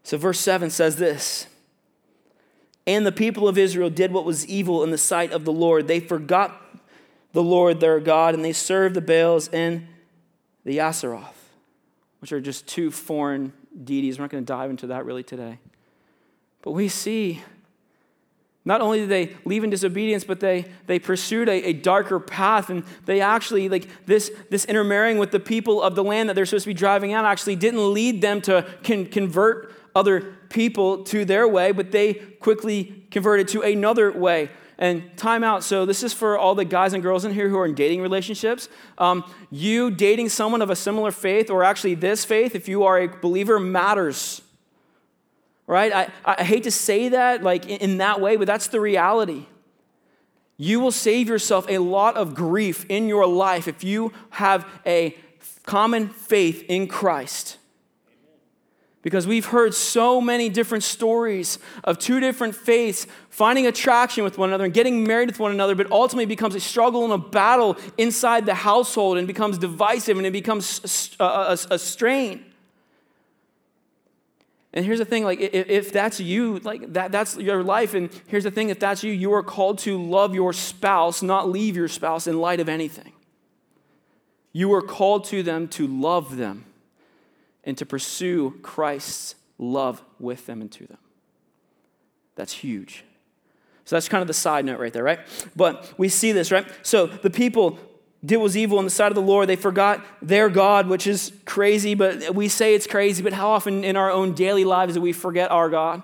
So, 0.03 0.17
verse 0.17 0.39
7 0.39 0.69
says 0.69 0.95
this 0.95 1.47
And 2.87 3.05
the 3.05 3.11
people 3.11 3.47
of 3.47 3.57
Israel 3.57 3.89
did 3.89 4.11
what 4.11 4.25
was 4.25 4.45
evil 4.47 4.83
in 4.83 4.91
the 4.91 4.97
sight 4.97 5.31
of 5.31 5.45
the 5.45 5.51
Lord. 5.51 5.87
They 5.87 5.99
forgot 5.99 6.59
the 7.33 7.43
Lord 7.43 7.79
their 7.79 7.99
God, 7.99 8.33
and 8.33 8.43
they 8.43 8.53
served 8.53 8.95
the 8.95 9.01
Baals 9.01 9.47
and 9.49 9.87
the 10.65 10.77
Asheroth 10.79 11.41
which 12.21 12.31
are 12.31 12.39
just 12.39 12.67
two 12.67 12.91
foreign 12.91 13.51
deities. 13.83 14.17
We're 14.17 14.25
not 14.25 14.31
going 14.31 14.45
to 14.45 14.47
dive 14.47 14.69
into 14.69 14.87
that 14.87 15.05
really 15.05 15.23
today. 15.23 15.57
But 16.61 16.71
we 16.71 16.87
see 16.87 17.41
not 18.63 18.79
only 18.79 18.99
did 18.99 19.09
they 19.09 19.35
leave 19.43 19.63
in 19.63 19.71
disobedience, 19.71 20.23
but 20.23 20.39
they, 20.39 20.65
they 20.85 20.99
pursued 20.99 21.49
a, 21.49 21.69
a, 21.69 21.73
darker 21.73 22.19
path. 22.19 22.69
And 22.69 22.83
they 23.05 23.19
actually, 23.19 23.69
like 23.69 24.05
this, 24.05 24.31
this 24.51 24.65
intermarrying 24.65 25.17
with 25.17 25.31
the 25.31 25.39
people 25.39 25.81
of 25.81 25.95
the 25.95 26.03
land 26.03 26.29
that 26.29 26.35
they're 26.35 26.45
supposed 26.45 26.65
to 26.65 26.69
be 26.69 26.75
driving 26.75 27.11
out, 27.11 27.25
actually 27.25 27.55
didn't 27.55 27.91
lead 27.91 28.21
them 28.21 28.39
to 28.41 28.67
con- 28.83 29.07
convert 29.07 29.73
other 29.95 30.35
people 30.51 31.03
to 31.05 31.25
their 31.25 31.47
way, 31.47 31.71
but 31.71 31.91
they 31.91 32.13
quickly 32.13 33.05
converted 33.11 33.47
to 33.49 33.61
another 33.61 34.11
way. 34.11 34.49
And 34.77 35.15
time 35.15 35.43
out. 35.43 35.63
So, 35.63 35.85
this 35.85 36.01
is 36.01 36.11
for 36.11 36.39
all 36.39 36.55
the 36.55 36.65
guys 36.65 36.93
and 36.93 37.03
girls 37.03 37.23
in 37.23 37.31
here 37.33 37.47
who 37.49 37.57
are 37.59 37.67
in 37.67 37.75
dating 37.75 38.01
relationships. 38.01 38.67
Um, 38.97 39.23
you 39.51 39.91
dating 39.91 40.29
someone 40.29 40.63
of 40.63 40.71
a 40.71 40.75
similar 40.75 41.11
faith, 41.11 41.51
or 41.51 41.63
actually 41.63 41.93
this 41.93 42.25
faith, 42.25 42.55
if 42.55 42.67
you 42.67 42.83
are 42.83 42.99
a 42.99 43.07
believer, 43.07 43.59
matters. 43.59 44.41
Right? 45.67 45.93
I, 45.93 46.11
I 46.25 46.43
hate 46.43 46.63
to 46.63 46.71
say 46.71 47.09
that 47.09 47.43
like 47.43 47.67
in, 47.67 47.91
in 47.91 47.97
that 47.99 48.19
way, 48.21 48.37
but 48.37 48.47
that's 48.47 48.67
the 48.67 48.79
reality. 48.79 49.45
You 50.57 50.79
will 50.79 50.91
save 50.91 51.27
yourself 51.27 51.65
a 51.69 51.77
lot 51.77 52.17
of 52.17 52.33
grief 52.33 52.85
in 52.89 53.07
your 53.07 53.27
life 53.27 53.67
if 53.67 53.83
you 53.83 54.13
have 54.31 54.67
a 54.85 55.15
common 55.63 56.09
faith 56.09 56.63
in 56.67 56.87
Christ. 56.87 57.57
Because 59.01 59.25
we've 59.25 59.45
heard 59.45 59.73
so 59.73 60.21
many 60.21 60.47
different 60.47 60.83
stories 60.83 61.57
of 61.83 61.97
two 61.97 62.19
different 62.19 62.55
faiths 62.55 63.07
finding 63.29 63.65
attraction 63.65 64.23
with 64.23 64.37
one 64.37 64.49
another 64.49 64.65
and 64.65 64.73
getting 64.73 65.03
married 65.03 65.27
with 65.27 65.39
one 65.39 65.51
another, 65.51 65.73
but 65.73 65.91
ultimately 65.91 66.27
becomes 66.27 66.53
a 66.53 66.59
struggle 66.59 67.03
and 67.03 67.13
a 67.13 67.17
battle 67.17 67.77
inside 67.97 68.45
the 68.45 68.53
household 68.53 69.17
and 69.17 69.25
becomes 69.25 69.57
divisive 69.57 70.17
and 70.17 70.27
it 70.27 70.31
becomes 70.31 71.15
a, 71.19 71.23
a, 71.23 71.57
a 71.71 71.79
strain. 71.79 72.45
And 74.73 74.85
here's 74.85 74.99
the 74.99 75.05
thing, 75.05 75.23
like 75.23 75.39
if, 75.39 75.69
if 75.69 75.91
that's 75.91 76.19
you, 76.19 76.59
like 76.59 76.93
that, 76.93 77.11
that's 77.11 77.35
your 77.37 77.63
life. 77.63 77.93
And 77.93 78.09
here's 78.27 78.43
the 78.43 78.51
thing, 78.51 78.69
if 78.69 78.79
that's 78.79 79.03
you, 79.03 79.11
you 79.11 79.33
are 79.33 79.43
called 79.43 79.79
to 79.79 80.01
love 80.01 80.35
your 80.35 80.53
spouse, 80.53 81.21
not 81.21 81.49
leave 81.49 81.75
your 81.75 81.87
spouse 81.87 82.27
in 82.27 82.39
light 82.39 82.59
of 82.59 82.69
anything. 82.69 83.13
You 84.53 84.73
are 84.73 84.81
called 84.81 85.25
to 85.25 85.43
them 85.43 85.67
to 85.69 85.87
love 85.87 86.37
them 86.37 86.65
and 87.63 87.77
to 87.77 87.85
pursue 87.85 88.59
Christ's 88.61 89.35
love 89.57 90.03
with 90.19 90.45
them 90.45 90.61
and 90.61 90.71
to 90.71 90.87
them. 90.87 90.97
That's 92.35 92.53
huge. 92.53 93.03
So 93.85 93.95
that's 93.95 94.09
kind 94.09 94.21
of 94.21 94.27
the 94.27 94.33
side 94.33 94.65
note 94.65 94.79
right 94.79 94.93
there, 94.93 95.03
right? 95.03 95.19
But 95.55 95.93
we 95.97 96.09
see 96.09 96.31
this, 96.31 96.51
right? 96.51 96.65
So 96.81 97.07
the 97.07 97.29
people 97.29 97.79
did 98.23 98.37
was 98.37 98.55
evil 98.55 98.77
in 98.79 98.85
the 98.85 98.91
sight 98.91 99.11
of 99.11 99.15
the 99.15 99.21
Lord. 99.21 99.49
They 99.49 99.55
forgot 99.55 100.05
their 100.21 100.49
God, 100.49 100.87
which 100.87 101.07
is 101.07 101.33
crazy, 101.45 101.95
but 101.95 102.35
we 102.35 102.47
say 102.47 102.75
it's 102.75 102.87
crazy. 102.87 103.23
But 103.23 103.33
how 103.33 103.49
often 103.49 103.83
in 103.83 103.95
our 103.95 104.11
own 104.11 104.33
daily 104.33 104.63
lives 104.63 104.93
do 104.93 105.01
we 105.01 105.13
forget 105.13 105.51
our 105.51 105.69
God? 105.69 106.03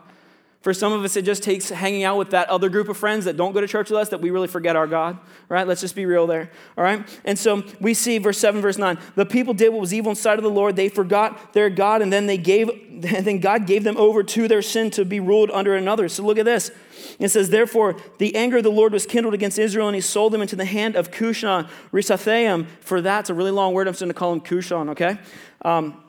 For 0.62 0.74
some 0.74 0.92
of 0.92 1.04
us, 1.04 1.16
it 1.16 1.24
just 1.24 1.44
takes 1.44 1.70
hanging 1.70 2.04
out 2.04 2.18
with 2.18 2.32
that 2.32 2.50
other 2.50 2.68
group 2.68 2.90
of 2.90 2.98
friends 2.98 3.26
that 3.26 3.38
don't 3.38 3.54
go 3.54 3.62
to 3.62 3.68
church 3.68 3.92
with 3.92 4.00
us 4.00 4.10
that 4.10 4.22
we 4.22 4.32
really 4.32 4.48
forget 4.48 4.76
our 4.76 4.88
God, 4.88 5.20
right? 5.50 5.68
Let's 5.68 5.82
just 5.82 5.96
be 5.96 6.06
real 6.06 6.26
there, 6.26 6.50
all 6.76 6.84
right? 6.84 7.08
And 7.26 7.38
so 7.38 7.64
we 7.80 7.94
see 7.94 8.18
verse 8.18 8.40
7, 8.40 8.60
verse 8.60 8.78
9. 8.78 8.98
The 9.16 9.26
people 9.26 9.54
did 9.54 9.70
what 9.70 9.80
was 9.80 9.94
evil 9.94 10.10
in 10.10 10.16
sight 10.16 10.40
of 10.40 10.44
the 10.44 10.50
Lord. 10.50 10.76
They 10.76 10.90
forgot 10.90 11.54
their 11.54 11.70
God, 11.70 12.02
and 12.02 12.12
then 12.12 12.26
they 12.26 12.38
gave, 12.38 12.70
and 12.70 13.04
then 13.04 13.40
God 13.40 13.68
gave 13.68 13.84
them 13.84 13.98
over 13.98 14.24
to 14.24 14.48
their 14.48 14.64
sin 14.64 14.90
to 14.92 15.06
be 15.06 15.20
ruled 15.20 15.52
under 15.52 15.76
another. 15.76 16.10
So 16.10 16.24
look 16.24 16.40
at 16.40 16.46
this. 16.46 16.72
It 17.20 17.30
says, 17.30 17.50
Therefore, 17.50 17.96
the 18.18 18.36
anger 18.36 18.58
of 18.58 18.64
the 18.64 18.72
Lord 18.72 18.94
was 18.94 19.06
kindled 19.06 19.36
against 19.36 19.60
Israel, 19.60 19.88
and 19.88 19.96
he 19.96 20.02
sold 20.02 20.34
them 20.34 20.42
into 20.42 20.56
the 20.56 20.66
hand 20.66 20.96
of 20.96 21.12
Cushan, 21.12 21.70
Rishathaim. 21.94 22.66
For 22.82 23.00
that's 23.00 23.30
a 23.30 23.34
really 23.34 23.52
long 23.52 23.74
word. 23.74 23.88
I'm 23.88 23.94
just 23.94 24.02
going 24.02 24.10
to 24.10 24.16
call 24.16 24.34
him 24.34 24.42
Cushan, 24.42 24.90
okay? 24.90 25.20
Um, 25.62 26.04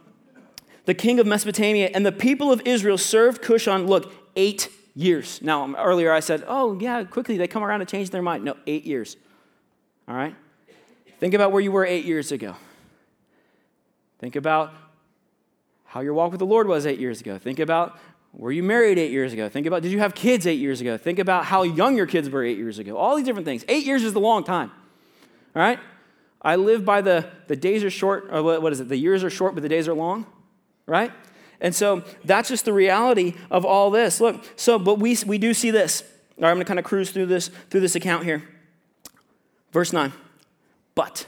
the 0.87 0.95
king 0.95 1.21
of 1.21 1.27
Mesopotamia, 1.27 1.91
and 1.95 2.05
the 2.05 2.13
people 2.13 2.51
of 2.51 2.63
Israel 2.65 2.97
served 2.97 3.43
Cushan, 3.43 3.87
look, 3.87 4.28
eight 4.39 4.71
years. 4.95 5.43
Now, 5.43 5.65
um, 5.65 5.77
earlier 5.79 6.11
I 6.11 6.21
said, 6.21 6.45
oh, 6.49 6.79
yeah, 6.81 7.05
quickly 7.05 7.37
they 7.37 7.47
come 7.47 7.63
around 7.63 7.83
and 7.83 7.91
change 7.91 8.09
their 8.09 8.23
mind. 8.23 8.45
No, 8.45 8.57
eight 8.67 8.87
years. 8.87 9.19
All 10.09 10.15
right? 10.15 10.35
Think 11.21 11.35
about 11.35 11.53
where 11.53 11.61
you 11.61 11.71
were 11.71 11.85
eight 11.85 12.07
years 12.07 12.33
ago. 12.33 12.57
Think 14.19 14.37
about 14.37 14.73
how 15.85 16.01
your 16.01 16.15
walk 16.15 16.31
with 16.31 16.39
the 16.39 16.47
Lord 16.47 16.67
was 16.67 16.87
eight 16.87 16.99
years 16.99 17.21
ago. 17.21 17.39
Think 17.39 17.59
about 17.59 17.99
were 18.33 18.53
you 18.53 18.63
married 18.63 18.99
eight 18.99 19.11
years 19.11 19.33
ago? 19.33 19.49
Think 19.49 19.67
about 19.67 19.83
did 19.83 19.91
you 19.91 19.99
have 19.99 20.15
kids 20.15 20.47
eight 20.47 20.61
years 20.61 20.81
ago? 20.81 20.97
Think 20.97 21.19
about 21.19 21.45
how 21.47 21.63
young 21.63 21.97
your 21.97 22.07
kids 22.07 22.29
were 22.31 22.45
eight 22.45 22.59
years 22.59 22.79
ago. 22.79 22.97
All 22.97 23.17
these 23.17 23.25
different 23.25 23.47
things. 23.47 23.65
Eight 23.69 23.85
years 23.85 24.05
is 24.05 24.15
a 24.15 24.19
long 24.19 24.45
time. 24.45 24.71
All 25.57 25.63
right? 25.63 25.79
I 26.41 26.57
live 26.57 26.85
by 26.85 27.01
the, 27.01 27.29
the 27.49 27.57
days 27.57 27.83
are 27.83 27.91
short, 27.91 28.29
or 28.31 28.43
what 28.43 28.73
is 28.73 28.81
it? 28.81 28.89
The 28.89 28.97
years 28.97 29.25
are 29.25 29.31
short, 29.31 29.55
but 29.55 29.63
the 29.63 29.69
days 29.69 29.89
are 29.89 29.95
long 29.95 30.27
right? 30.89 31.13
And 31.61 31.75
so 31.75 32.05
that's 32.25 32.49
just 32.49 32.65
the 32.65 32.73
reality 32.73 33.35
of 33.51 33.65
all 33.65 33.91
this. 33.91 34.21
Look, 34.21 34.45
so 34.57 34.79
but 34.79 34.99
we 34.99 35.17
we 35.27 35.39
do 35.39 35.55
see 35.55 35.71
this. 35.71 36.03
All 36.03 36.45
right, 36.45 36.51
I'm 36.51 36.57
going 36.57 36.65
to 36.65 36.69
kind 36.69 36.79
of 36.79 36.85
cruise 36.85 37.11
through 37.11 37.27
this 37.27 37.49
through 37.71 37.81
this 37.81 37.95
account 37.95 38.25
here. 38.25 38.49
Verse 39.73 39.93
9. 39.93 40.13
But 40.95 41.27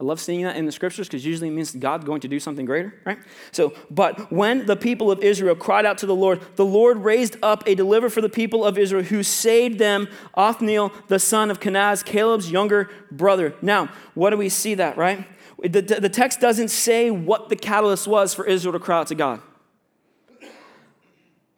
I 0.00 0.04
love 0.04 0.20
seeing 0.20 0.44
that 0.44 0.54
in 0.54 0.64
the 0.64 0.70
scriptures 0.70 1.08
because 1.08 1.26
usually 1.26 1.48
it 1.48 1.52
means 1.52 1.74
God's 1.74 2.04
going 2.04 2.20
to 2.20 2.28
do 2.28 2.38
something 2.38 2.64
greater, 2.64 2.94
right? 3.04 3.18
So, 3.50 3.74
but 3.90 4.30
when 4.30 4.64
the 4.66 4.76
people 4.76 5.10
of 5.10 5.20
Israel 5.24 5.56
cried 5.56 5.84
out 5.84 5.98
to 5.98 6.06
the 6.06 6.14
Lord, 6.14 6.40
the 6.54 6.64
Lord 6.64 6.98
raised 6.98 7.36
up 7.42 7.66
a 7.66 7.74
deliverer 7.74 8.08
for 8.08 8.20
the 8.20 8.28
people 8.28 8.64
of 8.64 8.78
Israel 8.78 9.02
who 9.02 9.24
saved 9.24 9.80
them, 9.80 10.06
Othniel, 10.34 10.92
the 11.08 11.18
son 11.18 11.50
of 11.50 11.58
Kenaz, 11.58 12.04
Caleb's 12.04 12.50
younger 12.50 12.88
brother. 13.10 13.54
Now, 13.60 13.88
what 14.14 14.30
do 14.30 14.36
we 14.36 14.48
see 14.48 14.74
that, 14.74 14.96
right? 14.96 15.26
The, 15.62 15.80
the 15.80 16.08
text 16.08 16.40
doesn't 16.40 16.68
say 16.68 17.10
what 17.10 17.48
the 17.48 17.56
catalyst 17.56 18.06
was 18.06 18.32
for 18.32 18.44
Israel 18.44 18.72
to 18.72 18.78
cry 18.78 18.98
out 18.98 19.08
to 19.08 19.14
God. 19.14 19.40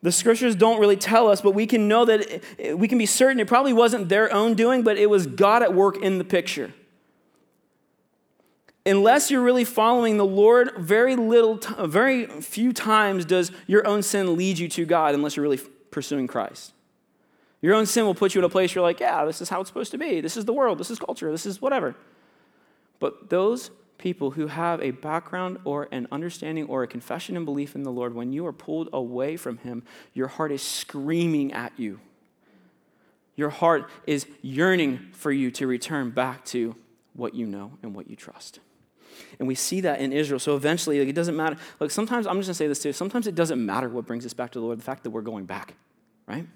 The 0.03 0.11
scriptures 0.13 0.57
don't 0.57 0.81
really 0.81 0.97
tell 0.97 1.29
us, 1.29 1.43
but 1.43 1.53
we 1.53 1.67
can 1.67 1.87
know 1.87 2.07
that 2.07 2.43
it, 2.59 2.79
we 2.79 2.89
can 2.89 2.97
be 2.97 3.05
certain 3.05 3.39
it 3.39 3.47
probably 3.47 3.75
wasn't 3.75 4.09
their 4.09 4.33
own 4.33 4.55
doing, 4.55 4.83
but 4.83 4.97
it 4.97 5.11
was 5.11 5.27
God 5.27 5.63
at 5.63 5.75
work 5.75 5.99
in 5.99 6.17
the 6.17 6.25
picture. 6.25 6.73
Unless 8.87 9.31
you're 9.31 9.43
really 9.43 9.65
following 9.65 10.17
the 10.17 10.25
Lord, 10.25 10.73
very 10.79 11.17
little, 11.17 11.57
very 11.87 12.27
few 12.27 12.73
times 12.73 13.27
does 13.27 13.53
your 13.67 13.87
own 13.87 14.03
sin 14.03 14.37
lead 14.37 14.59
you 14.59 14.69
to 14.69 14.87
God 14.87 15.15
unless 15.15 15.37
you're 15.37 15.43
really 15.43 15.61
pursuing 15.91 16.27
Christ. 16.27 16.73
Your 17.61 17.75
own 17.75 17.85
sin 17.85 18.07
will 18.07 18.15
put 18.15 18.35
you 18.35 18.41
in 18.41 18.45
a 18.45 18.49
place 18.49 18.75
you're 18.75 18.83
like, 18.83 19.01
yeah, 19.01 19.27
this 19.27 19.43
is 19.43 19.51
how 19.51 19.61
it's 19.61 19.69
supposed 19.69 19.91
to 19.91 19.99
be. 19.99 20.23
This 20.23 20.39
is 20.39 20.47
the 20.47 20.55
world. 20.55 20.79
This 20.79 20.91
is 20.91 20.99
culture. 20.99 21.31
This 21.31 21.45
is 21.45 21.61
whatever. 21.61 21.95
But 23.01 23.29
those 23.29 23.71
people 24.01 24.33
who 24.33 24.49
have 24.49 24.83
a 24.83 24.91
background 24.91 25.59
or 25.65 25.89
an 25.93 26.09
understanding 26.11 26.67
or 26.67 26.83
a 26.83 26.87
confession 26.89 27.37
and 27.37 27.45
belief 27.45 27.77
in 27.77 27.85
the 27.85 27.93
Lord, 27.93 28.15
when 28.15 28.33
you 28.33 28.47
are 28.47 28.53
pulled 28.53 28.89
away 28.93 29.37
from 29.37 29.59
Him, 29.59 29.85
your 30.15 30.27
heart 30.27 30.51
is 30.51 30.63
screaming 30.63 31.53
at 31.53 31.73
you. 31.79 32.01
Your 33.37 33.51
heart 33.51 33.89
is 34.07 34.27
yearning 34.43 35.11
for 35.13 35.31
you 35.31 35.51
to 35.53 35.67
return 35.67 36.11
back 36.11 36.45
to 36.47 36.75
what 37.15 37.35
you 37.35 37.47
know 37.47 37.73
and 37.83 37.95
what 37.95 38.11
you 38.11 38.17
trust. 38.17 38.59
And 39.39 39.47
we 39.47 39.55
see 39.55 39.81
that 39.83 40.01
in 40.01 40.13
Israel. 40.13 40.41
So 40.41 40.57
eventually, 40.57 40.99
like, 40.99 41.09
it 41.09 41.15
doesn't 41.15 41.37
matter. 41.37 41.57
Look, 41.79 41.91
sometimes, 41.91 42.27
I'm 42.27 42.37
just 42.37 42.47
going 42.47 42.53
to 42.53 42.55
say 42.55 42.69
this 42.69 42.83
too. 42.83 42.93
Sometimes 42.93 43.27
it 43.27 43.35
doesn't 43.35 43.65
matter 43.65 43.89
what 43.89 44.07
brings 44.07 44.27
us 44.27 44.35
back 44.35 44.51
to 44.53 44.59
the 44.59 44.65
Lord, 44.65 44.79
the 44.79 44.85
fact 44.85 45.05
that 45.05 45.11
we're 45.11 45.21
going 45.23 45.45
back, 45.45 45.75
right? 46.27 46.47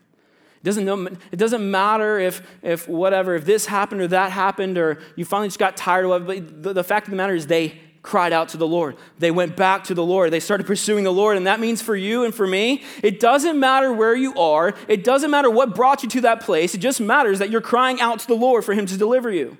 It 0.64 0.68
doesn't, 0.68 0.86
know, 0.86 1.06
it 1.30 1.36
doesn't 1.36 1.70
matter 1.70 2.18
if, 2.18 2.40
if 2.62 2.88
whatever, 2.88 3.34
if 3.34 3.44
this 3.44 3.66
happened 3.66 4.00
or 4.00 4.08
that 4.08 4.32
happened 4.32 4.78
or 4.78 4.98
you 5.14 5.26
finally 5.26 5.48
just 5.48 5.58
got 5.58 5.76
tired 5.76 6.06
of 6.06 6.30
it. 6.30 6.46
But 6.46 6.62
the, 6.62 6.72
the 6.72 6.82
fact 6.82 7.06
of 7.06 7.10
the 7.10 7.18
matter 7.18 7.34
is 7.34 7.48
they 7.48 7.78
cried 8.00 8.32
out 8.32 8.48
to 8.48 8.56
the 8.56 8.66
Lord. 8.66 8.96
They 9.18 9.30
went 9.30 9.56
back 9.56 9.84
to 9.84 9.94
the 9.94 10.02
Lord. 10.02 10.30
They 10.30 10.40
started 10.40 10.66
pursuing 10.66 11.04
the 11.04 11.12
Lord. 11.12 11.36
And 11.36 11.46
that 11.46 11.60
means 11.60 11.82
for 11.82 11.94
you 11.94 12.24
and 12.24 12.34
for 12.34 12.46
me, 12.46 12.82
it 13.02 13.20
doesn't 13.20 13.60
matter 13.60 13.92
where 13.92 14.16
you 14.16 14.34
are. 14.36 14.72
It 14.88 15.04
doesn't 15.04 15.30
matter 15.30 15.50
what 15.50 15.74
brought 15.74 16.02
you 16.02 16.08
to 16.08 16.22
that 16.22 16.40
place. 16.40 16.74
It 16.74 16.78
just 16.78 16.98
matters 16.98 17.40
that 17.40 17.50
you're 17.50 17.60
crying 17.60 18.00
out 18.00 18.20
to 18.20 18.26
the 18.26 18.34
Lord 18.34 18.64
for 18.64 18.72
Him 18.72 18.86
to 18.86 18.96
deliver 18.96 19.30
you. 19.30 19.58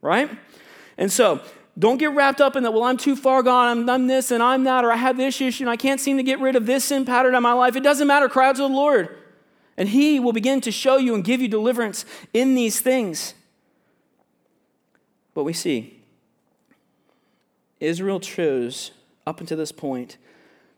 Right? 0.00 0.30
And 0.96 1.10
so, 1.10 1.40
don't 1.76 1.98
get 1.98 2.12
wrapped 2.12 2.40
up 2.40 2.54
in 2.54 2.62
that, 2.62 2.72
well, 2.72 2.84
I'm 2.84 2.96
too 2.96 3.16
far 3.16 3.42
gone, 3.42 3.78
I'm, 3.78 3.90
I'm 3.90 4.06
this 4.06 4.30
and 4.30 4.40
I'm 4.40 4.62
that, 4.64 4.84
or 4.84 4.92
I 4.92 4.96
have 4.96 5.16
this 5.16 5.40
issue 5.40 5.64
and 5.64 5.70
I 5.70 5.76
can't 5.76 6.00
seem 6.00 6.16
to 6.16 6.22
get 6.22 6.38
rid 6.38 6.54
of 6.54 6.64
this 6.64 6.84
sin 6.84 7.04
pattern 7.04 7.34
in 7.34 7.42
my 7.42 7.54
life. 7.54 7.74
It 7.74 7.82
doesn't 7.82 8.06
matter. 8.06 8.28
Cry 8.28 8.50
out 8.50 8.56
to 8.56 8.62
the 8.62 8.68
Lord. 8.68 9.16
And 9.78 9.88
He 9.88 10.18
will 10.18 10.32
begin 10.32 10.60
to 10.62 10.72
show 10.72 10.96
you 10.96 11.14
and 11.14 11.24
give 11.24 11.40
you 11.40 11.48
deliverance 11.48 12.04
in 12.34 12.54
these 12.56 12.80
things. 12.80 13.32
But 15.34 15.44
we 15.44 15.52
see 15.52 16.02
Israel 17.78 18.18
chose, 18.18 18.90
up 19.24 19.40
until 19.40 19.56
this 19.56 19.70
point, 19.70 20.18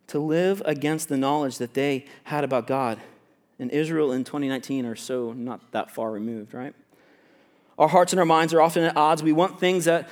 to 0.09 0.19
live 0.19 0.63
against 0.67 1.09
the 1.09 1.17
knowledge 1.17 1.57
that 1.59 1.73
they 1.73 2.05
had 2.25 2.45
about 2.45 2.67
God. 2.67 3.01
And 3.59 3.71
Israel 3.71 4.13
in 4.13 4.23
2019 4.23 4.85
are 4.85 4.97
so 4.97 5.33
not 5.33 5.73
that 5.73 5.91
far 5.91 6.11
removed, 6.11 6.53
right? 6.53 6.75
Our 7.79 7.89
hearts 7.89 8.13
and 8.13 8.21
our 8.21 8.27
minds 8.27 8.53
are 8.53 8.61
often 8.61 8.85
at 8.85 8.97
odds. 8.99 9.23
We 9.23 9.33
want 9.33 9.59
things 9.59 9.87
that 9.87 10.11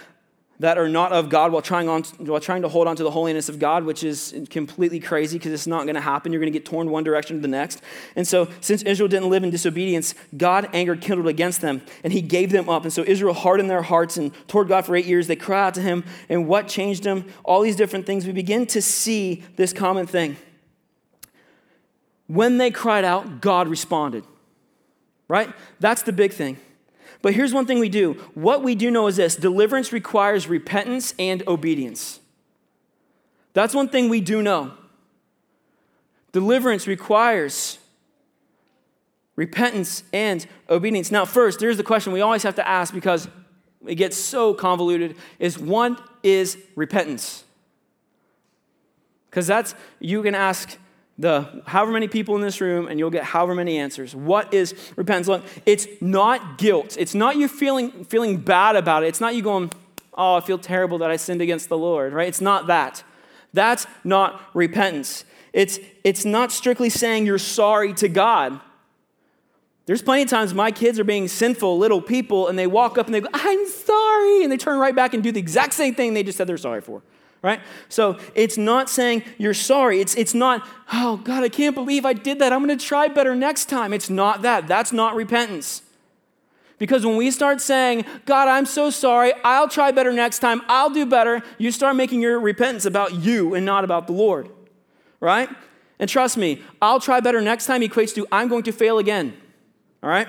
that 0.61 0.77
are 0.77 0.88
not 0.88 1.12
of 1.12 1.29
God 1.29 1.53
while 1.53 1.62
trying, 1.62 1.88
on, 1.88 2.03
while 2.18 2.40
trying 2.40 2.62
to 2.62 2.68
hold 2.68 2.88
on 2.88 2.97
to 2.97 3.03
the 3.05 3.11
holiness 3.11 3.49
of 3.49 3.59
God, 3.59 3.85
which 3.85 4.03
is 4.03 4.35
completely 4.51 4.99
crazy 4.99 5.38
because 5.38 5.53
it's 5.53 5.66
not 5.66 5.85
going 5.85 5.94
to 5.94 6.01
happen. 6.01 6.33
You're 6.33 6.40
going 6.40 6.53
to 6.53 6.59
get 6.59 6.66
torn 6.66 6.90
one 6.90 7.05
direction 7.05 7.37
to 7.37 7.42
the 7.42 7.49
next. 7.49 7.81
And 8.16 8.27
so, 8.27 8.49
since 8.61 8.83
Israel 8.83 9.09
didn't 9.09 9.31
live 9.31 9.44
in 9.44 9.51
disobedience, 9.51 10.14
God 10.37 10.68
anger 10.73 10.97
kindled 10.97 11.29
against 11.29 11.61
them, 11.61 11.83
and 12.03 12.12
he 12.12 12.21
gave 12.21 12.51
them 12.51 12.68
up. 12.68 12.83
And 12.83 12.92
so, 12.92 13.05
Israel 13.05 13.35
hardened 13.35 13.71
their 13.71 13.83
hearts 13.83 14.16
and 14.16 14.33
toward 14.49 14.68
God 14.68 14.85
for 14.85 14.97
eight 14.97 15.07
years. 15.07 15.29
They 15.29 15.37
cried 15.37 15.68
out 15.68 15.75
to 15.75 15.83
him, 15.83 16.05
and 16.29 16.49
what 16.49 16.66
changed 16.66 17.05
them? 17.05 17.25
All 17.44 17.62
these 17.62 17.77
different 17.77 18.07
things. 18.07 18.27
We 18.27 18.33
begin 18.33 18.66
to 18.66 18.83
see 18.83 19.44
this 19.57 19.73
common 19.73 20.07
thing. 20.07 20.37
When 22.27 22.59
they 22.59 22.71
cried 22.71 23.05
out, 23.05 23.40
God 23.40 23.68
responded. 23.68 24.25
Right? 25.29 25.53
That's 25.79 26.03
the 26.03 26.12
big 26.12 26.33
thing. 26.33 26.57
But 27.20 27.35
here's 27.35 27.52
one 27.52 27.66
thing 27.66 27.78
we 27.78 27.88
do 27.88 28.14
what 28.35 28.62
we 28.62 28.74
do 28.74 28.90
know 28.90 29.07
is 29.07 29.16
this 29.16 29.37
deliverance 29.37 29.92
requires 29.92 30.48
repentance 30.48 31.14
and 31.18 31.46
obedience. 31.46 32.20
That's 33.54 33.74
one 33.74 33.88
thing 33.88 34.09
we 34.09 34.20
do 34.20 34.42
know. 34.42 34.72
Deliverance 36.33 36.87
requires 36.87 37.78
repentance 39.35 40.04
and 40.12 40.46
obedience. 40.68 41.11
Now, 41.11 41.24
first, 41.24 41.59
there's 41.59 41.76
the 41.76 41.83
question 41.83 42.12
we 42.12 42.20
always 42.20 42.42
have 42.42 42.57
to 42.57 42.68
ask 42.68 42.92
because 42.92 43.28
it 43.87 43.94
gets 43.94 44.16
so 44.16 44.52
convoluted 44.52 45.16
is 45.38 45.59
what 45.59 46.00
is 46.22 46.59
repentance? 46.74 47.44
Because 49.31 49.46
that's, 49.46 49.74
you 50.00 50.22
can 50.22 50.35
ask 50.35 50.76
the 51.18 51.62
however 51.66 51.90
many 51.90 52.07
people 52.07 52.37
in 52.37 52.42
this 52.42 52.61
room 52.61 52.87
and 52.87 52.98
you'll 52.98 53.11
get 53.11 53.24
however 53.24 53.54
many 53.54 53.76
answers. 53.76 54.14
What 54.14 54.54
is 54.54 54.74
repentance? 54.94 55.26
Look, 55.26 55.44
it's 55.66 55.87
not 56.00 56.59
guilt. 56.59 56.96
It's 56.98 57.14
not 57.14 57.37
you 57.37 57.48
feeling, 57.48 58.04
feeling 58.04 58.37
bad 58.37 58.76
about 58.76 59.02
it. 59.02 59.09
It's 59.09 59.20
not 59.20 59.35
you 59.35 59.42
going, 59.42 59.72
oh, 60.14 60.37
I 60.37 60.40
feel 60.40 60.59
terrible 60.59 60.98
that 60.98 61.11
I 61.11 61.16
sinned 61.16 61.42
against 61.42 61.68
the 61.68 61.76
Lord, 61.76 62.12
right? 62.12 62.28
It's 62.28 62.40
not 62.40 62.68
that. 62.68 63.02
That's 63.52 63.87
not 64.04 64.40
repentance. 64.54 65.24
It's, 65.52 65.81
it's 66.04 66.24
not 66.24 66.52
strictly 66.52 66.90
saying 66.90 67.26
you're 67.26 67.38
sorry 67.38 67.94
to 67.94 68.09
God. 68.09 68.61
There's 69.87 70.02
plenty 70.02 70.22
of 70.22 70.28
times 70.28 70.54
my 70.54 70.70
kids 70.70 71.00
are 71.00 71.04
being 71.04 71.26
sinful 71.28 71.78
little 71.78 72.02
people 72.02 72.46
and 72.46 72.59
they 72.59 72.66
walk 72.66 72.98
up 72.98 73.07
and 73.07 73.14
they 73.14 73.22
go, 73.22 73.28
I'm 73.33 73.66
sorry. 73.68 74.44
And 74.44 74.52
they 74.52 74.59
turn 74.59 74.78
right 74.78 74.94
back 74.94 75.14
and 75.14 75.22
do 75.22 75.33
the 75.33 75.40
exact 75.40 75.72
same 75.72 75.94
thing 75.94 76.14
they 76.14 76.22
just 76.22 76.38
said 76.38 76.46
they're 76.46 76.59
sorry 76.59 76.83
for 76.83 77.02
right? 77.42 77.61
So 77.88 78.18
it's 78.35 78.59
not 78.59 78.90
saying 78.90 79.22
you're 79.38 79.55
sorry. 79.55 80.01
It's, 80.01 80.14
it's 80.16 80.35
not, 80.35 80.66
oh, 80.92 81.18
God, 81.18 81.44
I 81.44 81.48
can't 81.48 81.74
believe 81.74 82.05
I 82.05 82.12
did 82.12 82.38
that. 82.40 82.53
I'm 82.53 82.64
going 82.64 82.77
to 82.77 82.85
try 82.85 83.09
better 83.09 83.35
next 83.35 83.66
time. 83.66 83.92
It's 83.92 84.11
not 84.11 84.42
that. 84.42 84.66
That's 84.66 84.92
not 84.92 85.14
repentance. 85.14 85.83
Because 86.79 87.05
when 87.05 87.16
we 87.16 87.31
start 87.31 87.61
saying, 87.61 88.05
God, 88.24 88.48
I'm 88.48 88.64
so 88.64 88.90
sorry, 88.90 89.33
I'll 89.44 89.68
try 89.68 89.90
better 89.90 90.12
next 90.12 90.38
time, 90.38 90.62
I'll 90.68 90.90
do 90.90 91.07
better, 91.07 91.42
you 91.59 91.72
start 91.72 91.96
making 91.96 92.20
your 92.20 92.38
repentance 92.38 92.85
about 92.85 93.14
you 93.14 93.55
and 93.55 93.66
not 93.66 93.83
about 93.83 94.07
the 94.07 94.12
Lord, 94.12 94.48
right? 95.18 95.48
And 95.98 96.09
trust 96.09 96.37
me, 96.37 96.62
I'll 96.81 97.01
try 97.01 97.18
better 97.18 97.40
next 97.40 97.66
time 97.66 97.81
equates 97.81 98.14
to 98.14 98.27
I'm 98.31 98.46
going 98.48 98.62
to 98.64 98.72
fail 98.72 98.98
again, 98.98 99.37
all 100.05 100.09
right? 100.09 100.29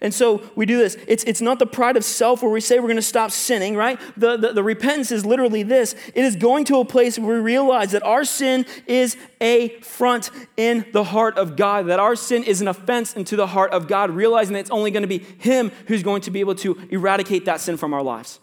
And 0.00 0.14
so 0.14 0.42
we 0.54 0.64
do 0.64 0.78
this. 0.78 0.96
It's, 1.08 1.24
it's 1.24 1.40
not 1.40 1.58
the 1.58 1.66
pride 1.66 1.96
of 1.96 2.04
self 2.04 2.42
where 2.42 2.52
we 2.52 2.60
say 2.60 2.78
we're 2.78 2.86
going 2.86 2.96
to 2.96 3.02
stop 3.02 3.32
sinning, 3.32 3.74
right? 3.74 3.98
The, 4.16 4.36
the, 4.36 4.52
the, 4.52 4.62
repentance 4.62 5.10
is 5.10 5.26
literally 5.26 5.64
this 5.64 5.94
it 6.14 6.24
is 6.24 6.36
going 6.36 6.64
to 6.66 6.78
a 6.78 6.84
place 6.84 7.18
where 7.18 7.36
we 7.36 7.40
realize 7.42 7.90
that 7.92 8.04
our 8.04 8.24
sin 8.24 8.64
is 8.86 9.16
a 9.40 9.70
front 9.80 10.30
in 10.56 10.86
the 10.92 11.04
heart 11.04 11.36
of 11.36 11.56
God, 11.56 11.86
that 11.86 11.98
our 11.98 12.14
sin 12.14 12.44
is 12.44 12.60
an 12.60 12.68
offense 12.68 13.14
into 13.14 13.34
the 13.34 13.48
heart 13.48 13.72
of 13.72 13.88
God, 13.88 14.10
realizing 14.10 14.54
that 14.54 14.60
it's 14.60 14.70
only 14.70 14.90
going 14.92 15.02
to 15.02 15.08
be 15.08 15.18
Him 15.18 15.72
who's 15.86 16.02
going 16.02 16.20
to 16.22 16.30
be 16.30 16.40
able 16.40 16.54
to 16.56 16.78
eradicate 16.90 17.44
that 17.46 17.60
sin 17.60 17.76
from 17.76 17.92
our 17.92 18.02
lives. 18.02 18.38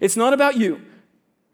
It's 0.00 0.16
not 0.16 0.32
about 0.32 0.56
you. 0.56 0.80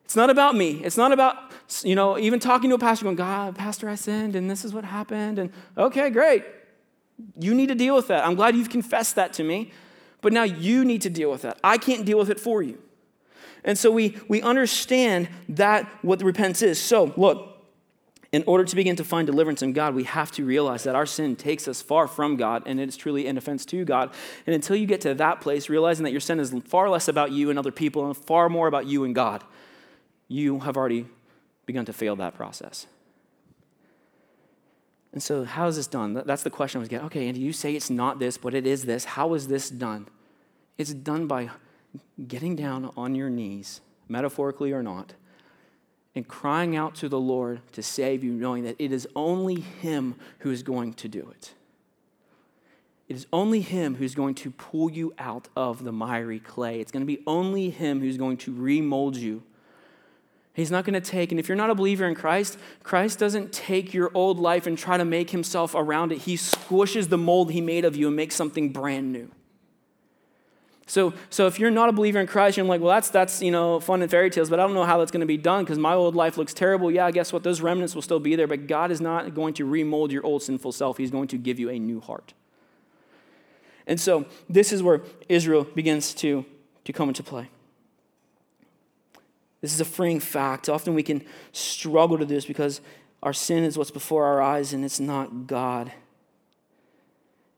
It's 0.04 0.16
not 0.16 0.30
about 0.30 0.54
me. 0.54 0.85
It's 0.85 0.96
not 0.96 1.12
about, 1.12 1.37
you 1.83 1.94
know, 1.94 2.18
even 2.18 2.38
talking 2.38 2.68
to 2.70 2.76
a 2.76 2.78
pastor 2.78 3.04
going, 3.04 3.16
God, 3.16 3.57
Pastor, 3.57 3.88
I 3.88 3.94
sinned 3.94 4.37
and 4.37 4.48
this 4.48 4.64
is 4.64 4.74
what 4.74 4.85
happened. 4.85 5.38
And 5.38 5.50
okay, 5.76 6.11
great. 6.11 6.44
You 7.38 7.55
need 7.55 7.68
to 7.68 7.74
deal 7.74 7.94
with 7.94 8.09
that. 8.09 8.27
I'm 8.27 8.35
glad 8.35 8.57
you've 8.57 8.70
confessed 8.70 9.14
that 9.16 9.33
to 9.35 9.44
me, 9.44 9.72
but 10.20 10.33
now 10.33 10.42
you 10.42 10.85
need 10.85 11.03
to 11.03 11.11
deal 11.11 11.31
with 11.31 11.42
that. 11.42 11.59
I 11.62 11.79
can't 11.79 12.05
deal 12.05 12.18
with 12.18 12.31
it 12.31 12.40
for 12.40 12.62
you. 12.62 12.79
And 13.64 13.79
so 13.79 13.90
we, 13.90 14.18
we 14.29 14.42
understand 14.42 15.29
that 15.48 15.88
what 16.03 16.18
the 16.18 16.24
repentance 16.24 16.62
is. 16.62 16.81
So, 16.81 17.14
look, 17.16 17.55
in 18.31 18.42
order 18.46 18.64
to 18.64 18.77
begin 18.77 18.96
to 18.96 19.05
find 19.05 19.27
deliverance 19.27 19.62
in 19.62 19.72
God, 19.72 19.94
we 19.94 20.05
have 20.05 20.33
to 20.33 20.44
realize 20.44 20.83
that 20.83 20.96
our 20.96 21.07
sin 21.07 21.37
takes 21.37 21.68
us 21.68 21.81
far 21.81 22.09
from 22.09 22.37
God 22.37 22.64
and 22.66 22.81
it's 22.81 22.96
truly 22.96 23.27
an 23.29 23.38
offense 23.38 23.64
to 23.66 23.85
God. 23.85 24.12
And 24.44 24.55
until 24.55 24.74
you 24.74 24.87
get 24.87 25.00
to 25.03 25.14
that 25.14 25.40
place, 25.40 25.68
realizing 25.68 26.03
that 26.03 26.11
your 26.11 26.20
sin 26.20 26.40
is 26.40 26.53
far 26.66 26.90
less 26.90 27.07
about 27.07 27.31
you 27.31 27.48
and 27.48 27.59
other 27.59 27.70
people 27.70 28.05
and 28.07 28.16
far 28.16 28.48
more 28.48 28.66
about 28.66 28.87
you 28.87 29.05
and 29.05 29.14
God, 29.14 29.44
you 30.27 30.59
have 30.61 30.77
already 30.77 31.07
begun 31.64 31.85
to 31.85 31.92
fail 31.92 32.16
that 32.16 32.35
process. 32.35 32.87
And 35.14 35.22
so, 35.22 35.44
how 35.44 35.68
is 35.68 35.77
this 35.77 35.87
done? 35.87 36.20
That's 36.27 36.42
the 36.42 36.50
question 36.50 36.79
I 36.79 36.81
was 36.81 36.88
getting. 36.88 37.07
Okay, 37.07 37.29
and 37.29 37.38
you 37.38 37.53
say 37.53 37.77
it's 37.77 37.88
not 37.88 38.18
this, 38.18 38.37
but 38.37 38.53
it 38.53 38.66
is 38.66 38.85
this. 38.85 39.05
How 39.05 39.35
is 39.35 39.46
this 39.46 39.70
done? 39.70 40.09
It's 40.77 40.92
done 40.92 41.29
by 41.29 41.50
getting 42.27 42.57
down 42.57 42.90
on 42.96 43.14
your 43.14 43.31
knees, 43.31 43.81
metaphorically 44.09 44.72
or 44.72 44.83
not, 44.83 45.14
and 46.16 46.27
crying 46.27 46.74
out 46.74 46.96
to 46.96 47.09
the 47.09 47.20
Lord 47.20 47.61
to 47.74 47.83
save 47.83 48.24
you, 48.24 48.33
knowing 48.33 48.64
that 48.64 48.74
it 48.81 48.90
is 48.90 49.07
only 49.14 49.61
Him 49.61 50.16
who 50.40 50.50
is 50.50 50.64
going 50.64 50.94
to 50.94 51.07
do 51.07 51.31
it. 51.31 51.55
It 53.09 53.14
is 53.14 53.29
only 53.33 53.61
Him 53.61 53.94
who's 53.94 54.16
going 54.16 54.35
to 54.35 54.50
pull 54.50 54.90
you 54.90 55.14
out 55.16 55.46
of 55.55 55.85
the 55.85 55.92
miry 55.92 56.40
clay. 56.40 56.81
It's 56.81 56.90
going 56.90 57.03
to 57.03 57.07
be 57.07 57.22
only 57.24 57.70
Him 57.70 58.00
who's 58.00 58.16
going 58.16 58.38
to 58.38 58.53
remold 58.53 59.14
you 59.14 59.44
He's 60.55 60.71
not 60.71 60.85
going 60.85 60.95
to 60.95 61.01
take, 61.01 61.33
and 61.33 61.40
if 61.40 61.49
you're 61.49 61.57
not 61.57 61.71
a 61.71 61.75
believer 61.75 62.07
in 62.07 62.14
Christ, 62.14 62.59
Christ 62.85 63.19
doesn't 63.19 63.53
take 63.53 63.93
your 63.93 64.12
old 64.14 64.38
life 64.38 64.69
and 64.69 64.79
try 64.79 64.97
to 64.97 65.05
make 65.05 65.31
himself 65.31 65.75
around 65.75 66.12
it. 66.12 66.19
He 66.19 66.37
squishes 66.37 67.09
the 67.09 67.19
mold 67.19 67.51
he 67.51 67.61
made 67.61 67.85
of 67.85 67.97
you 67.97 68.07
and 68.07 68.14
makes 68.14 68.37
something 68.37 68.71
brand 68.71 69.12
new. 69.12 69.31
So, 70.87 71.12
so 71.29 71.49
if 71.49 71.59
you're 71.59 71.73
not 71.73 71.88
a 71.88 71.93
believer 71.93 72.21
in 72.21 72.29
Christ, 72.29 72.57
you're 72.57 72.67
like, 72.67 72.81
well, 72.81 72.95
that's, 72.95 73.11
that's 73.11 73.43
you 73.43 73.51
know, 73.51 73.81
fun 73.81 74.01
and 74.03 74.11
fairy 74.11 74.31
tales, 74.31 74.49
but 74.49 74.61
I 74.61 74.62
don't 74.62 74.75
know 74.75 74.85
how 74.85 74.99
that's 74.99 75.11
going 75.11 75.23
to 75.23 75.27
be 75.27 75.38
done 75.38 75.64
because 75.64 75.79
my 75.79 75.95
old 75.95 76.14
life 76.14 76.38
looks 76.38 76.55
terrible. 76.55 76.88
Yeah, 76.88 77.11
guess 77.11 77.33
what? 77.33 77.43
Those 77.43 77.61
remnants 77.61 77.97
will 77.97 78.03
still 78.03 78.21
be 78.21 78.37
there, 78.37 78.47
but 78.47 78.69
God 78.69 78.93
is 78.93 79.01
not 79.01 79.35
going 79.35 79.55
to 79.55 79.64
remold 79.64 80.12
your 80.12 80.25
old 80.25 80.43
sinful 80.43 80.73
self. 80.73 80.99
He's 80.99 81.11
going 81.11 81.29
to 81.29 81.38
give 81.38 81.59
you 81.59 81.71
a 81.71 81.79
new 81.81 82.01
heart. 82.01 82.35
And 83.87 84.01
so 84.01 84.27
this 84.49 84.73
is 84.73 84.85
where 84.85 85.03
Israel 85.29 85.64
begins 85.64 86.14
to, 86.14 86.45
to 86.85 86.93
come 86.93 87.09
into 87.09 87.23
play. 87.23 87.49
This 89.64 89.72
is 89.72 89.81
a 89.81 89.87
freeing 89.87 90.20
fact. 90.20 90.68
Often 90.68 90.92
we 90.92 91.03
can 91.03 91.24
struggle 91.53 92.18
to 92.18 92.27
do 92.27 92.35
this 92.35 92.44
because 92.44 92.83
our 93.22 93.33
sin 93.33 93.64
is 93.64 93.79
what's 93.79 93.90
before 93.90 94.27
our 94.27 94.42
eyes 94.42 94.74
and 94.74 94.85
it's 94.85 95.00
not 95.00 95.46
God. 95.46 95.90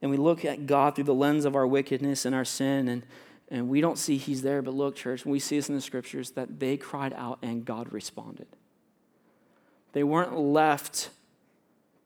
And 0.01 0.09
we 0.09 0.15
look 0.15 0.45
at 0.45 0.65
God 0.67 0.95
through 0.95 1.03
the 1.03 1.13
lens 1.13 1.43
of 1.43 1.53
our 1.53 1.67
wickedness 1.67 2.23
and 2.23 2.33
our 2.33 2.45
sin, 2.45 2.87
and, 2.87 3.05
and 3.51 3.67
we 3.67 3.81
don't 3.81 3.97
see 3.97 4.15
He's 4.15 4.41
there. 4.41 4.61
But 4.61 4.73
look, 4.73 4.95
church, 4.95 5.25
we 5.25 5.37
see 5.37 5.57
this 5.57 5.67
in 5.67 5.75
the 5.75 5.81
scriptures 5.81 6.31
that 6.31 6.61
they 6.61 6.77
cried 6.77 7.11
out 7.11 7.39
and 7.41 7.65
God 7.65 7.91
responded. 7.91 8.47
They 9.91 10.05
weren't 10.05 10.39
left 10.39 11.09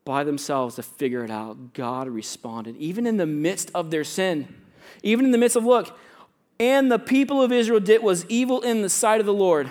by 0.03 0.23
themselves 0.23 0.77
to 0.77 0.81
figure 0.81 1.23
it 1.23 1.29
out. 1.29 1.75
God 1.75 2.07
responded, 2.07 2.75
even 2.77 3.05
in 3.05 3.17
the 3.17 3.27
midst 3.27 3.69
of 3.75 3.91
their 3.91 4.03
sin. 4.03 4.47
Even 5.03 5.25
in 5.25 5.31
the 5.31 5.37
midst 5.37 5.55
of, 5.55 5.63
look, 5.63 5.95
and 6.59 6.91
the 6.91 6.97
people 6.97 7.43
of 7.43 7.51
Israel 7.51 7.79
did 7.79 8.01
was 8.01 8.25
evil 8.25 8.61
in 8.61 8.81
the 8.81 8.89
sight 8.89 9.19
of 9.19 9.27
the 9.27 9.33
Lord. 9.33 9.69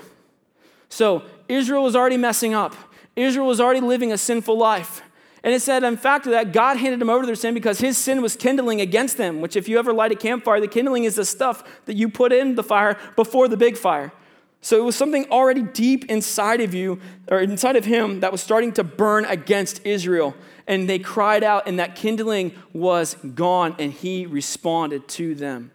So 0.90 1.22
Israel 1.48 1.82
was 1.82 1.96
already 1.96 2.18
messing 2.18 2.52
up. 2.52 2.76
Israel 3.16 3.46
was 3.46 3.60
already 3.60 3.80
living 3.80 4.12
a 4.12 4.18
sinful 4.18 4.58
life. 4.58 5.02
And 5.42 5.54
it 5.54 5.62
said, 5.62 5.82
in 5.84 5.96
fact, 5.96 6.26
that 6.26 6.52
God 6.52 6.76
handed 6.76 7.00
them 7.00 7.08
over 7.08 7.22
to 7.22 7.26
their 7.26 7.34
sin 7.34 7.54
because 7.54 7.80
his 7.80 7.96
sin 7.96 8.20
was 8.20 8.36
kindling 8.36 8.82
against 8.82 9.16
them, 9.16 9.40
which, 9.40 9.56
if 9.56 9.68
you 9.68 9.78
ever 9.78 9.92
light 9.92 10.12
a 10.12 10.14
campfire, 10.14 10.60
the 10.60 10.68
kindling 10.68 11.04
is 11.04 11.14
the 11.14 11.24
stuff 11.24 11.64
that 11.86 11.96
you 11.96 12.10
put 12.10 12.30
in 12.30 12.56
the 12.56 12.62
fire 12.62 12.98
before 13.16 13.48
the 13.48 13.56
big 13.56 13.78
fire. 13.78 14.12
So 14.60 14.78
it 14.78 14.84
was 14.84 14.96
something 14.96 15.24
already 15.30 15.62
deep 15.62 16.04
inside 16.10 16.60
of 16.60 16.74
you, 16.74 17.00
or 17.30 17.40
inside 17.40 17.76
of 17.76 17.86
him, 17.86 18.20
that 18.20 18.32
was 18.32 18.42
starting 18.42 18.72
to 18.72 18.84
burn 18.84 19.24
against 19.24 19.86
Israel. 19.86 20.34
And 20.66 20.86
they 20.86 20.98
cried 20.98 21.42
out, 21.42 21.66
and 21.66 21.78
that 21.78 21.96
kindling 21.96 22.52
was 22.74 23.14
gone, 23.34 23.76
and 23.78 23.90
he 23.90 24.26
responded 24.26 25.08
to 25.08 25.34
them. 25.34 25.70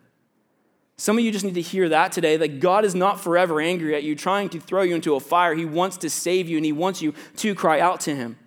Some 0.98 1.18
of 1.18 1.24
you 1.26 1.32
just 1.32 1.44
need 1.44 1.56
to 1.56 1.62
hear 1.62 1.90
that 1.90 2.12
today 2.14 2.38
that 2.38 2.60
God 2.60 2.86
is 2.86 2.96
not 2.96 3.20
forever 3.20 3.60
angry 3.60 3.96
at 3.96 4.04
you, 4.04 4.16
trying 4.16 4.50
to 4.50 4.60
throw 4.60 4.82
you 4.82 4.96
into 4.96 5.16
a 5.16 5.20
fire. 5.20 5.54
He 5.54 5.66
wants 5.66 5.98
to 5.98 6.10
save 6.10 6.48
you 6.48 6.58
and 6.58 6.66
He 6.66 6.72
wants 6.72 7.02
you 7.02 7.14
to 7.38 7.54
cry 7.54 7.80
out 7.80 8.00
to 8.02 8.16
Him. 8.16 8.38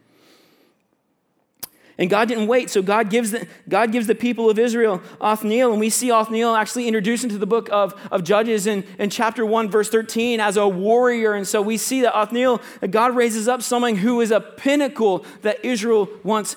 And 2.01 2.09
God 2.09 2.29
didn't 2.29 2.47
wait, 2.47 2.71
so 2.71 2.81
God 2.81 3.11
gives 3.11 3.33
the, 3.33 3.49
God 3.69 3.91
gives 3.91 4.07
the 4.07 4.15
people 4.15 4.49
of 4.49 4.57
Israel 4.57 5.03
Othniel, 5.21 5.73
and 5.73 5.81
we 5.81 5.91
see 5.91 6.13
Othniel 6.13 6.55
actually 6.55 6.87
introduced 6.87 7.25
into 7.25 7.39
the 7.39 7.47
book 7.47 7.69
of, 7.73 8.01
of 8.13 8.23
Judges 8.23 8.69
in, 8.69 8.85
in 9.01 9.11
chapter 9.11 9.45
1, 9.45 9.69
verse 9.69 9.89
13, 9.89 10.39
as 10.39 10.57
a 10.57 10.69
warrior. 10.69 11.35
And 11.35 11.47
so 11.47 11.61
we 11.61 11.77
see 11.77 12.03
that 12.03 12.17
Othniel, 12.17 12.63
God 12.89 13.17
raises 13.17 13.49
up 13.49 13.63
someone 13.63 13.97
who 13.97 14.21
is 14.21 14.31
a 14.31 14.41
pinnacle 14.41 15.27
that 15.43 15.65
Israel 15.65 16.09
wants 16.23 16.55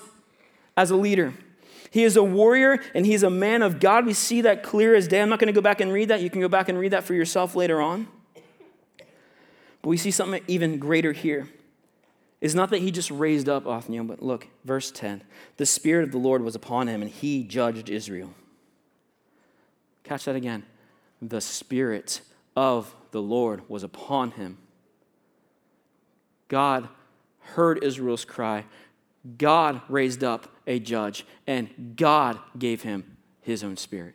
as 0.76 0.92
a 0.92 0.96
leader. 0.96 1.34
He 1.92 2.04
is 2.04 2.16
a 2.16 2.24
warrior 2.24 2.80
and 2.94 3.04
he's 3.04 3.22
a 3.22 3.28
man 3.28 3.60
of 3.60 3.78
God. 3.78 4.06
We 4.06 4.14
see 4.14 4.40
that 4.40 4.62
clear 4.62 4.94
as 4.94 5.06
day. 5.06 5.20
I'm 5.20 5.28
not 5.28 5.38
going 5.38 5.48
to 5.48 5.52
go 5.52 5.60
back 5.60 5.82
and 5.82 5.92
read 5.92 6.08
that. 6.08 6.22
You 6.22 6.30
can 6.30 6.40
go 6.40 6.48
back 6.48 6.70
and 6.70 6.78
read 6.78 6.92
that 6.92 7.04
for 7.04 7.12
yourself 7.12 7.54
later 7.54 7.82
on. 7.82 8.08
But 8.96 9.90
we 9.90 9.98
see 9.98 10.10
something 10.10 10.42
even 10.48 10.78
greater 10.78 11.12
here. 11.12 11.50
It's 12.40 12.54
not 12.54 12.70
that 12.70 12.78
he 12.78 12.90
just 12.90 13.10
raised 13.10 13.46
up 13.46 13.66
Othniel, 13.66 14.04
but 14.04 14.22
look, 14.22 14.48
verse 14.64 14.90
10. 14.90 15.22
The 15.58 15.66
Spirit 15.66 16.04
of 16.04 16.12
the 16.12 16.18
Lord 16.18 16.42
was 16.42 16.54
upon 16.54 16.88
him, 16.88 17.02
and 17.02 17.10
he 17.10 17.42
judged 17.42 17.90
Israel. 17.90 18.32
Catch 20.02 20.24
that 20.24 20.34
again. 20.34 20.64
The 21.20 21.42
Spirit 21.42 22.22
of 22.56 22.94
the 23.10 23.20
Lord 23.20 23.68
was 23.68 23.82
upon 23.82 24.30
him. 24.30 24.56
God 26.48 26.88
heard 27.40 27.84
Israel's 27.84 28.24
cry. 28.24 28.64
God 29.36 29.82
raised 29.90 30.24
up 30.24 30.48
a 30.66 30.78
judge, 30.78 31.26
and 31.46 31.94
God 31.96 32.38
gave 32.58 32.82
him 32.82 33.16
his 33.40 33.64
own 33.64 33.76
spirit. 33.76 34.14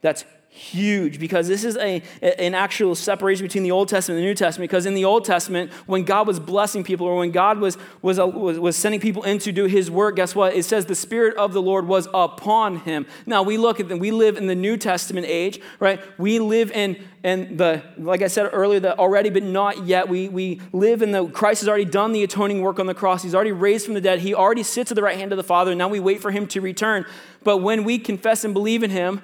That's 0.00 0.24
huge 0.54 1.18
because 1.18 1.48
this 1.48 1.64
is 1.64 1.78
a, 1.78 2.02
an 2.20 2.54
actual 2.54 2.94
separation 2.94 3.46
between 3.46 3.64
the 3.64 3.70
Old 3.70 3.88
Testament 3.88 4.18
and 4.18 4.24
the 4.24 4.28
New 4.28 4.34
Testament. 4.34 4.70
Because 4.70 4.84
in 4.84 4.92
the 4.92 5.06
Old 5.06 5.24
Testament, 5.24 5.72
when 5.86 6.04
God 6.04 6.26
was 6.26 6.38
blessing 6.38 6.84
people 6.84 7.06
or 7.06 7.16
when 7.16 7.30
God 7.30 7.58
was, 7.58 7.78
was, 8.02 8.18
uh, 8.18 8.26
was, 8.26 8.58
was 8.58 8.76
sending 8.76 9.00
people 9.00 9.22
in 9.22 9.38
to 9.38 9.50
do 9.50 9.64
his 9.64 9.90
work, 9.90 10.16
guess 10.16 10.34
what? 10.34 10.54
It 10.54 10.64
says 10.64 10.84
the 10.84 10.94
Spirit 10.94 11.36
of 11.38 11.54
the 11.54 11.62
Lord 11.62 11.88
was 11.88 12.06
upon 12.12 12.80
him. 12.80 13.06
Now 13.24 13.42
we 13.42 13.56
look 13.56 13.80
at 13.80 13.88
them, 13.88 13.98
we 13.98 14.10
live 14.10 14.36
in 14.36 14.46
the 14.46 14.54
New 14.54 14.76
Testament 14.76 15.26
age, 15.26 15.58
right? 15.80 16.00
We 16.18 16.38
live 16.38 16.70
in, 16.70 17.02
in 17.24 17.56
the, 17.56 17.82
like 17.96 18.20
I 18.20 18.26
said 18.26 18.50
earlier, 18.52 18.78
the 18.78 18.98
already 18.98 19.30
but 19.30 19.42
not 19.42 19.86
yet. 19.86 20.06
We, 20.10 20.28
we 20.28 20.60
live 20.72 21.00
in 21.00 21.12
the, 21.12 21.28
Christ 21.28 21.62
has 21.62 21.68
already 21.68 21.86
done 21.86 22.12
the 22.12 22.24
atoning 22.24 22.60
work 22.60 22.78
on 22.78 22.84
the 22.84 22.94
cross. 22.94 23.22
He's 23.22 23.34
already 23.34 23.52
raised 23.52 23.86
from 23.86 23.94
the 23.94 24.02
dead. 24.02 24.18
He 24.18 24.34
already 24.34 24.64
sits 24.64 24.90
at 24.90 24.96
the 24.96 25.02
right 25.02 25.16
hand 25.16 25.32
of 25.32 25.38
the 25.38 25.44
Father. 25.44 25.70
And 25.70 25.78
now 25.78 25.88
we 25.88 25.98
wait 25.98 26.20
for 26.20 26.30
him 26.30 26.46
to 26.48 26.60
return. 26.60 27.06
But 27.42 27.58
when 27.58 27.84
we 27.84 27.98
confess 27.98 28.44
and 28.44 28.52
believe 28.52 28.82
in 28.82 28.90
him, 28.90 29.22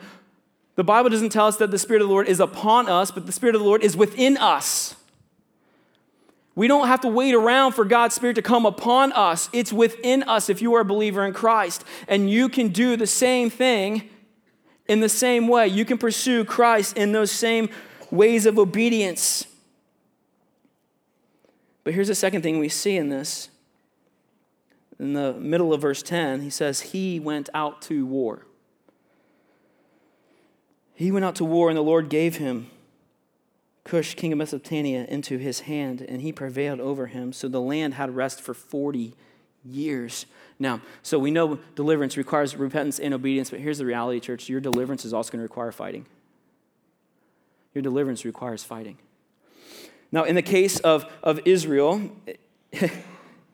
the 0.79 0.85
Bible 0.85 1.11
doesn't 1.11 1.31
tell 1.31 1.49
us 1.49 1.57
that 1.57 1.73
the 1.73 1.79
Spirit 1.79 2.03
of 2.03 2.07
the 2.07 2.15
Lord 2.15 2.29
is 2.29 2.39
upon 2.39 2.89
us, 2.89 3.11
but 3.11 3.27
the 3.27 3.33
Spirit 3.33 3.57
of 3.57 3.61
the 3.61 3.67
Lord 3.67 3.83
is 3.83 3.97
within 3.97 4.37
us. 4.37 4.95
We 6.55 6.69
don't 6.69 6.87
have 6.87 7.01
to 7.01 7.09
wait 7.09 7.35
around 7.35 7.73
for 7.73 7.85
God's 7.85 8.15
Spirit 8.15 8.35
to 8.35 8.43
come 8.43 8.65
upon 8.65 9.11
us. 9.11 9.51
It's 9.53 9.73
within 9.73 10.23
us 10.23 10.49
if 10.49 10.63
you 10.63 10.73
are 10.77 10.83
a 10.83 10.85
believer 10.85 11.27
in 11.27 11.33
Christ. 11.33 11.83
And 12.07 12.31
you 12.31 12.49
can 12.49 12.69
do 12.69 12.97
the 12.97 13.09
same 13.09 13.51
thing 13.51 14.09
in 14.87 15.01
the 15.01 15.09
same 15.09 15.49
way. 15.49 15.67
You 15.67 15.85
can 15.85 15.99
pursue 15.99 16.45
Christ 16.45 16.97
in 16.97 17.11
those 17.11 17.33
same 17.33 17.71
ways 18.13 18.47
of 18.47 18.57
obedience. 18.57 19.49
But 21.83 21.93
here's 21.93 22.07
the 22.07 22.15
second 22.15 22.43
thing 22.43 22.61
we 22.61 22.69
see 22.69 22.97
in 22.97 23.09
this. 23.09 23.49
In 25.01 25.15
the 25.15 25.33
middle 25.33 25.75
of 25.75 25.81
verse 25.81 26.05
10, 26.05 26.43
he 26.43 26.51
says, 26.51 26.81
He 26.83 27.19
went 27.19 27.49
out 27.53 27.83
to 27.83 28.07
war. 28.07 28.45
He 30.99 31.13
went 31.13 31.25
out 31.25 31.37
to 31.37 31.45
war, 31.45 31.69
and 31.71 31.79
the 31.79 31.83
Lord 31.83 32.09
gave 32.09 32.39
him 32.39 32.69
Cush, 33.85 34.17
king 34.17 34.33
of 34.33 34.39
Mesopotamia, 34.39 35.05
into 35.05 35.39
his 35.39 35.61
hand, 35.61 36.03
and 36.03 36.21
he 36.21 36.33
prevailed 36.33 36.81
over 36.81 37.07
him. 37.07 37.33
So 37.33 37.47
the 37.47 37.61
land 37.61 37.95
had 37.95 38.17
rest 38.17 38.41
for 38.41 38.53
40 38.53 39.15
years. 39.65 40.27
Now, 40.59 40.81
so 41.05 41.17
we 41.17 41.31
know 41.31 41.61
deliverance 41.77 42.17
requires 42.17 42.57
repentance 42.57 42.99
and 42.99 43.15
obedience, 43.15 43.51
but 43.51 43.61
here's 43.61 43.79
the 43.79 43.87
reality, 43.87 44.19
church 44.19 44.49
your 44.49 44.61
deliverance 44.61 45.05
is 45.05 45.15
also 45.15 45.31
going 45.31 45.39
to 45.39 45.45
require 45.45 45.71
fighting. 45.71 46.05
Your 47.75 47.83
deliverance 47.83 48.25
requires 48.25 48.65
fighting. 48.65 48.99
Now, 50.11 50.25
in 50.25 50.35
the 50.35 50.43
case 50.43 50.81
of, 50.81 51.07
of 51.23 51.39
Israel, 51.45 52.11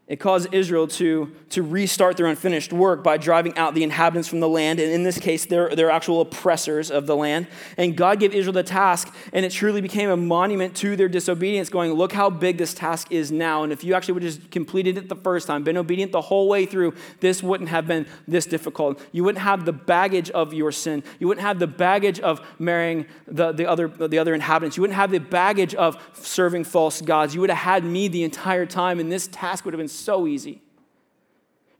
It 0.07 0.17
caused 0.21 0.53
Israel 0.53 0.87
to, 0.89 1.35
to 1.49 1.63
restart 1.63 2.19
their 2.19 2.27
unfinished 2.27 2.75
work 2.75 3.03
by 3.03 3.17
driving 3.17 3.57
out 3.57 3.75
the 3.75 3.83
inhabitants 3.83 4.29
from 4.29 4.41
the 4.41 4.49
land. 4.49 4.79
And 4.79 4.93
in 4.93 5.03
this 5.03 5.19
case, 5.19 5.47
they're, 5.47 5.75
they're 5.75 5.91
actual 5.91 6.21
oppressors 6.21 6.91
of 6.91 7.07
the 7.07 7.17
land. 7.17 7.47
And 7.79 7.97
God 7.97 8.21
gave 8.21 8.35
Israel 8.35 8.53
the 8.53 8.63
task, 8.63 9.15
and 9.33 9.47
it 9.47 9.53
truly 9.53 9.81
became 9.81 10.11
a 10.11 10.17
monument 10.17 10.77
to 10.77 10.95
their 10.95 11.09
disobedience, 11.09 11.71
going, 11.71 11.95
Look 11.95 12.13
how 12.13 12.29
big 12.29 12.59
this 12.59 12.75
task 12.75 13.13
is 13.13 13.33
now. 13.33 13.63
And 13.63 13.73
if 13.73 13.83
you 13.83 13.95
actually 13.95 14.13
would 14.15 14.25
have 14.25 14.35
just 14.35 14.51
completed 14.51 14.99
it 14.99 15.09
the 15.09 15.17
first 15.17 15.47
time, 15.47 15.65
been 15.65 15.79
obedient 15.79 16.13
the 16.13 16.21
whole 16.21 16.51
way 16.51 16.67
through, 16.67 16.93
this 17.21 17.43
wouldn't 17.43 17.71
have 17.71 17.87
been 17.87 18.07
this 18.29 18.45
difficult. 18.45 19.01
You 19.11 19.25
wouldn't 19.25 19.43
have 19.43 19.65
the 19.65 19.73
baggage 19.73 20.29
of 20.31 20.53
your 20.53 20.71
sin. 20.71 21.03
You 21.19 21.29
wouldn't 21.29 21.47
have 21.47 21.59
the 21.59 21.67
baggage 21.67 22.21
of 22.21 22.47
marrying 22.59 23.07
the, 23.27 23.53
the, 23.53 23.65
other, 23.65 23.89
the 23.89 24.19
other 24.19 24.35
inhabitants. 24.35 24.77
You 24.77 24.83
wouldn't 24.83 24.99
have 24.99 25.13
the 25.13 25.21
baggage 25.21 25.75
of 25.75 25.97
serving 26.13 26.65
false 26.65 27.01
gods. 27.01 27.35
You 27.35 27.41
would 27.41 27.49
have 27.49 27.59
had 27.59 27.85
me 27.85 28.09
the 28.09 28.23
entire 28.23 28.67
time, 28.67 29.01
and 29.01 29.11
this 29.11 29.29
task 29.29 29.65
would 29.65 29.73
have 29.73 29.79
been 29.79 29.94
so 29.95 30.27
easy. 30.27 30.61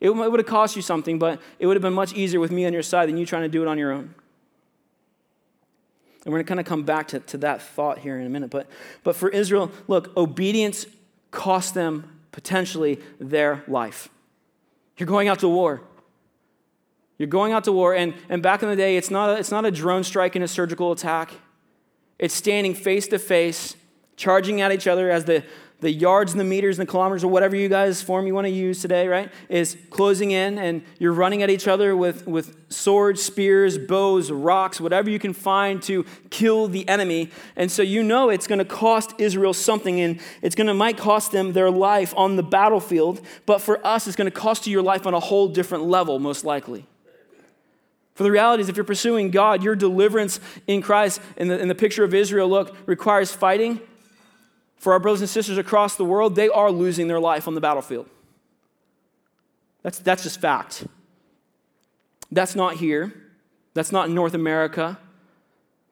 It 0.01 0.11
would 0.11 0.39
have 0.39 0.47
cost 0.47 0.77
you 0.77 0.83
something, 0.83 1.19
but 1.19 1.41
it 1.59 1.67
would 1.67 1.77
have 1.77 1.83
been 1.83 1.95
much 1.95 2.13
easier 2.13 2.39
with 2.39 2.51
me 2.51 2.67
on 2.67 2.73
your 2.73 2.83
side 2.83 3.09
than 3.09 3.17
you 3.17 3.25
trying 3.25 3.43
to 3.43 3.49
do 3.49 3.63
it 3.63 3.69
on 3.69 3.79
your 3.79 3.91
own. 3.91 4.15
And 6.25 6.33
we're 6.33 6.39
going 6.39 6.45
to 6.45 6.49
kind 6.49 6.61
of 6.61 6.67
come 6.67 6.83
back 6.83 7.09
to, 7.09 7.21
to 7.21 7.39
that 7.39 7.63
thought 7.63 7.99
here 7.99 8.19
in 8.19 8.27
a 8.27 8.31
minute. 8.31 8.51
But, 8.51 8.67
but 9.03 9.17
for 9.17 9.29
Israel, 9.29 9.71
look, 9.89 10.15
obedience 10.17 10.87
cost 11.31 11.75
them 11.75 12.21
potentially 12.33 13.01
their 13.19 13.63
life. 13.69 14.09
You're 14.97 15.07
going 15.07 15.29
out 15.29 15.41
to 15.41 15.49
war. 15.49 15.83
You're 17.17 17.29
going 17.29 17.53
out 17.53 17.65
to 17.65 17.73
war, 17.73 17.95
and, 17.95 18.13
and 18.29 18.43
back 18.43 18.63
in 18.63 18.69
the 18.69 18.77
day, 18.77 18.97
it's 18.97 19.11
not, 19.11 19.31
a, 19.31 19.39
it's 19.39 19.51
not 19.51 19.65
a 19.65 19.71
drone 19.71 20.03
strike 20.03 20.35
and 20.35 20.45
a 20.45 20.49
surgical 20.49 20.91
attack. 20.93 21.33
It's 22.19 22.35
standing 22.35 22.75
face 22.75 23.07
to 23.09 23.19
face, 23.19 23.77
charging 24.17 24.61
at 24.61 24.73
each 24.73 24.89
other 24.89 25.11
as 25.11 25.25
the, 25.25 25.45
the 25.85 25.93
yards 25.93 26.33
and 26.33 26.41
the 26.41 26.45
meters 26.45 26.79
and 26.79 26.89
the 26.89 26.91
kilometers 26.91 27.23
or 27.23 27.29
whatever 27.29 27.55
you 27.55 27.69
guys 27.69 28.01
form 28.01 28.27
you 28.27 28.35
want 28.35 28.47
to 28.47 28.51
use 28.51 28.81
today, 28.81 29.07
right, 29.07 29.31
is 29.51 29.77
closing 29.91 30.31
in 30.31 30.59
and 30.59 30.83
you're 30.99 31.13
running 31.13 31.43
at 31.43 31.51
each 31.51 31.69
other 31.69 31.95
with, 31.95 32.27
with 32.27 32.57
swords, 32.73 33.23
spears, 33.23 33.77
bows, 33.77 34.31
rocks, 34.31 34.81
whatever 34.81 35.11
you 35.11 35.19
can 35.19 35.35
find 35.35 35.83
to 35.83 36.07
kill 36.31 36.69
the 36.69 36.89
enemy. 36.89 37.31
And 37.55 37.71
so 37.71 37.83
you 37.83 38.03
know 38.03 38.31
it's 38.31 38.47
going 38.47 38.61
to 38.61 38.65
cost 38.65 39.13
Israel 39.19 39.53
something 39.53 40.01
and 40.01 40.21
it's 40.41 40.55
going 40.55 40.69
to 40.69 40.75
might 40.75 40.97
cost 40.97 41.33
them 41.33 41.53
their 41.53 41.71
life 41.71 42.15
on 42.17 42.37
the 42.37 42.43
battlefield, 42.43 43.21
but 43.45 43.61
for 43.61 43.87
us 43.87 44.07
it's 44.07 44.17
going 44.17 44.31
to 44.31 44.37
cost 44.37 44.67
you 44.67 44.73
your 44.73 44.83
life 44.83 45.07
on 45.07 45.13
a 45.13 45.21
whole 45.21 45.49
different 45.49 45.85
level 45.85 46.19
most 46.19 46.47
likely. 46.47 46.87
For 48.15 48.23
the 48.23 48.31
reality 48.31 48.63
is, 48.63 48.69
if 48.69 48.77
you're 48.77 48.85
pursuing 48.85 49.31
God, 49.31 49.63
your 49.63 49.77
deliverance 49.77 50.41
in 50.67 50.81
Christ, 50.81 51.21
in 51.37 51.49
the, 51.49 51.59
in 51.59 51.69
the 51.69 51.75
picture 51.75 52.05
of 52.05 52.15
Israel, 52.15 52.49
look, 52.49 52.75
requires 52.87 53.33
fighting, 53.33 53.81
for 54.77 54.93
our 54.93 54.99
brothers 54.99 55.21
and 55.21 55.31
sisters 55.31 55.59
across 55.59 55.97
the 55.97 56.05
world, 56.05 56.35
they 56.35 56.49
are 56.49 56.71
losing 56.71 57.09
their 57.09 57.21
life 57.21 57.49
on 57.49 57.55
the 57.55 57.61
battlefield. 57.61 58.09
That's, 59.83 59.99
that's 59.99 60.23
just 60.23 60.41
fact. 60.41 60.87
That's 62.31 62.55
not 62.55 62.77
here. 62.77 63.15
That's 63.75 63.93
not 63.93 64.09
in 64.09 64.15
North 64.15 64.35
America. 64.35 64.99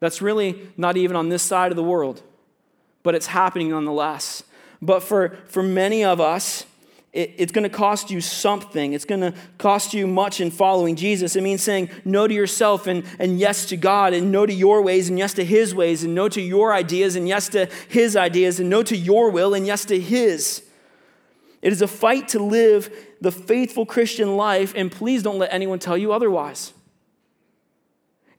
That's 0.01 0.21
really 0.21 0.69
not 0.77 0.97
even 0.97 1.17
on 1.17 1.29
this 1.29 1.43
side 1.43 1.71
of 1.71 1.77
the 1.77 1.83
world. 1.83 2.23
But 3.03 3.15
it's 3.15 3.27
happening 3.27 3.71
nonetheless. 3.71 4.43
But 4.81 5.03
for, 5.03 5.37
for 5.47 5.63
many 5.63 6.05
of 6.05 6.21
us, 6.21 6.65
it, 7.13 7.35
it's 7.37 7.53
going 7.53 7.65
to 7.65 7.75
cost 7.75 8.11
you 8.11 8.21
something. 8.21 8.95
It's 8.95 9.05
going 9.05 9.21
to 9.21 9.35
cost 9.59 9.93
you 9.93 10.07
much 10.07 10.41
in 10.41 10.51
following 10.51 10.97
Jesus. 10.97 11.37
It 11.37 11.43
means 11.43 11.63
saying 11.63 11.91
no 12.05 12.27
to 12.27 12.33
yourself 12.33 12.87
and, 12.87 13.05
and 13.19 13.39
yes 13.39 13.67
to 13.67 13.77
God, 13.77 14.15
and 14.15 14.33
no 14.33 14.47
to 14.47 14.53
your 14.53 14.81
ways 14.83 15.09
and 15.09 15.19
yes 15.19 15.35
to 15.35 15.45
His 15.45 15.75
ways, 15.75 16.05
and 16.05 16.15
no 16.15 16.29
to 16.29 16.41
your 16.41 16.73
ideas 16.73 17.15
and 17.17 17.29
yes 17.29 17.49
to 17.51 17.69
His 17.89 18.17
ideas, 18.17 18.61
and 18.61 18.71
no 18.71 18.83
to 18.83 18.97
your 18.97 19.31
will 19.31 19.53
and 19.53 19.67
yes 19.67 19.85
to 19.87 20.01
His. 20.01 20.63
It 21.61 21.73
is 21.73 21.83
a 21.83 21.87
fight 21.87 22.29
to 22.29 22.43
live 22.43 22.91
the 23.21 23.31
faithful 23.31 23.87
Christian 23.87 24.37
life, 24.37 24.73
and 24.75 24.91
please 24.91 25.23
don't 25.23 25.39
let 25.39 25.53
anyone 25.53 25.79
tell 25.79 25.99
you 25.99 26.13
otherwise. 26.13 26.73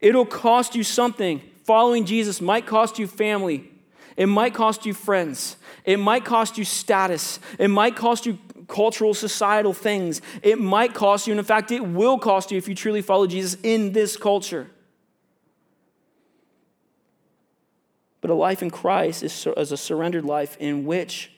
It'll 0.02 0.26
cost 0.26 0.76
you 0.76 0.84
something. 0.84 1.42
Following 1.64 2.04
Jesus 2.04 2.42
might 2.42 2.66
cost 2.66 3.00
you 3.00 3.08
family, 3.08 3.72
it 4.18 4.26
might 4.26 4.54
cost 4.54 4.86
you 4.86 4.94
friends. 4.94 5.58
It 5.86 5.98
might 5.98 6.24
cost 6.24 6.58
you 6.58 6.66
status. 6.66 7.40
It 7.58 7.70
might 7.70 7.96
cost 7.96 8.26
you 8.26 8.38
cultural, 8.68 9.14
societal 9.14 9.74
things. 9.74 10.22
It 10.42 10.60
might 10.60 10.94
cost 10.94 11.28
you, 11.28 11.34
and 11.34 11.40
in 11.40 11.46
fact, 11.46 11.72
it 11.72 11.86
will 11.86 12.18
cost 12.18 12.52
you 12.52 12.58
if 12.58 12.68
you 12.68 12.76
truly 12.76 13.02
follow 13.02 13.28
Jesus 13.28 13.60
in 13.64 13.92
this 13.92 14.18
culture. 14.18 14.70
But 18.22 18.30
a 18.30 18.36
life 18.36 18.64
in 18.64 18.70
Christ 18.70 19.22
is, 19.24 19.48
is 19.58 19.72
a 19.72 19.78
surrendered 19.78 20.24
life 20.24 20.56
in 20.60 20.86
which 20.86 21.32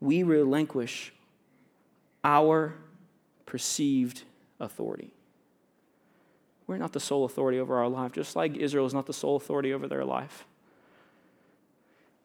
we 0.00 0.22
relinquish 0.22 1.12
our 2.22 2.74
perceived 3.44 4.22
authority. 4.60 5.12
We're 6.66 6.76
not 6.76 6.92
the 6.92 7.00
sole 7.00 7.24
authority 7.24 7.58
over 7.58 7.76
our 7.76 7.88
life, 7.88 8.12
just 8.12 8.36
like 8.36 8.56
Israel 8.56 8.86
is 8.86 8.94
not 8.94 9.06
the 9.06 9.12
sole 9.12 9.34
authority 9.34 9.72
over 9.72 9.88
their 9.88 10.04
life. 10.04 10.46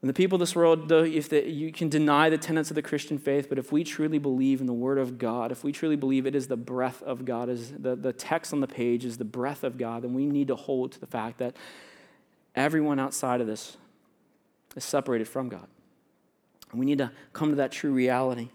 And 0.05 0.09
the 0.11 0.13
people 0.13 0.35
of 0.35 0.39
this 0.39 0.55
world, 0.55 0.87
though, 0.87 1.03
if 1.03 1.33
you 1.33 1.71
can 1.71 1.89
deny 1.89 2.29
the 2.29 2.37
tenets 2.37 2.69
of 2.69 2.75
the 2.75 2.83
Christian 2.83 3.17
faith, 3.17 3.49
but 3.49 3.57
if 3.57 3.71
we 3.71 3.83
truly 3.83 4.19
believe 4.19 4.61
in 4.61 4.67
the 4.67 4.71
Word 4.73 4.99
of 4.99 5.17
God, 5.17 5.51
if 5.51 5.63
we 5.63 5.71
truly 5.71 5.95
believe 5.95 6.27
it 6.27 6.35
is 6.35 6.47
the 6.47 6.55
breath 6.55 7.01
of 7.01 7.25
God, 7.25 7.49
is 7.49 7.71
the, 7.71 7.95
the 7.95 8.13
text 8.13 8.53
on 8.53 8.59
the 8.59 8.67
page 8.67 9.03
is 9.03 9.17
the 9.17 9.25
breath 9.25 9.63
of 9.63 9.79
God, 9.79 10.03
then 10.03 10.13
we 10.13 10.27
need 10.27 10.49
to 10.49 10.55
hold 10.55 10.91
to 10.91 10.99
the 10.99 11.07
fact 11.07 11.39
that 11.39 11.55
everyone 12.53 12.99
outside 12.99 13.41
of 13.41 13.47
this 13.47 13.77
is 14.75 14.83
separated 14.83 15.27
from 15.27 15.49
God. 15.49 15.65
And 16.69 16.79
we 16.79 16.85
need 16.85 16.99
to 16.99 17.11
come 17.33 17.49
to 17.49 17.55
that 17.55 17.71
true 17.71 17.91
reality. 17.91 18.49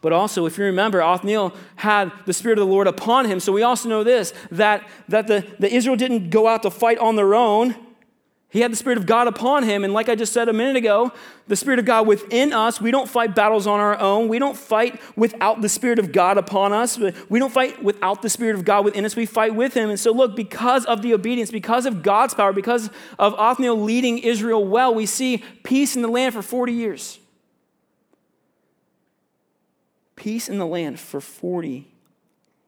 But 0.00 0.12
also, 0.12 0.46
if 0.46 0.56
you 0.56 0.66
remember, 0.66 1.02
Othniel 1.02 1.52
had 1.74 2.12
the 2.26 2.32
Spirit 2.32 2.60
of 2.60 2.68
the 2.68 2.72
Lord 2.72 2.86
upon 2.86 3.24
him. 3.24 3.40
So 3.40 3.50
we 3.50 3.64
also 3.64 3.88
know 3.88 4.04
this 4.04 4.32
that, 4.52 4.88
that 5.08 5.26
the, 5.26 5.44
the 5.58 5.74
Israel 5.74 5.96
didn't 5.96 6.30
go 6.30 6.46
out 6.46 6.62
to 6.62 6.70
fight 6.70 6.98
on 6.98 7.16
their 7.16 7.34
own 7.34 7.74
he 8.50 8.60
had 8.60 8.72
the 8.72 8.76
Spirit 8.76 8.98
of 8.98 9.06
God 9.06 9.28
upon 9.28 9.62
him. 9.62 9.84
And 9.84 9.92
like 9.92 10.08
I 10.08 10.16
just 10.16 10.32
said 10.32 10.48
a 10.48 10.52
minute 10.52 10.74
ago, 10.74 11.12
the 11.46 11.54
Spirit 11.54 11.78
of 11.78 11.84
God 11.84 12.08
within 12.08 12.52
us, 12.52 12.80
we 12.80 12.90
don't 12.90 13.08
fight 13.08 13.32
battles 13.32 13.64
on 13.68 13.78
our 13.78 13.96
own. 14.00 14.26
We 14.26 14.40
don't 14.40 14.56
fight 14.56 15.00
without 15.14 15.60
the 15.62 15.68
Spirit 15.68 16.00
of 16.00 16.10
God 16.10 16.36
upon 16.36 16.72
us. 16.72 16.98
We 17.28 17.38
don't 17.38 17.52
fight 17.52 17.80
without 17.80 18.22
the 18.22 18.28
Spirit 18.28 18.56
of 18.56 18.64
God 18.64 18.84
within 18.84 19.04
us. 19.04 19.14
We 19.14 19.24
fight 19.24 19.54
with 19.54 19.74
Him. 19.74 19.88
And 19.88 20.00
so, 20.00 20.10
look, 20.10 20.34
because 20.34 20.84
of 20.86 21.00
the 21.00 21.14
obedience, 21.14 21.52
because 21.52 21.86
of 21.86 22.02
God's 22.02 22.34
power, 22.34 22.52
because 22.52 22.90
of 23.20 23.34
Othniel 23.34 23.80
leading 23.80 24.18
Israel 24.18 24.64
well, 24.64 24.92
we 24.92 25.06
see 25.06 25.44
peace 25.62 25.94
in 25.94 26.02
the 26.02 26.08
land 26.08 26.34
for 26.34 26.42
40 26.42 26.72
years. 26.72 27.20
Peace 30.16 30.48
in 30.48 30.58
the 30.58 30.66
land 30.66 30.98
for 30.98 31.20
40 31.20 31.86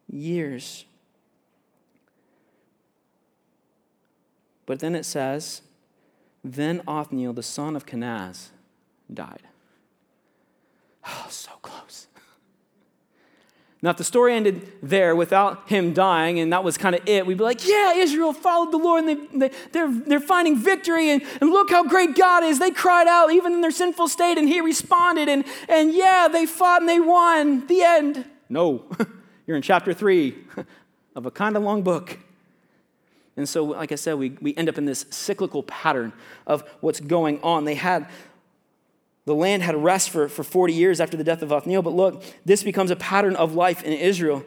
years. 0.08 0.84
But 4.64 4.78
then 4.78 4.94
it 4.94 5.04
says, 5.04 5.62
then 6.44 6.82
Othniel, 6.86 7.32
the 7.32 7.42
son 7.42 7.76
of 7.76 7.86
Kenaz, 7.86 8.48
died. 9.12 9.42
Oh, 11.06 11.26
so 11.28 11.50
close. 11.62 12.08
Now, 13.84 13.90
if 13.90 13.96
the 13.96 14.04
story 14.04 14.34
ended 14.34 14.70
there 14.80 15.16
without 15.16 15.68
him 15.68 15.92
dying, 15.92 16.38
and 16.38 16.52
that 16.52 16.62
was 16.62 16.78
kind 16.78 16.94
of 16.94 17.02
it, 17.08 17.26
we'd 17.26 17.38
be 17.38 17.42
like, 17.42 17.66
yeah, 17.66 17.94
Israel 17.94 18.32
followed 18.32 18.70
the 18.70 18.76
Lord, 18.76 19.04
and 19.04 19.08
they, 19.08 19.48
they, 19.48 19.54
they're, 19.72 19.92
they're 19.92 20.20
finding 20.20 20.56
victory, 20.56 21.10
and, 21.10 21.20
and 21.40 21.50
look 21.50 21.70
how 21.70 21.82
great 21.82 22.14
God 22.14 22.44
is. 22.44 22.60
They 22.60 22.70
cried 22.70 23.08
out 23.08 23.32
even 23.32 23.52
in 23.54 23.60
their 23.60 23.72
sinful 23.72 24.06
state, 24.06 24.38
and 24.38 24.48
he 24.48 24.60
responded, 24.60 25.28
and, 25.28 25.44
and 25.68 25.92
yeah, 25.92 26.28
they 26.30 26.46
fought 26.46 26.82
and 26.82 26.88
they 26.88 27.00
won. 27.00 27.66
The 27.66 27.82
end. 27.82 28.24
No, 28.48 28.84
you're 29.48 29.56
in 29.56 29.62
chapter 29.62 29.92
three 29.92 30.36
of 31.16 31.26
a 31.26 31.32
kind 31.32 31.56
of 31.56 31.64
long 31.64 31.82
book. 31.82 32.20
And 33.36 33.48
so, 33.48 33.64
like 33.64 33.92
I 33.92 33.94
said, 33.94 34.14
we, 34.14 34.30
we 34.40 34.54
end 34.56 34.68
up 34.68 34.76
in 34.78 34.84
this 34.84 35.06
cyclical 35.10 35.62
pattern 35.62 36.12
of 36.46 36.62
what's 36.80 37.00
going 37.00 37.40
on. 37.42 37.64
They 37.64 37.74
had, 37.74 38.08
the 39.24 39.34
land 39.34 39.62
had 39.62 39.74
rest 39.76 40.10
for, 40.10 40.28
for 40.28 40.42
40 40.42 40.74
years 40.74 41.00
after 41.00 41.16
the 41.16 41.24
death 41.24 41.42
of 41.42 41.50
Othniel, 41.50 41.82
but 41.82 41.94
look, 41.94 42.22
this 42.44 42.62
becomes 42.62 42.90
a 42.90 42.96
pattern 42.96 43.36
of 43.36 43.54
life 43.54 43.82
in 43.82 43.92
Israel. 43.92 44.44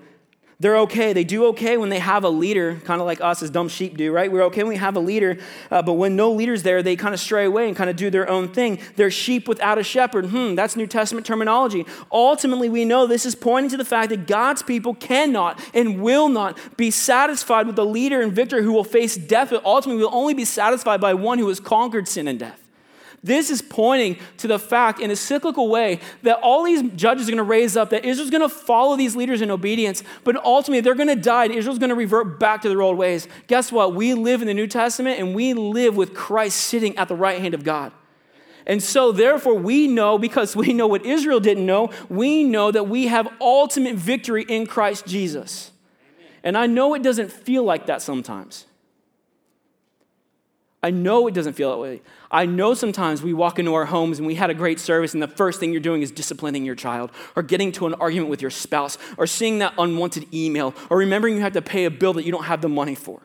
They're 0.59 0.77
okay. 0.79 1.11
They 1.11 1.25
do 1.25 1.47
okay 1.47 1.75
when 1.75 1.89
they 1.89 1.99
have 1.99 2.23
a 2.23 2.29
leader, 2.29 2.79
kind 2.85 3.01
of 3.01 3.07
like 3.07 3.19
us 3.19 3.43
as 3.43 3.49
dumb 3.49 3.67
sheep 3.67 3.97
do, 3.97 4.11
right? 4.13 4.31
We're 4.31 4.43
okay 4.43 4.63
when 4.63 4.69
we 4.69 4.77
have 4.77 4.95
a 4.95 5.01
leader, 5.01 5.37
uh, 5.69 5.81
but 5.81 5.93
when 5.93 6.15
no 6.15 6.31
leader's 6.31 6.63
there, 6.63 6.81
they 6.81 6.95
kind 6.95 7.13
of 7.13 7.19
stray 7.19 7.45
away 7.45 7.67
and 7.67 7.75
kind 7.75 7.89
of 7.89 7.97
do 7.97 8.09
their 8.09 8.29
own 8.29 8.47
thing. 8.47 8.79
They're 8.95 9.11
sheep 9.11 9.49
without 9.49 9.77
a 9.77 9.83
shepherd. 9.83 10.27
Hmm, 10.27 10.55
that's 10.55 10.77
New 10.77 10.87
Testament 10.87 11.25
terminology. 11.25 11.85
Ultimately, 12.09 12.69
we 12.69 12.85
know 12.85 13.05
this 13.05 13.25
is 13.25 13.35
pointing 13.35 13.69
to 13.71 13.77
the 13.77 13.85
fact 13.85 14.09
that 14.09 14.27
God's 14.27 14.63
people 14.63 14.93
cannot 14.95 15.59
and 15.73 16.01
will 16.01 16.29
not 16.29 16.57
be 16.77 16.89
satisfied 16.89 17.67
with 17.67 17.77
a 17.77 17.83
leader 17.83 18.21
and 18.21 18.31
victor 18.31 18.61
who 18.61 18.71
will 18.71 18.85
face 18.85 19.17
death, 19.17 19.49
but 19.49 19.65
ultimately 19.65 20.03
will 20.03 20.15
only 20.15 20.33
be 20.33 20.45
satisfied 20.45 21.01
by 21.01 21.13
one 21.13 21.37
who 21.37 21.49
has 21.49 21.59
conquered 21.59 22.07
sin 22.07 22.29
and 22.29 22.39
death. 22.39 22.64
This 23.25 23.49
is 23.49 23.63
pointing 23.63 24.17
to 24.37 24.47
the 24.47 24.59
fact 24.59 24.99
in 24.99 25.09
a 25.09 25.15
cyclical 25.15 25.67
way 25.67 25.99
that 26.21 26.37
all 26.43 26.63
these 26.63 26.83
judges 26.95 27.27
are 27.27 27.31
going 27.31 27.37
to 27.37 27.43
raise 27.43 27.75
up, 27.75 27.89
that 27.89 28.05
Israel's 28.05 28.29
going 28.29 28.47
to 28.47 28.49
follow 28.49 28.95
these 28.95 29.15
leaders 29.15 29.41
in 29.41 29.49
obedience, 29.49 30.03
but 30.23 30.35
ultimately 30.45 30.81
they're 30.81 30.93
going 30.93 31.09
to 31.09 31.15
die 31.15 31.45
and 31.45 31.53
Israel's 31.55 31.79
going 31.79 31.89
to 31.89 31.95
revert 31.95 32.39
back 32.39 32.61
to 32.61 32.69
their 32.69 32.83
old 32.83 32.99
ways. 32.99 33.27
Guess 33.47 33.71
what? 33.71 33.95
We 33.95 34.13
live 34.13 34.43
in 34.43 34.47
the 34.47 34.53
New 34.53 34.67
Testament 34.67 35.19
and 35.19 35.33
we 35.33 35.55
live 35.55 35.97
with 35.97 36.13
Christ 36.13 36.59
sitting 36.59 36.95
at 36.97 37.07
the 37.07 37.15
right 37.15 37.41
hand 37.41 37.55
of 37.55 37.63
God. 37.63 37.91
And 38.67 38.81
so, 38.81 39.11
therefore, 39.11 39.55
we 39.55 39.87
know, 39.87 40.19
because 40.19 40.55
we 40.55 40.71
know 40.71 40.85
what 40.85 41.03
Israel 41.03 41.39
didn't 41.39 41.65
know, 41.65 41.89
we 42.09 42.43
know 42.43 42.69
that 42.69 42.87
we 42.87 43.07
have 43.07 43.27
ultimate 43.41 43.95
victory 43.95 44.45
in 44.47 44.67
Christ 44.67 45.07
Jesus. 45.07 45.71
And 46.43 46.55
I 46.55 46.67
know 46.67 46.93
it 46.93 47.01
doesn't 47.01 47.31
feel 47.31 47.63
like 47.63 47.87
that 47.87 48.03
sometimes. 48.03 48.67
I 50.85 50.91
know 50.91 51.25
it 51.25 51.33
doesn't 51.33 51.53
feel 51.53 51.71
that 51.71 51.79
way. 51.79 52.03
I 52.35 52.45
know 52.45 52.73
sometimes 52.73 53.23
we 53.23 53.33
walk 53.33 53.59
into 53.59 53.73
our 53.75 53.85
homes 53.85 54.17
and 54.17 54.27
we 54.27 54.35
had 54.35 54.49
a 54.49 54.53
great 54.53 54.77
service, 54.77 55.13
and 55.13 55.23
the 55.23 55.27
first 55.29 55.57
thing 55.57 55.71
you're 55.71 55.79
doing 55.79 56.01
is 56.01 56.11
disciplining 56.11 56.65
your 56.65 56.75
child, 56.75 57.11
or 57.33 57.41
getting 57.41 57.71
to 57.71 57.87
an 57.87 57.93
argument 57.93 58.29
with 58.29 58.41
your 58.41 58.51
spouse, 58.51 58.97
or 59.17 59.25
seeing 59.25 59.59
that 59.59 59.73
unwanted 59.77 60.25
email, 60.33 60.75
or 60.89 60.97
remembering 60.97 61.35
you 61.35 61.41
have 61.41 61.53
to 61.53 61.61
pay 61.61 61.85
a 61.85 61.89
bill 61.89 62.11
that 62.11 62.25
you 62.25 62.33
don't 62.33 62.43
have 62.43 62.59
the 62.59 62.67
money 62.67 62.93
for. 62.93 63.21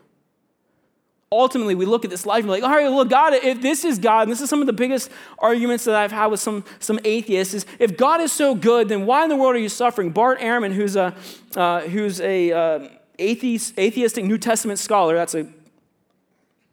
Ultimately, 1.33 1.75
we 1.75 1.87
look 1.87 2.05
at 2.05 2.11
this 2.11 2.25
life 2.25 2.43
and 2.43 2.49
we're 2.49 2.61
like, 2.61 2.63
all 2.63 2.71
right, 2.71 2.89
look, 2.89 3.11
God, 3.11 3.35
if 3.35 3.61
this 3.61 3.85
is 3.85 3.99
God, 3.99 4.23
and 4.23 4.31
this 4.31 4.41
is 4.41 4.49
some 4.49 4.61
of 4.61 4.69
the 4.69 4.73
biggest 4.73 5.11
arguments 5.41 5.85
that 5.87 5.97
I've 5.97 6.13
had 6.13 6.27
with 6.29 6.39
some, 6.39 6.65
some 6.79 7.01
atheists, 7.05 7.53
is 7.53 7.67
if 7.81 7.97
God 7.97 8.21
is 8.21 8.31
so 8.31 8.55
good, 8.55 8.89
then 8.89 9.07
why 9.07 9.25
in 9.25 9.29
the 9.29 9.37
world 9.37 9.57
are 9.57 9.59
you 9.59 9.69
suffering? 9.69 10.11
Bart 10.11 10.39
Ehrman, 10.39 10.73
who's 10.73 10.95
a, 10.95 11.17
uh, 11.57 11.81
who's 11.81 12.21
a 12.21 12.53
uh, 12.53 12.89
atheist, 13.19 13.77
atheistic 13.77 14.25
New 14.25 14.39
Testament 14.39 14.79
scholar, 14.79 15.17
that's 15.17 15.35
a 15.35 15.49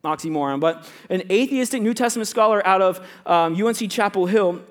oxymoron, 0.08 0.60
but 0.60 0.90
an 1.10 1.24
atheistic 1.32 1.82
New 1.82 1.94
Testament 1.94 2.28
scholar 2.28 2.66
out 2.66 2.82
of 2.82 3.06
um, 3.26 3.62
UNC 3.62 3.90
Chapel 3.92 4.26
Hill, 4.26 4.62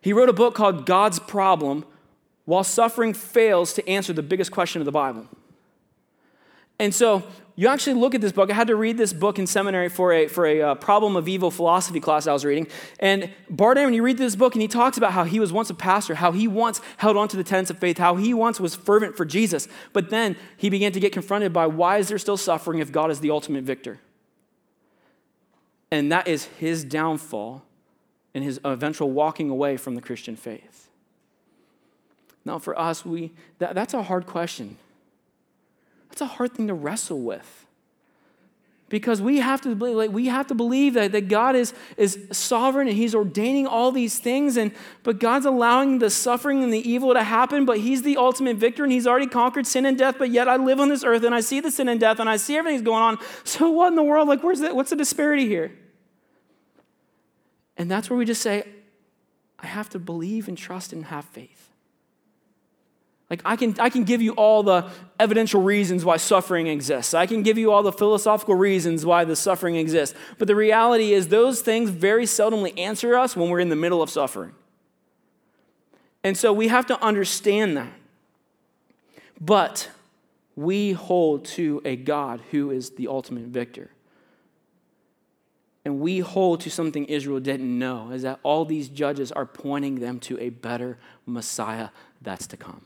he 0.00 0.12
wrote 0.12 0.28
a 0.28 0.34
book 0.34 0.54
called 0.54 0.86
God's 0.86 1.18
Problem 1.18 1.84
While 2.44 2.64
Suffering 2.64 3.14
Fails 3.14 3.72
to 3.74 3.88
Answer 3.88 4.12
the 4.12 4.22
Biggest 4.22 4.50
Question 4.50 4.80
of 4.80 4.84
the 4.84 4.92
Bible. 4.92 5.26
And 6.78 6.94
so 6.94 7.22
you 7.60 7.68
actually 7.68 7.92
look 7.92 8.14
at 8.14 8.22
this 8.22 8.32
book. 8.32 8.50
I 8.50 8.54
had 8.54 8.68
to 8.68 8.74
read 8.74 8.96
this 8.96 9.12
book 9.12 9.38
in 9.38 9.46
seminary 9.46 9.90
for 9.90 10.14
a, 10.14 10.28
for 10.28 10.46
a 10.46 10.62
uh, 10.62 10.74
problem 10.76 11.14
of 11.14 11.28
evil 11.28 11.50
philosophy 11.50 12.00
class 12.00 12.26
I 12.26 12.32
was 12.32 12.42
reading. 12.42 12.68
And 12.98 13.30
Bart 13.50 13.76
Ehrman, 13.76 13.94
you 13.94 14.02
read 14.02 14.16
this 14.16 14.34
book, 14.34 14.54
and 14.54 14.62
he 14.62 14.68
talks 14.68 14.96
about 14.96 15.12
how 15.12 15.24
he 15.24 15.38
was 15.38 15.52
once 15.52 15.68
a 15.68 15.74
pastor, 15.74 16.14
how 16.14 16.32
he 16.32 16.48
once 16.48 16.80
held 16.96 17.18
on 17.18 17.28
to 17.28 17.36
the 17.36 17.44
tenets 17.44 17.68
of 17.68 17.78
faith, 17.78 17.98
how 17.98 18.16
he 18.16 18.32
once 18.32 18.60
was 18.60 18.74
fervent 18.74 19.14
for 19.14 19.26
Jesus. 19.26 19.68
But 19.92 20.08
then 20.08 20.36
he 20.56 20.70
began 20.70 20.92
to 20.92 21.00
get 21.00 21.12
confronted 21.12 21.52
by 21.52 21.66
why 21.66 21.98
is 21.98 22.08
there 22.08 22.18
still 22.18 22.38
suffering 22.38 22.78
if 22.78 22.90
God 22.90 23.10
is 23.10 23.20
the 23.20 23.30
ultimate 23.30 23.64
victor? 23.64 24.00
And 25.90 26.12
that 26.12 26.28
is 26.28 26.44
his 26.44 26.84
downfall 26.84 27.62
and 28.34 28.44
his 28.44 28.60
eventual 28.64 29.10
walking 29.10 29.50
away 29.50 29.76
from 29.76 29.94
the 29.94 30.00
Christian 30.00 30.36
faith. 30.36 30.88
Now, 32.44 32.58
for 32.58 32.78
us, 32.78 33.04
we, 33.04 33.32
that, 33.58 33.74
that's 33.74 33.94
a 33.94 34.02
hard 34.02 34.26
question. 34.26 34.76
That's 36.08 36.20
a 36.20 36.26
hard 36.26 36.52
thing 36.52 36.68
to 36.68 36.74
wrestle 36.74 37.20
with. 37.20 37.66
Because 38.88 39.22
we 39.22 39.38
have 39.38 39.60
to 39.60 39.76
believe, 39.76 39.94
like, 39.94 40.10
we 40.10 40.26
have 40.26 40.48
to 40.48 40.54
believe 40.54 40.94
that, 40.94 41.12
that 41.12 41.28
God 41.28 41.54
is, 41.54 41.72
is 41.96 42.26
sovereign 42.32 42.88
and 42.88 42.96
He's 42.96 43.14
ordaining 43.14 43.68
all 43.68 43.92
these 43.92 44.18
things, 44.18 44.56
and 44.56 44.72
but 45.04 45.20
God's 45.20 45.46
allowing 45.46 46.00
the 46.00 46.10
suffering 46.10 46.64
and 46.64 46.72
the 46.72 46.90
evil 46.90 47.14
to 47.14 47.22
happen, 47.22 47.64
but 47.64 47.78
He's 47.78 48.02
the 48.02 48.16
ultimate 48.16 48.56
victor 48.56 48.82
and 48.82 48.92
He's 48.92 49.06
already 49.06 49.28
conquered 49.28 49.68
sin 49.68 49.86
and 49.86 49.96
death, 49.96 50.16
but 50.18 50.30
yet 50.30 50.48
I 50.48 50.56
live 50.56 50.80
on 50.80 50.88
this 50.88 51.04
earth 51.04 51.22
and 51.22 51.32
I 51.32 51.40
see 51.40 51.60
the 51.60 51.70
sin 51.70 51.88
and 51.88 52.00
death 52.00 52.18
and 52.18 52.28
I 52.28 52.36
see 52.36 52.56
everything's 52.56 52.82
going 52.82 53.02
on. 53.02 53.18
So 53.44 53.70
what 53.70 53.88
in 53.88 53.94
the 53.94 54.02
world? 54.02 54.26
Like, 54.26 54.42
where's 54.42 54.58
the, 54.58 54.74
what's 54.74 54.90
the 54.90 54.96
disparity 54.96 55.46
here? 55.46 55.70
And 57.80 57.90
that's 57.90 58.10
where 58.10 58.18
we 58.18 58.26
just 58.26 58.42
say, 58.42 58.68
I 59.58 59.66
have 59.66 59.88
to 59.90 59.98
believe 59.98 60.48
and 60.48 60.58
trust 60.58 60.92
and 60.92 61.06
have 61.06 61.24
faith. 61.24 61.70
Like, 63.30 63.40
I 63.42 63.56
can, 63.56 63.74
I 63.80 63.88
can 63.88 64.04
give 64.04 64.20
you 64.20 64.32
all 64.32 64.62
the 64.62 64.90
evidential 65.18 65.62
reasons 65.62 66.04
why 66.04 66.18
suffering 66.18 66.66
exists. 66.66 67.14
I 67.14 67.24
can 67.24 67.42
give 67.42 67.56
you 67.56 67.72
all 67.72 67.82
the 67.82 67.90
philosophical 67.90 68.54
reasons 68.54 69.06
why 69.06 69.24
the 69.24 69.34
suffering 69.34 69.76
exists. 69.76 70.14
But 70.36 70.46
the 70.46 70.54
reality 70.54 71.14
is, 71.14 71.28
those 71.28 71.62
things 71.62 71.88
very 71.88 72.26
seldomly 72.26 72.78
answer 72.78 73.16
us 73.16 73.34
when 73.34 73.48
we're 73.48 73.60
in 73.60 73.70
the 73.70 73.76
middle 73.76 74.02
of 74.02 74.10
suffering. 74.10 74.52
And 76.22 76.36
so 76.36 76.52
we 76.52 76.68
have 76.68 76.84
to 76.88 77.02
understand 77.02 77.78
that. 77.78 77.94
But 79.40 79.88
we 80.54 80.92
hold 80.92 81.46
to 81.46 81.80
a 81.86 81.96
God 81.96 82.42
who 82.50 82.72
is 82.72 82.90
the 82.90 83.08
ultimate 83.08 83.44
victor. 83.44 83.90
And 85.84 86.00
we 86.00 86.18
hold 86.18 86.60
to 86.62 86.70
something 86.70 87.06
Israel 87.06 87.40
didn't 87.40 87.78
know, 87.78 88.10
is 88.10 88.22
that 88.22 88.38
all 88.42 88.64
these 88.64 88.88
judges 88.88 89.32
are 89.32 89.46
pointing 89.46 90.00
them 90.00 90.20
to 90.20 90.38
a 90.38 90.50
better 90.50 90.98
Messiah 91.26 91.88
that's 92.20 92.46
to 92.48 92.56
come. 92.56 92.82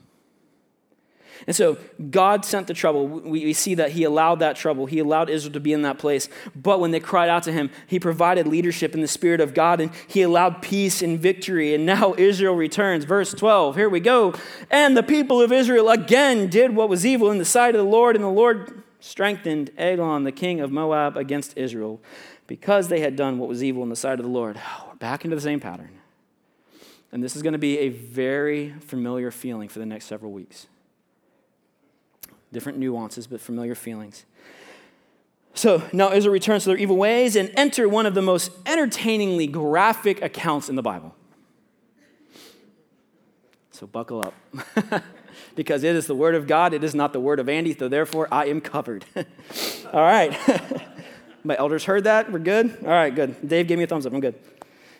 And 1.47 1.55
so 1.55 1.77
God 2.09 2.45
sent 2.45 2.67
the 2.67 2.73
trouble. 2.73 3.07
We, 3.07 3.53
see 3.53 3.75
that 3.75 3.91
He 3.91 4.03
allowed 4.03 4.39
that 4.39 4.55
trouble. 4.55 4.85
He 4.85 4.99
allowed 4.99 5.29
Israel 5.29 5.53
to 5.53 5.59
be 5.59 5.73
in 5.73 5.81
that 5.83 5.97
place. 5.97 6.29
But 6.55 6.79
when 6.79 6.91
they 6.91 6.99
cried 6.99 7.29
out 7.29 7.43
to 7.43 7.51
Him, 7.51 7.69
He 7.87 7.99
provided 7.99 8.47
leadership 8.47 8.93
in 8.93 9.01
the 9.01 9.07
Spirit 9.07 9.41
of 9.41 9.53
God 9.53 9.81
and 9.81 9.91
He 10.07 10.21
allowed 10.21 10.61
peace 10.61 11.01
and 11.01 11.19
victory. 11.19 11.75
And 11.75 11.85
now 11.85 12.15
Israel 12.17 12.55
returns. 12.55 13.03
Verse 13.03 13.33
12, 13.33 13.75
here 13.75 13.89
we 13.89 13.99
go. 13.99 14.33
And 14.71 14.95
the 14.95 15.03
people 15.03 15.41
of 15.41 15.51
Israel 15.51 15.89
again 15.89 16.47
did 16.47 16.75
what 16.75 16.89
was 16.89 17.05
evil 17.05 17.29
in 17.31 17.37
the 17.37 17.45
sight 17.45 17.75
of 17.75 17.79
the 17.79 17.91
Lord, 17.91 18.15
and 18.15 18.23
the 18.23 18.29
Lord 18.29 18.83
strengthened 18.99 19.71
Eglon, 19.77 20.23
the 20.23 20.31
king 20.31 20.61
of 20.61 20.71
Moab, 20.71 21.17
against 21.17 21.57
Israel 21.57 22.01
because 22.47 22.87
they 22.87 22.99
had 22.99 23.15
done 23.15 23.37
what 23.37 23.49
was 23.49 23.63
evil 23.63 23.83
in 23.83 23.89
the 23.89 23.95
sight 23.95 24.19
of 24.19 24.25
the 24.25 24.31
Lord. 24.31 24.59
We're 24.87 24.95
back 24.95 25.25
into 25.25 25.35
the 25.35 25.41
same 25.41 25.59
pattern. 25.59 25.99
And 27.11 27.23
this 27.23 27.35
is 27.35 27.41
going 27.41 27.53
to 27.53 27.59
be 27.59 27.79
a 27.79 27.89
very 27.89 28.71
familiar 28.81 29.31
feeling 29.31 29.69
for 29.69 29.79
the 29.79 29.85
next 29.85 30.05
several 30.05 30.31
weeks 30.31 30.67
different 32.51 32.77
nuances, 32.77 33.27
but 33.27 33.41
familiar 33.41 33.75
feelings. 33.75 34.23
So 35.55 35.83
now 35.91 36.13
Israel 36.13 36.31
returns 36.31 36.63
to 36.63 36.69
their 36.69 36.77
evil 36.77 36.95
ways 36.95 37.35
and 37.35 37.51
enter 37.55 37.89
one 37.89 38.05
of 38.05 38.13
the 38.13 38.21
most 38.21 38.49
entertainingly 38.65 39.47
graphic 39.47 40.21
accounts 40.21 40.69
in 40.69 40.75
the 40.75 40.81
Bible. 40.81 41.13
So 43.71 43.87
buckle 43.87 44.21
up. 44.21 45.03
because 45.55 45.83
it 45.83 45.95
is 45.95 46.07
the 46.07 46.15
word 46.15 46.35
of 46.35 46.47
God, 46.47 46.73
it 46.73 46.83
is 46.83 46.95
not 46.95 47.13
the 47.13 47.19
word 47.19 47.39
of 47.39 47.49
Andy, 47.49 47.75
so 47.77 47.87
therefore 47.87 48.27
I 48.31 48.45
am 48.45 48.61
covered. 48.61 49.05
All 49.93 50.01
right. 50.01 50.37
My 51.45 51.55
elders 51.57 51.85
heard 51.85 52.05
that. 52.05 52.31
We're 52.31 52.39
good? 52.39 52.75
All 52.81 52.89
right, 52.89 53.13
good. 53.13 53.47
Dave 53.47 53.67
gave 53.67 53.77
me 53.77 53.83
a 53.83 53.87
thumbs 53.87 54.05
up. 54.05 54.13
I'm 54.13 54.19
good. 54.19 54.35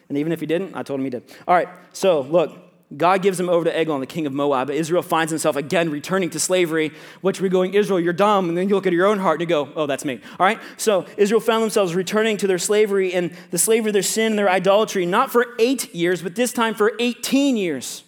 And 0.09 0.17
even 0.17 0.31
if 0.31 0.39
he 0.39 0.45
didn't, 0.45 0.75
I 0.75 0.83
told 0.83 0.99
him 0.99 1.03
he 1.03 1.09
did. 1.09 1.23
All 1.47 1.55
right, 1.55 1.67
so 1.91 2.21
look, 2.21 2.55
God 2.95 3.23
gives 3.23 3.39
him 3.39 3.49
over 3.49 3.65
to 3.65 3.75
Eglon, 3.75 3.99
the 3.99 4.05
king 4.05 4.27
of 4.27 4.33
Moab. 4.33 4.69
Israel 4.69 5.01
finds 5.01 5.31
himself 5.31 5.55
again 5.55 5.89
returning 5.89 6.29
to 6.29 6.39
slavery, 6.39 6.91
which 7.21 7.41
we're 7.41 7.49
going, 7.49 7.73
Israel, 7.73 7.99
you're 7.99 8.13
dumb. 8.13 8.47
And 8.47 8.55
then 8.55 8.69
you 8.69 8.75
look 8.75 8.85
at 8.85 8.93
your 8.93 9.07
own 9.07 9.17
heart 9.17 9.41
and 9.41 9.49
you 9.49 9.53
go, 9.53 9.73
oh, 9.75 9.87
that's 9.87 10.05
me. 10.05 10.21
All 10.39 10.45
right? 10.45 10.59
So 10.77 11.07
Israel 11.17 11.41
found 11.41 11.63
themselves 11.63 11.95
returning 11.95 12.37
to 12.37 12.47
their 12.47 12.59
slavery 12.59 13.11
and 13.11 13.35
the 13.49 13.57
slavery 13.57 13.89
of 13.89 13.93
their 13.93 14.03
sin 14.03 14.33
and 14.33 14.39
their 14.39 14.49
idolatry, 14.49 15.07
not 15.07 15.31
for 15.31 15.55
eight 15.57 15.95
years, 15.95 16.21
but 16.21 16.35
this 16.35 16.53
time 16.53 16.75
for 16.75 16.93
18 16.99 17.57
years. 17.57 18.03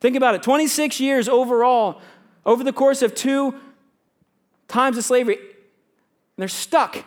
Think 0.00 0.14
about 0.14 0.36
it 0.36 0.44
26 0.44 1.00
years 1.00 1.28
overall, 1.28 2.00
over 2.46 2.62
the 2.62 2.72
course 2.72 3.02
of 3.02 3.16
two 3.16 3.56
times 4.68 4.96
of 4.96 5.04
slavery. 5.04 5.38
They're 6.38 6.48
stuck. 6.48 7.04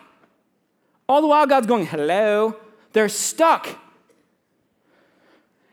All 1.10 1.22
the 1.22 1.28
while, 1.28 1.48
God's 1.48 1.68
going, 1.68 1.88
hello. 1.88 2.56
They're 2.94 3.10
stuck. 3.10 3.68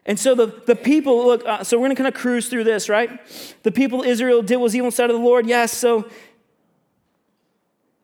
And 0.06 0.18
so 0.18 0.34
the, 0.34 0.46
the 0.66 0.74
people, 0.74 1.26
look, 1.26 1.44
uh, 1.44 1.62
so 1.64 1.76
we're 1.76 1.86
going 1.86 1.96
to 1.96 2.02
kind 2.02 2.14
of 2.14 2.18
cruise 2.18 2.48
through 2.48 2.64
this, 2.64 2.88
right? 2.88 3.20
The 3.64 3.70
people 3.70 4.02
Israel 4.02 4.40
did 4.40 4.56
was 4.56 4.74
evil 4.74 4.86
inside 4.86 5.10
of 5.10 5.16
the 5.16 5.22
Lord. 5.22 5.46
Yes, 5.46 5.72
so 5.72 6.08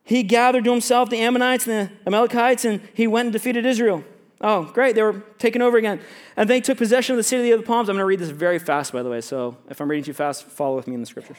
he 0.02 0.22
gathered 0.22 0.64
to 0.64 0.70
himself 0.70 1.08
the 1.08 1.20
Ammonites 1.20 1.66
and 1.66 1.88
the 1.88 1.92
Amalekites, 2.06 2.66
and 2.66 2.82
he 2.92 3.06
went 3.06 3.26
and 3.26 3.32
defeated 3.32 3.64
Israel. 3.64 4.04
Oh, 4.42 4.64
great, 4.64 4.94
they 4.94 5.02
were 5.02 5.22
taken 5.38 5.62
over 5.62 5.78
again. 5.78 6.00
And 6.36 6.50
they 6.50 6.60
took 6.60 6.76
possession 6.76 7.14
of 7.14 7.16
the 7.16 7.22
city 7.22 7.50
of 7.52 7.60
the 7.60 7.66
palms. 7.66 7.88
I'm 7.88 7.94
going 7.94 8.02
to 8.02 8.06
read 8.06 8.18
this 8.18 8.28
very 8.28 8.58
fast, 8.58 8.92
by 8.92 9.02
the 9.02 9.08
way, 9.08 9.22
so 9.22 9.56
if 9.70 9.80
I'm 9.80 9.88
reading 9.88 10.04
too 10.04 10.12
fast, 10.12 10.44
follow 10.44 10.76
with 10.76 10.86
me 10.86 10.94
in 10.94 11.00
the 11.00 11.06
scriptures. 11.06 11.38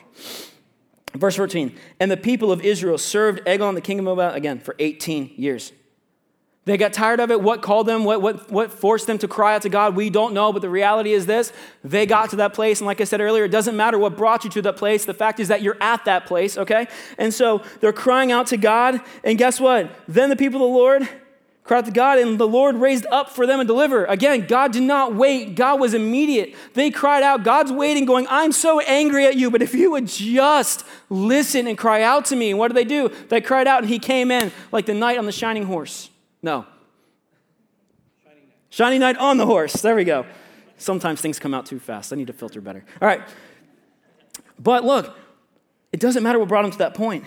Verse 1.20 1.36
14, 1.36 1.76
and 2.00 2.12
the 2.12 2.18
people 2.18 2.52
of 2.52 2.62
Israel 2.62 2.98
served 2.98 3.42
Eglon, 3.46 3.76
the 3.76 3.82
king 3.82 4.00
of 4.00 4.06
Moab, 4.06 4.36
again 4.36 4.60
for 4.60 4.76
18 4.80 5.34
years. 5.38 5.72
They 6.66 6.78
got 6.78 6.94
tired 6.94 7.20
of 7.20 7.30
it. 7.30 7.42
What 7.42 7.62
called 7.62 7.86
them? 7.86 8.04
What, 8.06 8.24
what, 8.24 8.50
what 8.52 8.72
forced 8.72 9.06
them 9.06 9.20
to 9.20 9.28
cry 9.28 9.54
out 9.54 9.62
to 9.62 9.70
God? 9.70 9.96
We 9.96 10.10
don't 10.10 10.34
know, 10.34 10.52
but 10.52 10.64
the 10.64 10.70
reality 10.70 11.14
is 11.14 11.28
this 11.28 11.54
they 11.84 12.08
got 12.08 12.32
to 12.32 12.38
that 12.38 12.56
place. 12.56 12.80
And 12.80 12.88
like 12.88 13.00
I 13.00 13.04
said 13.04 13.22
earlier, 13.22 13.46
it 13.46 13.50
doesn't 13.50 13.78
matter 13.78 14.00
what 14.00 14.18
brought 14.18 14.44
you 14.44 14.50
to 14.50 14.64
that 14.64 14.76
place. 14.76 15.06
The 15.06 15.14
fact 15.14 15.40
is 15.40 15.48
that 15.50 15.62
you're 15.62 15.78
at 15.80 16.06
that 16.06 16.26
place, 16.26 16.58
okay? 16.58 16.88
And 17.20 17.32
so 17.32 17.62
they're 17.82 17.94
crying 17.94 18.32
out 18.32 18.48
to 18.48 18.58
God. 18.58 19.00
And 19.24 19.38
guess 19.38 19.60
what? 19.60 19.92
Then 20.08 20.32
the 20.32 20.36
people 20.36 20.60
of 20.60 20.72
the 20.72 20.78
Lord 20.78 21.08
cried 21.66 21.80
out 21.80 21.86
to 21.86 21.92
God, 21.92 22.20
and 22.20 22.40
the 22.40 22.48
Lord 22.48 22.76
raised 22.76 23.08
up 23.08 23.32
for 23.32 23.48
them 23.48 23.60
and 23.60 23.68
deliver. 23.68 24.06
Again, 24.06 24.46
God 24.48 24.72
did 24.72 24.84
not 24.84 25.16
wait, 25.16 25.56
God 25.56 25.80
was 25.80 25.96
immediate. 25.96 26.56
They 26.76 26.92
cried 26.92 27.24
out, 27.24 27.44
God's 27.44 27.72
waiting, 27.72 28.06
going, 28.06 28.28
I'm 28.30 28.52
so 28.52 28.80
angry 28.82 29.26
at 29.26 29.36
you, 29.36 29.50
but 29.50 29.64
if 29.64 29.74
you 29.74 29.92
would 29.92 30.06
just 30.06 30.86
listen 31.10 31.66
and 31.66 31.76
cry 31.76 32.04
out 32.04 32.26
to 32.26 32.36
me. 32.36 32.54
What 32.54 32.68
did 32.68 32.78
they 32.78 32.86
do? 32.86 33.10
They 33.30 33.42
cried 33.42 33.68
out, 33.68 33.82
and 33.82 33.90
He 33.90 33.98
came 33.98 34.30
in 34.30 34.52
like 34.72 34.86
the 34.86 34.94
knight 34.94 35.18
on 35.18 35.26
the 35.26 35.32
shining 35.32 35.66
horse. 35.66 36.12
No. 36.44 36.68
Shining 38.70 39.00
knight 39.00 39.18
on 39.18 39.38
the 39.38 39.46
horse. 39.48 39.74
There 39.74 39.96
we 39.96 40.04
go. 40.04 40.26
Sometimes 40.78 41.20
things 41.20 41.40
come 41.40 41.54
out 41.56 41.66
too 41.66 41.80
fast. 41.80 42.14
I 42.14 42.16
need 42.16 42.28
to 42.28 42.34
filter 42.34 42.62
better. 42.62 42.86
All 43.02 43.08
right. 43.08 43.22
But 44.60 44.84
look, 44.84 45.18
it 45.92 46.00
doesn't 46.00 46.22
matter 46.22 46.38
what 46.38 46.48
brought 46.48 46.64
them 46.64 46.72
to 46.72 46.78
that 46.80 46.94
point. 46.94 47.24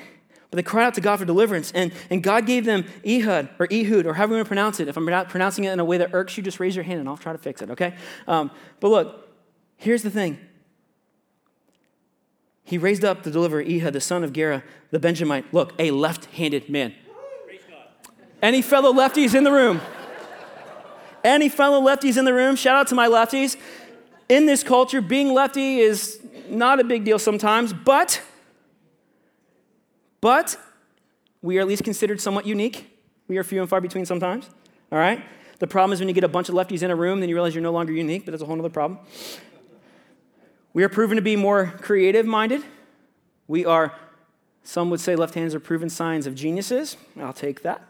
But 0.50 0.56
they 0.56 0.62
cried 0.62 0.86
out 0.86 0.94
to 0.94 1.02
God 1.02 1.18
for 1.18 1.26
deliverance, 1.26 1.72
and, 1.74 1.92
and 2.08 2.22
God 2.22 2.46
gave 2.46 2.64
them 2.64 2.86
Ehud, 3.06 3.50
or 3.58 3.68
Ehud, 3.70 4.06
or 4.06 4.14
however 4.14 4.32
you 4.32 4.36
want 4.38 4.46
to 4.46 4.48
pronounce 4.48 4.80
it. 4.80 4.88
If 4.88 4.96
I'm 4.96 5.04
not 5.04 5.28
pronouncing 5.28 5.64
it 5.64 5.72
in 5.72 5.80
a 5.80 5.84
way 5.84 5.98
that 5.98 6.10
irks 6.14 6.36
you, 6.38 6.42
just 6.42 6.58
raise 6.58 6.74
your 6.74 6.84
hand 6.84 7.00
and 7.00 7.08
I'll 7.08 7.18
try 7.18 7.32
to 7.32 7.38
fix 7.38 7.60
it, 7.60 7.70
okay? 7.70 7.94
Um, 8.26 8.50
but 8.80 8.88
look, 8.88 9.28
here's 9.76 10.02
the 10.02 10.10
thing. 10.10 10.38
He 12.64 12.78
raised 12.78 13.04
up 13.04 13.24
the 13.24 13.30
deliverer, 13.30 13.62
Ehud, 13.62 13.92
the 13.92 14.00
son 14.00 14.24
of 14.24 14.32
Gera, 14.32 14.62
the 14.90 14.98
Benjamite. 14.98 15.52
Look, 15.52 15.74
a 15.78 15.90
left 15.90 16.26
handed 16.26 16.68
man. 16.68 16.94
Any 18.42 18.62
fellow 18.62 18.92
lefties 18.92 19.34
in 19.34 19.44
the 19.44 19.52
room? 19.52 19.80
Any 21.24 21.48
fellow 21.48 21.80
lefties 21.80 22.16
in 22.16 22.24
the 22.24 22.32
room? 22.32 22.56
Shout 22.56 22.76
out 22.76 22.86
to 22.88 22.94
my 22.94 23.08
lefties. 23.08 23.56
In 24.28 24.46
this 24.46 24.62
culture, 24.62 25.00
being 25.00 25.32
lefty 25.32 25.78
is 25.78 26.20
not 26.48 26.80
a 26.80 26.84
big 26.84 27.04
deal 27.04 27.18
sometimes, 27.18 27.72
but 27.72 28.22
but 30.20 30.56
we 31.42 31.58
are 31.58 31.60
at 31.60 31.68
least 31.68 31.84
considered 31.84 32.20
somewhat 32.20 32.46
unique. 32.46 32.90
We 33.28 33.38
are 33.38 33.44
few 33.44 33.60
and 33.60 33.68
far 33.68 33.80
between 33.80 34.06
sometimes. 34.06 34.48
All 34.90 34.98
right? 34.98 35.22
The 35.58 35.66
problem 35.66 35.92
is 35.92 36.00
when 36.00 36.08
you 36.08 36.14
get 36.14 36.24
a 36.24 36.28
bunch 36.28 36.48
of 36.48 36.54
lefties 36.54 36.82
in 36.82 36.90
a 36.90 36.96
room, 36.96 37.20
then 37.20 37.28
you 37.28 37.34
realize 37.34 37.54
you're 37.54 37.62
no 37.62 37.72
longer 37.72 37.92
unique, 37.92 38.24
but 38.24 38.30
that's 38.32 38.42
a 38.42 38.46
whole 38.46 38.58
other 38.58 38.68
problem. 38.68 39.00
We 40.72 40.84
are 40.84 40.88
proven 40.88 41.16
to 41.16 41.22
be 41.22 41.36
more 41.36 41.74
creative 41.80 42.26
minded. 42.26 42.62
We 43.48 43.64
are, 43.64 43.94
some 44.62 44.90
would 44.90 45.00
say 45.00 45.16
left 45.16 45.34
hands 45.34 45.54
are 45.54 45.60
proven 45.60 45.88
signs 45.88 46.26
of 46.26 46.34
geniuses. 46.34 46.96
I'll 47.18 47.32
take 47.32 47.62
that. 47.62 47.82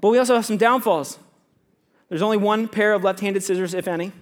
But 0.00 0.10
we 0.10 0.18
also 0.18 0.34
have 0.34 0.46
some 0.46 0.56
downfalls. 0.56 1.18
There's 2.08 2.22
only 2.22 2.36
one 2.36 2.68
pair 2.68 2.92
of 2.92 3.04
left 3.04 3.20
handed 3.20 3.42
scissors, 3.42 3.72
if 3.72 3.86
any. 3.86 4.12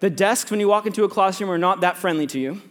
The 0.00 0.08
desks, 0.10 0.50
when 0.50 0.60
you 0.60 0.68
walk 0.68 0.86
into 0.86 1.04
a 1.04 1.08
classroom, 1.08 1.50
are 1.50 1.58
not 1.58 1.82
that 1.82 1.98
friendly 1.98 2.26
to 2.28 2.40
you. 2.40 2.62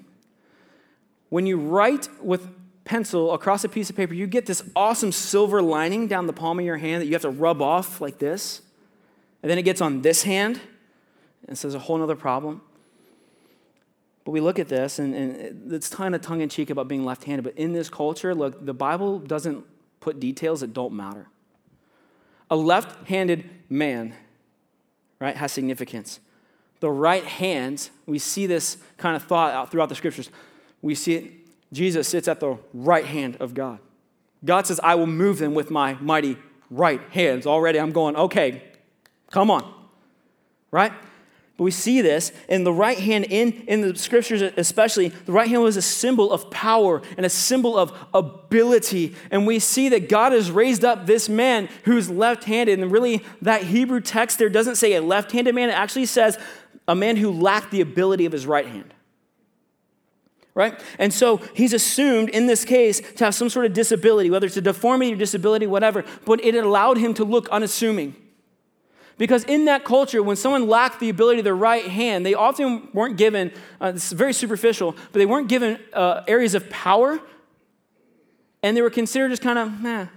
When 1.30 1.46
you 1.46 1.58
write 1.58 2.10
with 2.22 2.48
pencil 2.86 3.34
across 3.34 3.64
a 3.64 3.70
piece 3.70 3.90
of 3.90 3.96
paper, 3.96 4.14
you 4.14 4.26
get 4.26 4.48
this 4.48 4.64
awesome 4.76 5.12
silver 5.12 5.62
lining 5.62 6.08
down 6.08 6.28
the 6.28 6.34
palm 6.34 6.60
of 6.60 6.66
your 6.66 6.78
hand 6.78 7.02
that 7.02 7.06
you 7.06 7.14
have 7.14 7.22
to 7.22 7.30
rub 7.30 7.62
off 7.62 8.02
like 8.02 8.18
this. 8.18 8.62
And 9.42 9.50
then 9.50 9.58
it 9.58 9.62
gets 9.64 9.80
on 9.80 10.02
this 10.02 10.24
hand, 10.24 10.60
and 11.48 11.58
so 11.58 11.68
there's 11.68 11.76
a 11.76 11.80
whole 11.80 12.02
other 12.02 12.16
problem. 12.16 12.62
But 14.26 14.32
we 14.32 14.42
look 14.42 14.60
at 14.60 14.68
this, 14.68 15.00
and, 15.00 15.16
and 15.16 15.72
it's 15.72 15.88
kind 15.90 16.14
of 16.14 16.22
tongue 16.22 16.42
in 16.42 16.50
cheek 16.50 16.70
about 16.70 16.88
being 16.88 17.06
left 17.06 17.24
handed. 17.24 17.44
But 17.44 17.58
in 17.58 17.74
this 17.74 17.90
culture, 17.90 18.36
look, 18.36 18.66
the 18.66 18.74
Bible 18.74 19.20
doesn't 19.20 19.66
put 20.00 20.20
details 20.20 20.60
that 20.62 20.74
don't 20.74 20.94
matter. 20.94 21.28
A 22.52 22.56
left 22.56 23.08
handed 23.08 23.50
man, 23.70 24.14
right, 25.20 25.38
has 25.38 25.52
significance. 25.52 26.20
The 26.80 26.90
right 26.90 27.24
hand, 27.24 27.90
we 28.06 28.20
see 28.20 28.46
this 28.46 28.78
kind 28.98 29.16
of 29.16 29.24
thought 29.24 29.54
out 29.54 29.72
throughout 29.72 29.90
the 29.90 29.96
scriptures 29.96 30.30
we 30.82 30.96
see 30.96 31.16
it, 31.16 31.34
Jesus 31.72 32.08
sits 32.08 32.28
at 32.28 32.40
the 32.40 32.58
right 32.74 33.06
hand 33.06 33.38
of 33.40 33.54
God. 33.54 33.80
God 34.44 34.66
says, 34.66 34.80
I 34.82 34.96
will 34.96 35.08
move 35.08 35.38
them 35.38 35.54
with 35.54 35.70
my 35.70 35.94
mighty 35.96 36.38
right 36.70 37.02
hands. 37.12 37.46
Already 37.46 37.80
I'm 37.80 37.92
going, 37.92 38.16
okay, 38.16 38.64
come 39.32 39.52
on. 39.52 39.74
Right? 40.72 40.94
But 41.58 41.64
we 41.66 41.72
see 41.72 42.00
this 42.00 42.32
in 42.48 42.64
the 42.64 42.72
right 42.72 42.98
hand, 42.98 43.26
in, 43.26 43.52
in 43.68 43.82
the 43.82 43.94
scriptures 43.98 44.42
especially, 44.42 45.10
the 45.10 45.34
right 45.34 45.50
hand 45.50 45.62
was 45.62 45.76
a 45.76 45.82
symbol 45.82 46.32
of 46.32 46.50
power 46.50 47.02
and 47.18 47.26
a 47.26 47.30
symbol 47.30 47.78
of 47.78 47.92
ability. 48.14 49.14
And 49.30 49.46
we 49.46 49.60
see 49.60 49.90
that 49.90 50.08
God 50.08 50.32
has 50.32 50.50
raised 50.50 50.86
up 50.86 51.06
this 51.06 51.28
man 51.28 51.68
who's 51.84 52.10
left 52.10 52.46
handed. 52.46 52.80
And 52.80 52.90
really, 52.90 53.26
that 53.42 53.64
Hebrew 53.64 54.00
text 54.00 54.40
there 54.40 54.48
doesn't 54.48 54.76
say 54.76 54.94
a 54.94 55.02
left 55.02 55.34
handed 55.34 55.54
man, 55.54 55.68
it 55.68 55.74
actually 55.74 56.06
says 56.06 56.40
a 56.88 56.96
man 56.96 57.18
who 57.18 57.30
lacked 57.30 57.72
the 57.72 57.82
ability 57.82 58.26
of 58.26 58.32
his 58.32 58.48
right 58.48 58.66
hand 58.66 58.94
right? 60.60 60.78
And 61.00 61.14
so 61.14 61.38
he's 61.56 61.72
assumed 61.72 62.28
in 62.28 62.46
this 62.46 62.66
case 62.66 63.00
to 63.16 63.24
have 63.24 63.34
some 63.34 63.48
sort 63.48 63.66
of 63.66 63.72
disability, 63.72 64.30
whether 64.30 64.46
it's 64.46 64.58
a 64.58 64.62
deformity 64.62 65.14
or 65.14 65.16
disability, 65.16 65.66
whatever, 65.66 66.04
but 66.26 66.44
it 66.44 66.54
allowed 66.54 66.98
him 66.98 67.14
to 67.14 67.24
look 67.24 67.48
unassuming. 67.48 68.14
Because 69.18 69.46
in 69.46 69.66
that 69.66 69.86
culture, 69.86 70.22
when 70.22 70.36
someone 70.36 70.68
lacked 70.68 71.00
the 71.00 71.08
ability 71.08 71.40
of 71.40 71.46
their 71.46 71.56
right 71.56 71.86
hand, 71.86 72.26
they 72.26 72.34
often 72.34 72.90
weren't 72.94 73.16
given, 73.16 73.54
uh, 73.80 73.94
this 73.94 74.08
is 74.08 74.12
very 74.12 74.34
superficial, 74.34 74.92
but 74.92 75.20
they 75.20 75.26
weren't 75.26 75.48
given 75.48 75.80
uh, 75.94 76.24
areas 76.28 76.54
of 76.56 76.70
power, 76.70 77.22
and 78.62 78.76
they 78.76 78.82
were 78.82 78.90
considered 78.90 79.30
just 79.30 79.42
kind 79.42 79.58
of, 79.58 80.10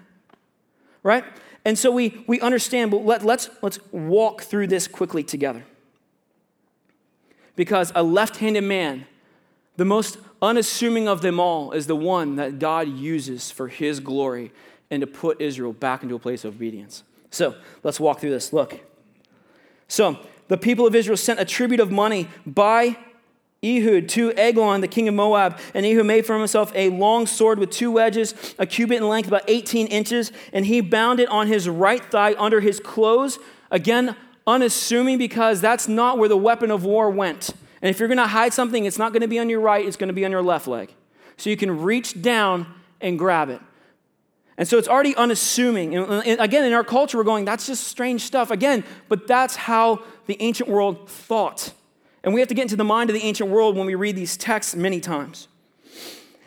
right? 1.04 1.24
And 1.64 1.78
so 1.78 1.92
we, 1.92 2.24
we 2.26 2.40
understand, 2.40 2.90
but 2.90 3.04
let, 3.04 3.24
let's, 3.24 3.48
let's 3.62 3.78
walk 3.92 4.42
through 4.42 4.66
this 4.66 4.88
quickly 4.88 5.22
together. 5.22 5.62
Because 7.54 7.92
a 7.94 8.02
left 8.02 8.38
handed 8.38 8.64
man 8.64 9.06
the 9.76 9.84
most 9.84 10.18
unassuming 10.42 11.08
of 11.08 11.22
them 11.22 11.40
all 11.40 11.72
is 11.72 11.86
the 11.86 11.96
one 11.96 12.36
that 12.36 12.58
God 12.58 12.88
uses 12.88 13.50
for 13.50 13.68
his 13.68 14.00
glory 14.00 14.52
and 14.90 15.00
to 15.00 15.06
put 15.06 15.40
Israel 15.40 15.72
back 15.72 16.02
into 16.02 16.14
a 16.14 16.18
place 16.18 16.44
of 16.44 16.56
obedience. 16.56 17.04
So 17.30 17.54
let's 17.82 17.98
walk 17.98 18.20
through 18.20 18.30
this. 18.30 18.52
Look. 18.52 18.80
So 19.88 20.18
the 20.48 20.58
people 20.58 20.86
of 20.86 20.94
Israel 20.94 21.16
sent 21.16 21.40
a 21.40 21.44
tribute 21.44 21.80
of 21.80 21.90
money 21.90 22.28
by 22.44 22.98
Ehud 23.64 24.08
to 24.08 24.32
Eglon, 24.32 24.80
the 24.80 24.88
king 24.88 25.06
of 25.06 25.14
Moab, 25.14 25.58
and 25.72 25.86
Ehud 25.86 26.04
made 26.04 26.26
for 26.26 26.36
himself 26.36 26.72
a 26.74 26.88
long 26.90 27.26
sword 27.26 27.60
with 27.60 27.70
two 27.70 27.92
wedges, 27.92 28.34
a 28.58 28.66
cubit 28.66 28.98
in 28.98 29.08
length, 29.08 29.28
about 29.28 29.44
18 29.46 29.86
inches, 29.86 30.32
and 30.52 30.66
he 30.66 30.80
bound 30.80 31.20
it 31.20 31.28
on 31.28 31.46
his 31.46 31.68
right 31.68 32.04
thigh 32.04 32.34
under 32.38 32.60
his 32.60 32.80
clothes. 32.80 33.38
Again, 33.70 34.16
unassuming 34.46 35.16
because 35.16 35.60
that's 35.60 35.86
not 35.86 36.18
where 36.18 36.28
the 36.28 36.36
weapon 36.36 36.72
of 36.72 36.84
war 36.84 37.08
went. 37.08 37.52
And 37.82 37.90
if 37.90 37.98
you're 37.98 38.08
going 38.08 38.18
to 38.18 38.26
hide 38.26 38.54
something, 38.54 38.84
it's 38.84 38.98
not 38.98 39.12
going 39.12 39.22
to 39.22 39.28
be 39.28 39.40
on 39.40 39.48
your 39.48 39.60
right, 39.60 39.84
it's 39.84 39.96
going 39.96 40.08
to 40.08 40.14
be 40.14 40.24
on 40.24 40.30
your 40.30 40.42
left 40.42 40.68
leg. 40.68 40.94
So 41.36 41.50
you 41.50 41.56
can 41.56 41.82
reach 41.82 42.22
down 42.22 42.66
and 43.00 43.18
grab 43.18 43.50
it. 43.50 43.60
And 44.56 44.68
so 44.68 44.78
it's 44.78 44.86
already 44.86 45.16
unassuming. 45.16 45.96
And 45.96 46.40
again, 46.40 46.64
in 46.64 46.72
our 46.72 46.84
culture, 46.84 47.18
we're 47.18 47.24
going, 47.24 47.44
that's 47.44 47.66
just 47.66 47.84
strange 47.88 48.22
stuff. 48.22 48.50
Again, 48.50 48.84
but 49.08 49.26
that's 49.26 49.56
how 49.56 50.02
the 50.26 50.36
ancient 50.40 50.68
world 50.68 51.08
thought. 51.08 51.72
And 52.22 52.32
we 52.32 52.40
have 52.40 52.48
to 52.48 52.54
get 52.54 52.62
into 52.62 52.76
the 52.76 52.84
mind 52.84 53.10
of 53.10 53.14
the 53.14 53.22
ancient 53.22 53.50
world 53.50 53.76
when 53.76 53.86
we 53.86 53.96
read 53.96 54.14
these 54.14 54.36
texts 54.36 54.76
many 54.76 55.00
times. 55.00 55.48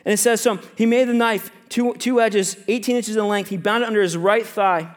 And 0.06 0.14
it 0.14 0.18
says, 0.18 0.40
so 0.40 0.60
he 0.78 0.86
made 0.86 1.08
the 1.10 1.14
knife, 1.14 1.52
two, 1.68 1.94
two 1.96 2.22
edges, 2.22 2.58
18 2.68 2.96
inches 2.96 3.18
in 3.18 3.28
length. 3.28 3.50
He 3.50 3.58
bound 3.58 3.84
it 3.84 3.88
under 3.88 4.02
his 4.02 4.16
right 4.16 4.46
thigh. 4.46 4.95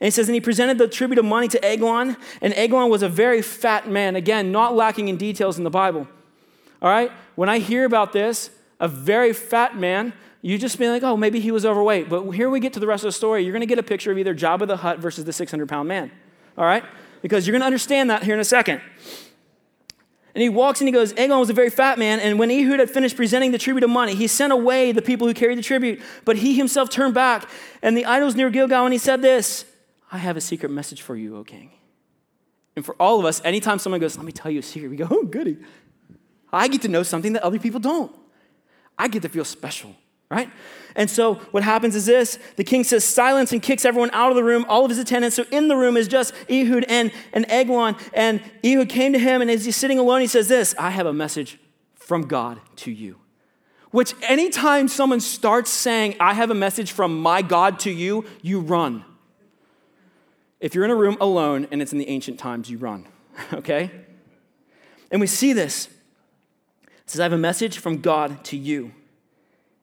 And 0.00 0.06
he 0.06 0.10
says, 0.10 0.28
and 0.28 0.34
he 0.34 0.40
presented 0.40 0.78
the 0.78 0.88
tribute 0.88 1.18
of 1.18 1.26
money 1.26 1.46
to 1.48 1.62
Eglon, 1.62 2.16
and 2.40 2.54
Eglon 2.54 2.88
was 2.88 3.02
a 3.02 3.08
very 3.08 3.42
fat 3.42 3.88
man. 3.88 4.16
Again, 4.16 4.50
not 4.50 4.74
lacking 4.74 5.08
in 5.08 5.18
details 5.18 5.58
in 5.58 5.64
the 5.64 5.70
Bible. 5.70 6.08
All 6.80 6.88
right? 6.88 7.12
When 7.34 7.50
I 7.50 7.58
hear 7.58 7.84
about 7.84 8.12
this, 8.12 8.50
a 8.80 8.88
very 8.88 9.34
fat 9.34 9.76
man, 9.76 10.14
you 10.40 10.56
just 10.56 10.78
be 10.78 10.88
like, 10.88 11.02
oh, 11.02 11.18
maybe 11.18 11.38
he 11.38 11.50
was 11.50 11.66
overweight. 11.66 12.08
But 12.08 12.30
here 12.30 12.48
we 12.48 12.60
get 12.60 12.72
to 12.72 12.80
the 12.80 12.86
rest 12.86 13.04
of 13.04 13.08
the 13.08 13.12
story. 13.12 13.42
You're 13.42 13.52
going 13.52 13.60
to 13.60 13.66
get 13.66 13.78
a 13.78 13.82
picture 13.82 14.10
of 14.10 14.16
either 14.16 14.34
Jabba 14.34 14.66
the 14.66 14.78
Hutt 14.78 14.98
versus 15.00 15.26
the 15.26 15.34
600 15.34 15.68
pound 15.68 15.86
man. 15.86 16.10
All 16.56 16.64
right? 16.64 16.82
Because 17.20 17.46
you're 17.46 17.52
going 17.52 17.60
to 17.60 17.66
understand 17.66 18.08
that 18.08 18.22
here 18.22 18.32
in 18.32 18.40
a 18.40 18.44
second. 18.44 18.80
And 20.34 20.42
he 20.42 20.48
walks 20.48 20.80
and 20.80 20.88
he 20.88 20.92
goes, 20.92 21.12
Eglon 21.16 21.40
was 21.40 21.50
a 21.50 21.54
very 21.54 21.70
fat 21.70 21.98
man, 21.98 22.20
and 22.20 22.38
when 22.38 22.50
Ehud 22.50 22.78
had 22.78 22.88
finished 22.88 23.16
presenting 23.16 23.50
the 23.50 23.58
tribute 23.58 23.82
of 23.82 23.90
money, 23.90 24.14
he 24.14 24.28
sent 24.28 24.52
away 24.52 24.92
the 24.92 25.02
people 25.02 25.26
who 25.26 25.34
carried 25.34 25.58
the 25.58 25.62
tribute. 25.62 26.00
But 26.24 26.36
he 26.36 26.54
himself 26.54 26.88
turned 26.88 27.14
back, 27.14 27.50
and 27.82 27.96
the 27.96 28.04
idols 28.06 28.36
near 28.36 28.48
Gilgal, 28.48 28.84
and 28.84 28.92
he 28.92 28.98
said 28.98 29.22
this 29.22 29.64
I 30.10 30.18
have 30.18 30.36
a 30.36 30.40
secret 30.40 30.70
message 30.70 31.02
for 31.02 31.16
you, 31.16 31.36
O 31.36 31.44
king. 31.44 31.70
And 32.76 32.84
for 32.84 32.94
all 33.00 33.18
of 33.18 33.24
us, 33.24 33.40
anytime 33.44 33.78
someone 33.78 34.00
goes, 34.00 34.16
Let 34.16 34.26
me 34.26 34.32
tell 34.32 34.50
you 34.50 34.60
a 34.60 34.62
secret, 34.62 34.88
we 34.88 34.96
go, 34.96 35.08
Oh, 35.10 35.24
goody. 35.24 35.58
I 36.52 36.68
get 36.68 36.82
to 36.82 36.88
know 36.88 37.02
something 37.02 37.32
that 37.34 37.42
other 37.42 37.58
people 37.58 37.80
don't. 37.80 38.12
I 38.98 39.08
get 39.08 39.22
to 39.22 39.28
feel 39.28 39.44
special, 39.44 39.94
right? 40.30 40.50
And 40.96 41.08
so 41.08 41.36
what 41.52 41.62
happens 41.62 41.94
is 41.94 42.06
this 42.06 42.38
the 42.56 42.64
king 42.64 42.84
says 42.84 43.04
silence 43.04 43.52
and 43.52 43.62
kicks 43.62 43.84
everyone 43.84 44.10
out 44.12 44.30
of 44.30 44.36
the 44.36 44.44
room, 44.44 44.66
all 44.68 44.84
of 44.84 44.90
his 44.90 44.98
attendants. 44.98 45.36
So 45.36 45.44
in 45.50 45.68
the 45.68 45.76
room 45.76 45.96
is 45.96 46.08
just 46.08 46.34
Ehud 46.50 46.84
and, 46.88 47.12
and 47.32 47.46
Eglon. 47.48 47.96
And 48.12 48.42
Ehud 48.64 48.88
came 48.88 49.12
to 49.12 49.18
him, 49.18 49.40
and 49.40 49.50
as 49.50 49.64
he's 49.64 49.76
sitting 49.76 49.98
alone, 49.98 50.20
he 50.20 50.26
says 50.26 50.48
this 50.48 50.74
I 50.78 50.90
have 50.90 51.06
a 51.06 51.12
message 51.12 51.58
from 51.94 52.26
God 52.26 52.60
to 52.76 52.90
you. 52.90 53.16
Which 53.90 54.14
anytime 54.22 54.86
someone 54.88 55.20
starts 55.20 55.70
saying, 55.70 56.16
I 56.20 56.34
have 56.34 56.50
a 56.50 56.54
message 56.54 56.92
from 56.92 57.20
my 57.20 57.42
God 57.42 57.80
to 57.80 57.90
you, 57.90 58.24
you 58.40 58.60
run. 58.60 59.04
If 60.60 60.74
you're 60.74 60.84
in 60.84 60.90
a 60.90 60.96
room 60.96 61.16
alone 61.20 61.66
and 61.70 61.80
it's 61.80 61.92
in 61.92 61.98
the 61.98 62.08
ancient 62.08 62.38
times, 62.38 62.70
you 62.70 62.78
run, 62.78 63.06
okay? 63.52 63.90
And 65.10 65.20
we 65.20 65.26
see 65.26 65.52
this. 65.52 65.88
It 66.82 67.10
says, 67.10 67.20
I 67.20 67.24
have 67.24 67.32
a 67.32 67.38
message 67.38 67.78
from 67.78 67.98
God 67.98 68.44
to 68.44 68.56
you. 68.56 68.92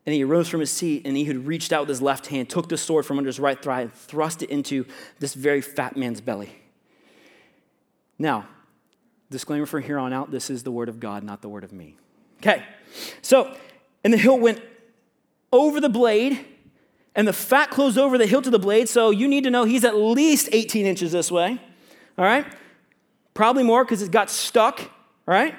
And 0.05 0.13
he 0.13 0.23
arose 0.23 0.47
from 0.47 0.61
his 0.61 0.71
seat, 0.71 1.01
and 1.05 1.17
he 1.17 1.25
had 1.25 1.45
reached 1.45 1.73
out 1.73 1.81
with 1.81 1.89
his 1.89 2.01
left 2.01 2.27
hand, 2.27 2.49
took 2.49 2.69
the 2.69 2.77
sword 2.77 3.05
from 3.05 3.17
under 3.17 3.27
his 3.27 3.41
right 3.41 3.61
thigh, 3.61 3.81
and 3.81 3.93
thrust 3.93 4.41
it 4.41 4.49
into 4.49 4.85
this 5.19 5.33
very 5.33 5.59
fat 5.59 5.97
man's 5.97 6.21
belly. 6.21 6.55
Now, 8.17 8.47
disclaimer 9.29 9.65
from 9.65 9.83
here 9.83 9.99
on 9.99 10.13
out 10.13 10.31
this 10.31 10.49
is 10.49 10.63
the 10.63 10.71
word 10.71 10.87
of 10.87 11.01
God, 11.01 11.23
not 11.23 11.41
the 11.41 11.49
word 11.49 11.65
of 11.65 11.73
me. 11.73 11.97
Okay, 12.41 12.63
so, 13.21 13.53
and 14.05 14.13
the 14.13 14.17
hilt 14.17 14.39
went 14.39 14.61
over 15.51 15.81
the 15.81 15.89
blade 15.89 16.45
And 17.17 17.27
the 17.27 17.33
fat 17.33 17.71
closed 17.71 17.97
over 17.97 18.17
the 18.17 18.27
hilt 18.27 18.45
of 18.45 18.51
the 18.51 18.59
blade, 18.59 18.87
so 18.87 19.09
you 19.09 19.27
need 19.27 19.43
to 19.43 19.49
know 19.49 19.63
he's 19.63 19.83
at 19.83 19.95
least 19.95 20.49
18 20.51 20.85
inches 20.85 21.11
this 21.11 21.31
way. 21.31 21.59
All 22.15 22.23
right? 22.23 22.45
Probably 23.33 23.63
more 23.63 23.83
because 23.83 24.03
it 24.03 24.11
got 24.11 24.29
stuck, 24.29 24.81
right? 25.25 25.55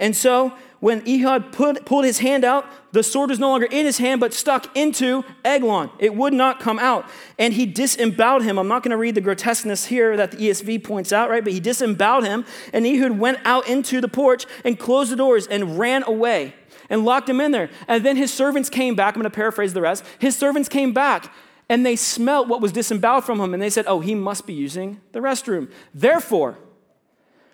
And 0.00 0.16
so 0.16 0.54
when 0.80 1.02
Ehud 1.06 1.52
put, 1.52 1.84
pulled 1.84 2.06
his 2.06 2.20
hand 2.20 2.42
out, 2.42 2.64
the 2.92 3.02
sword 3.02 3.28
was 3.28 3.38
no 3.38 3.50
longer 3.50 3.66
in 3.66 3.84
his 3.84 3.98
hand, 3.98 4.18
but 4.20 4.32
stuck 4.32 4.74
into 4.74 5.24
Eglon. 5.44 5.90
It 5.98 6.14
would 6.14 6.32
not 6.32 6.58
come 6.58 6.78
out. 6.78 7.04
And 7.38 7.52
he 7.52 7.66
disemboweled 7.66 8.44
him. 8.44 8.58
I'm 8.58 8.68
not 8.68 8.82
going 8.82 8.92
to 8.92 8.96
read 8.96 9.14
the 9.14 9.20
grotesqueness 9.20 9.86
here 9.86 10.16
that 10.16 10.30
the 10.30 10.38
ESV 10.38 10.84
points 10.84 11.12
out, 11.12 11.28
right? 11.28 11.44
But 11.44 11.52
he 11.52 11.60
disemboweled 11.60 12.24
him. 12.24 12.46
And 12.72 12.86
Ehud 12.86 13.18
went 13.18 13.40
out 13.44 13.68
into 13.68 14.00
the 14.00 14.08
porch 14.08 14.46
and 14.64 14.78
closed 14.78 15.12
the 15.12 15.16
doors 15.16 15.46
and 15.46 15.78
ran 15.78 16.02
away 16.04 16.54
and 16.90 17.04
locked 17.04 17.28
him 17.28 17.40
in 17.40 17.52
there. 17.52 17.70
And 17.86 18.04
then 18.04 18.16
his 18.16 18.32
servants 18.32 18.70
came 18.70 18.94
back. 18.94 19.14
I'm 19.14 19.20
going 19.20 19.30
to 19.30 19.34
paraphrase 19.34 19.74
the 19.74 19.80
rest. 19.80 20.04
His 20.18 20.36
servants 20.36 20.68
came 20.68 20.92
back 20.92 21.32
and 21.68 21.84
they 21.84 21.96
smelt 21.96 22.48
what 22.48 22.60
was 22.60 22.72
disemboweled 22.72 23.24
from 23.24 23.40
him. 23.40 23.52
And 23.52 23.62
they 23.62 23.70
said, 23.70 23.86
Oh, 23.86 24.00
he 24.00 24.14
must 24.14 24.46
be 24.46 24.54
using 24.54 25.00
the 25.12 25.20
restroom. 25.20 25.70
Therefore, 25.92 26.58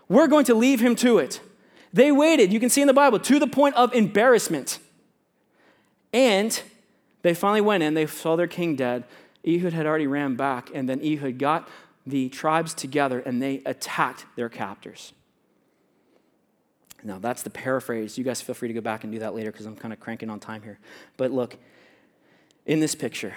we're 0.08 0.28
going 0.28 0.44
to 0.46 0.54
leave 0.54 0.80
him 0.80 0.94
to 0.96 1.18
it. 1.18 1.40
They 1.92 2.10
waited, 2.10 2.52
you 2.52 2.60
can 2.60 2.70
see 2.70 2.80
in 2.80 2.88
the 2.88 2.92
Bible, 2.92 3.20
to 3.20 3.38
the 3.38 3.46
point 3.46 3.76
of 3.76 3.94
embarrassment. 3.94 4.78
And 6.12 6.60
they 7.22 7.34
finally 7.34 7.60
went 7.60 7.82
in, 7.82 7.94
they 7.94 8.06
saw 8.06 8.36
their 8.36 8.46
king 8.46 8.76
dead. 8.76 9.04
Ehud 9.46 9.72
had 9.72 9.86
already 9.86 10.06
ran 10.06 10.36
back, 10.36 10.70
and 10.74 10.88
then 10.88 11.00
Ehud 11.04 11.38
got 11.38 11.68
the 12.06 12.28
tribes 12.28 12.74
together 12.74 13.20
and 13.20 13.40
they 13.40 13.62
attacked 13.64 14.26
their 14.36 14.48
captors. 14.48 15.12
Now, 17.04 17.18
that's 17.18 17.42
the 17.42 17.50
paraphrase. 17.50 18.16
You 18.16 18.24
guys 18.24 18.40
feel 18.40 18.54
free 18.54 18.68
to 18.68 18.74
go 18.74 18.80
back 18.80 19.04
and 19.04 19.12
do 19.12 19.18
that 19.18 19.34
later 19.34 19.52
because 19.52 19.66
I'm 19.66 19.76
kind 19.76 19.92
of 19.92 20.00
cranking 20.00 20.30
on 20.30 20.40
time 20.40 20.62
here. 20.62 20.78
But 21.18 21.30
look, 21.30 21.56
in 22.64 22.80
this 22.80 22.94
picture, 22.94 23.34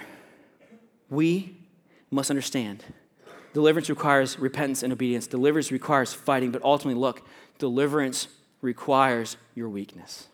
we 1.10 1.54
must 2.10 2.30
understand 2.30 2.82
deliverance 3.52 3.90
requires 3.90 4.38
repentance 4.38 4.82
and 4.82 4.92
obedience. 4.92 5.26
Deliverance 5.26 5.70
requires 5.70 6.14
fighting, 6.14 6.50
but 6.50 6.62
ultimately, 6.62 6.98
look, 6.98 7.26
deliverance 7.58 8.28
requires 8.62 9.36
your 9.54 9.68
weakness. 9.68 10.28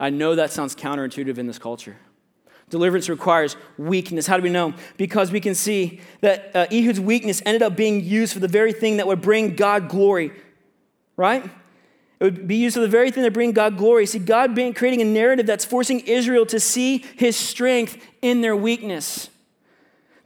I 0.00 0.10
know 0.10 0.34
that 0.34 0.50
sounds 0.50 0.74
counterintuitive 0.74 1.38
in 1.38 1.46
this 1.46 1.58
culture. 1.58 1.96
Deliverance 2.70 3.08
requires 3.08 3.56
weakness. 3.76 4.26
How 4.26 4.36
do 4.36 4.42
we 4.42 4.48
know? 4.48 4.74
Because 4.96 5.30
we 5.30 5.40
can 5.40 5.54
see 5.54 6.00
that 6.20 6.50
uh, 6.54 6.66
Ehud's 6.72 7.00
weakness 7.00 7.42
ended 7.44 7.62
up 7.62 7.76
being 7.76 8.02
used 8.02 8.32
for 8.32 8.38
the 8.38 8.48
very 8.48 8.72
thing 8.72 8.96
that 8.96 9.06
would 9.06 9.20
bring 9.20 9.56
God 9.56 9.88
glory, 9.88 10.32
right? 11.16 11.48
It 12.20 12.24
would 12.24 12.46
be 12.46 12.56
used 12.56 12.74
for 12.74 12.80
the 12.80 12.88
very 12.88 13.10
thing 13.10 13.22
that 13.22 13.32
bring 13.32 13.52
God 13.52 13.78
glory. 13.78 14.04
See, 14.04 14.18
God 14.18 14.54
being 14.54 14.74
creating 14.74 15.00
a 15.00 15.06
narrative 15.06 15.46
that's 15.46 15.64
forcing 15.64 16.00
Israel 16.00 16.44
to 16.46 16.60
see 16.60 16.98
his 17.16 17.34
strength 17.34 17.96
in 18.20 18.42
their 18.42 18.54
weakness. 18.54 19.30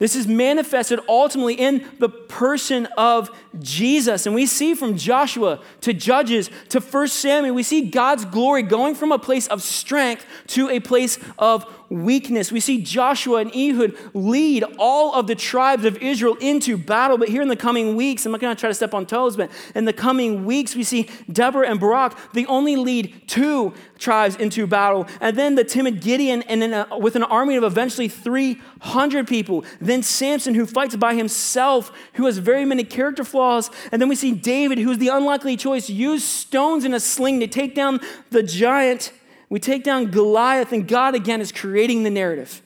This 0.01 0.17
is 0.17 0.27
manifested 0.27 0.99
ultimately 1.09 1.55
in 1.55 1.89
the 2.01 2.09
person 2.09 2.87
of 2.99 3.31
Jesus. 3.61 4.27
And 4.27 4.35
we 4.35 4.45
see 4.45 4.75
from 4.75 4.97
Joshua 4.97 5.61
to 5.83 5.95
Judges 5.95 6.51
to 6.71 6.81
1 6.81 7.09
Samuel, 7.09 7.55
we 7.55 7.63
see 7.63 7.89
God's 7.89 8.25
glory 8.25 8.65
going 8.65 8.97
from 8.97 9.13
a 9.13 9.19
place 9.19 9.47
of 9.47 9.63
strength 9.63 10.27
to 10.49 10.69
a 10.69 10.81
place 10.81 11.19
of 11.39 11.65
weakness. 11.95 12.51
We 12.51 12.61
see 12.61 12.83
Joshua 12.83 13.39
and 13.39 13.55
Ehud 13.55 13.97
lead 14.15 14.65
all 14.79 15.15
of 15.15 15.27
the 15.27 15.35
tribes 15.35 15.85
of 15.85 15.97
Israel 15.99 16.37
into 16.41 16.77
battle. 16.77 17.17
But 17.17 17.29
here 17.29 17.43
in 17.43 17.49
the 17.49 17.57
coming 17.57 17.97
weeks, 17.97 18.27
I'm 18.27 18.33
not 18.33 18.41
going 18.41 18.55
to 18.55 18.59
try 18.59 18.69
to 18.69 18.75
step 18.75 18.95
on 18.95 19.07
toes, 19.07 19.37
but 19.37 19.51
in 19.75 19.85
the 19.85 19.93
coming 19.93 20.45
weeks, 20.45 20.75
we 20.75 20.83
see 20.83 21.09
Deborah 21.31 21.69
and 21.69 21.79
Barak, 21.79 22.17
they 22.33 22.45
only 22.47 22.77
lead 22.77 23.23
two 23.27 23.73
tribes 23.99 24.37
into 24.37 24.67
battle. 24.67 25.07
And 25.21 25.37
then 25.37 25.55
the 25.55 25.65
timid 25.65 26.01
Gideon, 26.01 26.43
and 26.43 26.63
a, 26.63 26.93
uh, 26.93 26.99
with 26.99 27.17
an 27.17 27.23
army 27.23 27.57
of 27.57 27.65
eventually 27.65 28.09
300 28.09 29.27
people. 29.27 29.65
Then 29.81 30.03
Samson, 30.03 30.55
who 30.55 30.67
fights 30.67 30.97
by 30.97 31.15
himself, 31.15 31.93
who 32.15 32.27
has 32.27 32.39
very 32.39 32.65
many 32.65 32.85
character 32.85 33.25
flaws. 33.25 33.71
And 33.93 34.03
then 34.03 34.09
we 34.09 34.17
see 34.17 34.33
David, 34.33 34.79
who's 34.79 34.99
the 34.99 35.09
unlikely 35.09 35.57
choice, 35.57 35.89
use 35.89 36.25
stones 36.25 36.85
in 36.85 36.95
a 36.95 37.01
sling 37.01 37.41
to 37.41 37.47
take 37.47 37.75
down 37.75 38.01
the 38.31 38.43
giant 38.43 39.13
we 39.49 39.61
take 39.61 39.85
down 39.85 40.11
Goliath, 40.11 40.73
and 40.73 40.87
God 40.89 41.15
again 41.15 41.41
is 41.41 41.53
creating 41.53 42.03
the 42.03 42.11
narrative. 42.11 42.63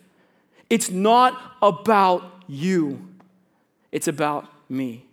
It's 0.70 0.90
not 0.90 1.56
about 1.62 2.42
you, 2.46 3.08
it's 3.92 4.08
about 4.08 4.46
me. 4.68 5.04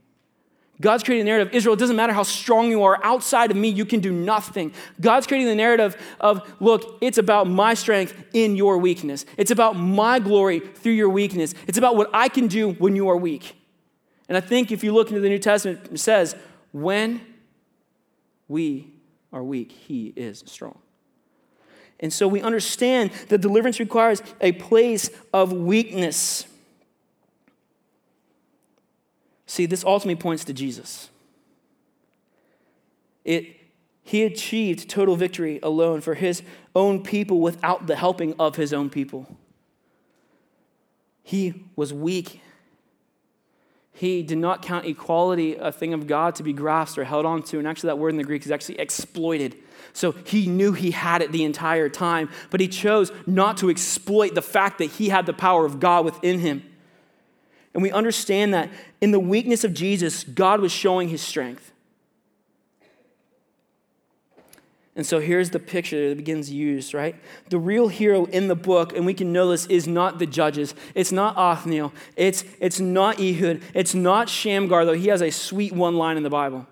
God's 0.81 1.03
creating 1.03 1.25
the 1.25 1.31
narrative. 1.31 1.53
Israel, 1.53 1.73
it 1.73 1.79
doesn't 1.79 1.95
matter 1.95 2.11
how 2.11 2.23
strong 2.23 2.69
you 2.69 2.83
are. 2.83 2.99
Outside 3.01 3.49
of 3.49 3.55
me, 3.55 3.69
you 3.69 3.85
can 3.85 4.01
do 4.01 4.11
nothing. 4.11 4.73
God's 4.99 5.25
creating 5.25 5.47
the 5.47 5.55
narrative 5.55 5.95
of, 6.19 6.53
look, 6.59 6.97
it's 6.99 7.17
about 7.17 7.47
my 7.47 7.73
strength 7.75 8.13
in 8.33 8.57
your 8.57 8.77
weakness. 8.77 9.25
It's 9.37 9.51
about 9.51 9.77
my 9.77 10.19
glory 10.19 10.59
through 10.59 10.91
your 10.91 11.07
weakness. 11.07 11.55
It's 11.65 11.77
about 11.77 11.95
what 11.95 12.09
I 12.13 12.27
can 12.27 12.47
do 12.47 12.73
when 12.73 12.93
you 12.93 13.07
are 13.07 13.15
weak. 13.15 13.55
And 14.27 14.37
I 14.37 14.41
think 14.41 14.69
if 14.69 14.83
you 14.83 14.93
look 14.93 15.07
into 15.07 15.21
the 15.21 15.29
New 15.29 15.39
Testament, 15.39 15.87
it 15.93 15.99
says, 15.99 16.35
when 16.73 17.21
we 18.49 18.91
are 19.31 19.43
weak, 19.43 19.71
he 19.71 20.07
is 20.17 20.43
strong. 20.45 20.77
And 21.99 22.11
so 22.11 22.27
we 22.27 22.41
understand 22.41 23.11
that 23.29 23.39
deliverance 23.39 23.79
requires 23.79 24.21
a 24.41 24.51
place 24.53 25.09
of 25.33 25.53
weakness. 25.53 26.45
See, 29.47 29.65
this 29.65 29.83
ultimately 29.83 30.21
points 30.21 30.43
to 30.45 30.53
Jesus. 30.53 31.09
It, 33.23 33.55
he 34.03 34.23
achieved 34.23 34.89
total 34.89 35.15
victory 35.15 35.59
alone 35.63 36.01
for 36.01 36.13
his 36.13 36.43
own 36.75 37.01
people 37.01 37.39
without 37.39 37.87
the 37.87 37.95
helping 37.95 38.35
of 38.37 38.55
his 38.55 38.73
own 38.73 38.89
people. 38.89 39.27
He 41.23 41.65
was 41.75 41.91
weak. 41.91 42.41
He 43.93 44.21
did 44.21 44.37
not 44.37 44.61
count 44.61 44.85
equality 44.85 45.55
a 45.55 45.71
thing 45.71 45.93
of 45.93 46.05
God 46.05 46.35
to 46.35 46.43
be 46.43 46.53
grasped 46.53 46.97
or 46.97 47.05
held 47.05 47.25
on 47.25 47.41
to. 47.43 47.57
And 47.57 47.67
actually, 47.67 47.87
that 47.87 47.97
word 47.97 48.09
in 48.09 48.17
the 48.17 48.23
Greek 48.23 48.45
is 48.45 48.51
actually 48.51 48.79
exploited. 48.79 49.55
So 49.93 50.11
he 50.11 50.47
knew 50.47 50.73
he 50.73 50.91
had 50.91 51.21
it 51.21 51.31
the 51.31 51.43
entire 51.43 51.89
time, 51.89 52.29
but 52.49 52.59
he 52.59 52.67
chose 52.67 53.11
not 53.25 53.57
to 53.57 53.69
exploit 53.69 54.35
the 54.35 54.41
fact 54.41 54.77
that 54.79 54.91
he 54.91 55.09
had 55.09 55.25
the 55.25 55.33
power 55.33 55.65
of 55.65 55.79
God 55.79 56.05
within 56.05 56.39
him. 56.39 56.63
And 57.73 57.83
we 57.83 57.91
understand 57.91 58.53
that 58.53 58.69
in 59.01 59.11
the 59.11 59.19
weakness 59.19 59.63
of 59.63 59.73
Jesus, 59.73 60.23
God 60.23 60.61
was 60.61 60.71
showing 60.71 61.09
his 61.09 61.21
strength. 61.21 61.73
And 64.95 65.05
so 65.05 65.19
here's 65.19 65.49
the 65.49 65.59
picture 65.59 66.07
that 66.09 66.15
begins 66.15 66.49
used, 66.49 66.93
right? 66.93 67.15
The 67.49 67.59
real 67.59 67.89
hero 67.89 68.25
in 68.25 68.47
the 68.47 68.55
book, 68.55 68.95
and 68.95 69.05
we 69.05 69.13
can 69.13 69.33
know 69.33 69.49
this, 69.49 69.65
is 69.65 69.87
not 69.87 70.19
the 70.19 70.25
judges. 70.25 70.73
It's 70.93 71.11
not 71.11 71.35
Othniel. 71.35 71.91
It's, 72.15 72.45
it's 72.61 72.79
not 72.79 73.19
Ehud. 73.19 73.61
It's 73.73 73.93
not 73.93 74.29
Shamgar, 74.29 74.85
though 74.85 74.93
he 74.93 75.09
has 75.09 75.21
a 75.21 75.31
sweet 75.31 75.73
one 75.73 75.97
line 75.97 76.15
in 76.15 76.23
the 76.23 76.29
Bible. 76.29 76.65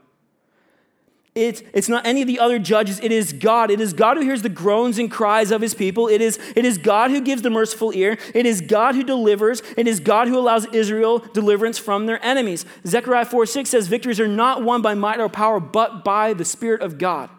It's, 1.36 1.64
it's 1.74 1.90
not 1.90 2.06
any 2.06 2.22
of 2.22 2.28
the 2.28 2.40
other 2.40 2.60
judges. 2.60 3.00
It 3.00 3.12
is 3.12 3.34
God. 3.34 3.72
It 3.72 3.82
is 3.82 3.94
God 3.94 4.18
who 4.18 4.24
hears 4.24 4.44
the 4.44 4.50
groans 4.50 5.00
and 5.00 5.10
cries 5.10 5.50
of 5.50 5.62
his 5.62 5.74
people. 5.74 6.08
It 6.08 6.22
is, 6.22 6.40
it 6.56 6.64
is 6.64 6.78
God 6.78 7.10
who 7.10 7.22
gives 7.22 7.42
the 7.42 7.50
merciful 7.50 7.92
ear. 7.96 8.20
It 8.36 8.46
is 8.46 8.62
God 8.62 8.94
who 8.94 9.04
delivers. 9.04 9.64
It 9.76 9.88
is 9.88 10.00
God 10.00 10.28
who 10.28 10.38
allows 10.38 10.68
Israel 10.68 11.20
deliverance 11.20 11.80
from 11.80 12.06
their 12.06 12.24
enemies. 12.24 12.66
Zechariah 12.86 13.26
4 13.26 13.48
6 13.48 13.68
says, 13.68 13.88
Victories 13.88 14.20
are 14.20 14.28
not 14.28 14.64
won 14.64 14.84
by 14.84 14.94
might 14.94 15.20
or 15.20 15.28
power, 15.28 15.60
but 15.60 16.06
by 16.06 16.34
the 16.34 16.46
Spirit 16.46 16.82
of 16.82 17.00
God. 17.00 17.32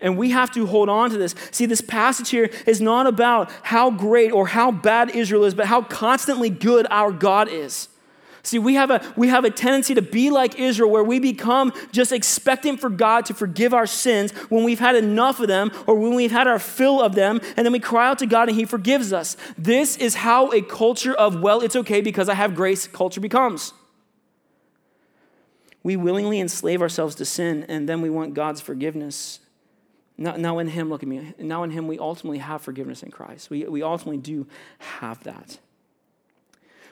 And 0.00 0.16
we 0.16 0.30
have 0.30 0.50
to 0.52 0.66
hold 0.66 0.88
on 0.88 1.10
to 1.10 1.18
this. 1.18 1.34
See, 1.50 1.66
this 1.66 1.82
passage 1.82 2.30
here 2.30 2.50
is 2.66 2.80
not 2.80 3.06
about 3.06 3.50
how 3.62 3.90
great 3.90 4.32
or 4.32 4.46
how 4.46 4.70
bad 4.70 5.10
Israel 5.10 5.44
is, 5.44 5.54
but 5.54 5.66
how 5.66 5.82
constantly 5.82 6.48
good 6.48 6.86
our 6.90 7.12
God 7.12 7.48
is. 7.48 7.88
See, 8.44 8.58
we 8.58 8.74
have, 8.74 8.90
a, 8.90 9.00
we 9.16 9.28
have 9.28 9.46
a 9.46 9.50
tendency 9.50 9.94
to 9.94 10.02
be 10.02 10.28
like 10.28 10.58
Israel 10.58 10.90
where 10.90 11.02
we 11.02 11.18
become 11.18 11.72
just 11.92 12.12
expectant 12.12 12.78
for 12.78 12.90
God 12.90 13.24
to 13.26 13.34
forgive 13.34 13.72
our 13.72 13.86
sins 13.86 14.32
when 14.50 14.64
we've 14.64 14.78
had 14.78 14.94
enough 14.96 15.40
of 15.40 15.48
them 15.48 15.72
or 15.86 15.94
when 15.94 16.14
we've 16.14 16.30
had 16.30 16.46
our 16.46 16.58
fill 16.58 17.00
of 17.00 17.14
them, 17.14 17.40
and 17.56 17.64
then 17.64 17.72
we 17.72 17.80
cry 17.80 18.06
out 18.06 18.18
to 18.18 18.26
God 18.26 18.50
and 18.50 18.58
He 18.58 18.66
forgives 18.66 19.14
us. 19.14 19.38
This 19.56 19.96
is 19.96 20.16
how 20.16 20.52
a 20.52 20.60
culture 20.60 21.14
of, 21.14 21.40
well, 21.40 21.62
it's 21.62 21.74
okay 21.74 22.02
because 22.02 22.28
I 22.28 22.34
have 22.34 22.54
grace 22.54 22.86
culture 22.86 23.20
becomes. 23.20 23.72
We 25.82 25.96
willingly 25.96 26.38
enslave 26.38 26.82
ourselves 26.82 27.14
to 27.16 27.24
sin, 27.24 27.64
and 27.70 27.88
then 27.88 28.02
we 28.02 28.10
want 28.10 28.34
God's 28.34 28.60
forgiveness. 28.60 29.40
Now, 30.18 30.36
now 30.36 30.58
in 30.58 30.68
Him, 30.68 30.90
look 30.90 31.02
at 31.02 31.08
me, 31.08 31.32
now 31.38 31.62
in 31.62 31.70
Him, 31.70 31.88
we 31.88 31.98
ultimately 31.98 32.38
have 32.38 32.60
forgiveness 32.60 33.02
in 33.02 33.10
Christ. 33.10 33.48
We, 33.48 33.64
we 33.64 33.82
ultimately 33.82 34.18
do 34.18 34.46
have 34.78 35.24
that. 35.24 35.58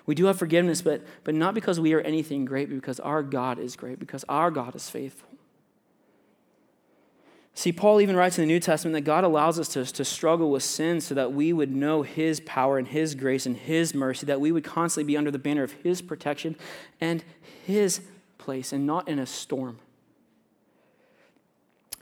We 0.07 0.15
do 0.15 0.27
have 0.27 0.39
forgiveness, 0.39 0.83
but, 0.83 1.03
but 1.25 1.35
not 1.35 1.55
because 1.55 1.79
we 1.79 1.93
are 1.95 2.01
anything 2.01 2.45
great, 2.45 2.69
but 2.69 2.77
because 2.77 3.01
our 3.01 3.23
God 3.23 3.59
is 3.59 3.77
great, 3.77 3.99
because 3.99 4.25
our 4.29 4.51
God 4.51 4.75
is 4.75 4.91
faithful. 4.91 5.29
See, 7.55 7.71
Paul 7.73 8.01
even 8.01 8.17
writes 8.17 8.39
in 8.39 8.43
the 8.43 8.53
New 8.53 8.61
Testament 8.61 8.95
that 8.95 9.03
God 9.03 9.25
allows 9.25 9.59
us 9.59 9.69
to, 9.69 9.85
to 9.85 10.05
struggle 10.05 10.51
with 10.51 10.63
sin 10.63 11.01
so 11.01 11.15
that 11.15 11.33
we 11.33 11.53
would 11.53 11.71
know 11.71 12.03
His 12.03 12.41
power 12.41 12.79
and 12.79 12.89
His 12.89 13.15
grace 13.15 13.45
and 13.45 13.57
His 13.57 13.95
mercy, 13.95 14.27
that 14.27 14.41
we 14.41 14.53
would 14.53 14.65
constantly 14.65 15.13
be 15.13 15.17
under 15.17 15.31
the 15.31 15.39
banner 15.39 15.63
of 15.63 15.73
His 15.73 16.01
protection 16.01 16.57
and 17.01 17.23
His 17.65 18.01
place 18.39 18.73
and 18.73 18.87
not 18.87 19.07
in 19.07 19.19
a 19.19 19.27
storm. 19.27 19.79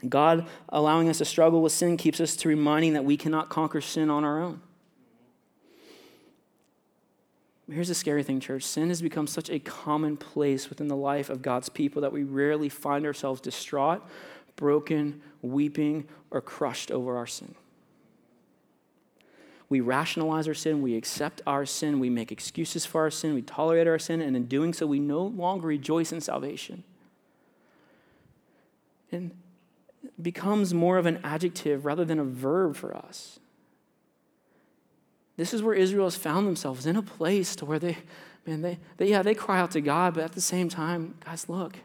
God 0.07 0.47
allowing 0.69 1.09
us 1.09 1.19
to 1.19 1.25
struggle 1.25 1.61
with 1.61 1.73
sin 1.73 1.97
keeps 1.97 2.19
us 2.19 2.35
to 2.37 2.49
reminding 2.49 2.93
that 2.93 3.05
we 3.05 3.17
cannot 3.17 3.49
conquer 3.49 3.81
sin 3.81 4.09
on 4.09 4.23
our 4.23 4.41
own. 4.41 4.61
Here's 7.71 7.87
the 7.87 7.95
scary 7.95 8.21
thing, 8.21 8.41
church. 8.41 8.63
Sin 8.63 8.89
has 8.89 9.01
become 9.01 9.27
such 9.27 9.49
a 9.49 9.57
commonplace 9.59 10.69
within 10.69 10.87
the 10.87 10.95
life 10.95 11.29
of 11.29 11.41
God's 11.41 11.69
people 11.69 12.01
that 12.01 12.11
we 12.11 12.23
rarely 12.23 12.67
find 12.67 13.05
ourselves 13.05 13.39
distraught, 13.39 14.01
broken, 14.57 15.21
weeping, 15.41 16.07
or 16.31 16.41
crushed 16.41 16.91
over 16.91 17.15
our 17.15 17.27
sin. 17.27 17.55
We 19.69 19.79
rationalize 19.79 20.49
our 20.49 20.53
sin, 20.53 20.81
we 20.81 20.97
accept 20.97 21.41
our 21.47 21.65
sin, 21.65 22.01
we 22.01 22.09
make 22.09 22.29
excuses 22.29 22.85
for 22.85 23.01
our 23.01 23.11
sin, 23.11 23.33
we 23.33 23.41
tolerate 23.41 23.87
our 23.87 23.99
sin, 23.99 24.21
and 24.21 24.35
in 24.35 24.47
doing 24.47 24.73
so, 24.73 24.85
we 24.85 24.99
no 24.99 25.23
longer 25.23 25.67
rejoice 25.67 26.11
in 26.11 26.19
salvation. 26.19 26.83
And 29.13 29.31
becomes 30.21 30.73
more 30.73 30.97
of 30.97 31.05
an 31.05 31.19
adjective 31.23 31.85
rather 31.85 32.03
than 32.03 32.19
a 32.19 32.25
verb 32.25 32.75
for 32.75 32.95
us. 32.95 33.39
This 35.37 35.53
is 35.53 35.63
where 35.63 35.73
Israel 35.73 36.05
has 36.05 36.15
found 36.15 36.47
themselves 36.47 36.85
in 36.85 36.95
a 36.95 37.01
place 37.01 37.55
to 37.57 37.65
where 37.65 37.79
they, 37.79 37.97
man, 38.45 38.61
they, 38.61 38.79
they, 38.97 39.09
yeah, 39.09 39.21
they 39.21 39.33
cry 39.33 39.59
out 39.59 39.71
to 39.71 39.81
God, 39.81 40.13
but 40.13 40.23
at 40.23 40.33
the 40.33 40.41
same 40.41 40.69
time, 40.69 41.15
guys, 41.25 41.47
look, 41.49 41.77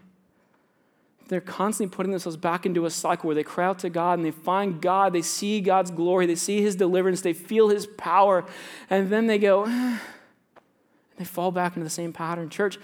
they're 1.28 1.40
constantly 1.40 1.94
putting 1.94 2.12
themselves 2.12 2.36
back 2.36 2.66
into 2.66 2.86
a 2.86 2.90
cycle 2.90 3.26
where 3.26 3.34
they 3.34 3.42
cry 3.42 3.64
out 3.64 3.80
to 3.80 3.90
God 3.90 4.18
and 4.18 4.24
they 4.24 4.30
find 4.30 4.80
God, 4.80 5.12
they 5.12 5.22
see 5.22 5.61
God's 5.61 5.90
glory, 5.90 6.26
they 6.26 6.36
see 6.36 6.62
His 6.62 6.76
deliverance, 6.76 7.20
they 7.20 7.32
feel 7.32 7.68
His 7.68 7.86
power, 7.86 8.44
and 8.90 9.11
then 9.11 9.26
they 9.26 9.38
go, 9.38 9.64
eh, 9.68 9.99
they 11.16 11.24
fall 11.24 11.51
back 11.51 11.76
into 11.76 11.84
the 11.84 11.90
same 11.90 12.12
pattern. 12.12 12.49
Church, 12.49 12.78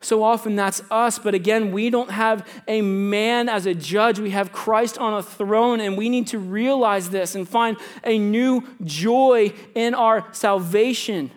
so 0.00 0.22
often 0.22 0.56
that's 0.56 0.82
us, 0.90 1.18
but 1.18 1.34
again, 1.34 1.72
we 1.72 1.90
don't 1.90 2.10
have 2.10 2.46
a 2.68 2.82
man 2.82 3.48
as 3.48 3.66
a 3.66 3.74
judge. 3.74 4.18
We 4.18 4.30
have 4.30 4.52
Christ 4.52 4.98
on 4.98 5.14
a 5.14 5.22
throne, 5.22 5.80
and 5.80 5.96
we 5.96 6.08
need 6.08 6.26
to 6.28 6.38
realize 6.38 7.10
this 7.10 7.34
and 7.34 7.48
find 7.48 7.76
a 8.04 8.18
new 8.18 8.62
joy 8.84 9.52
in 9.74 9.94
our 9.94 10.26
salvation. 10.32 11.30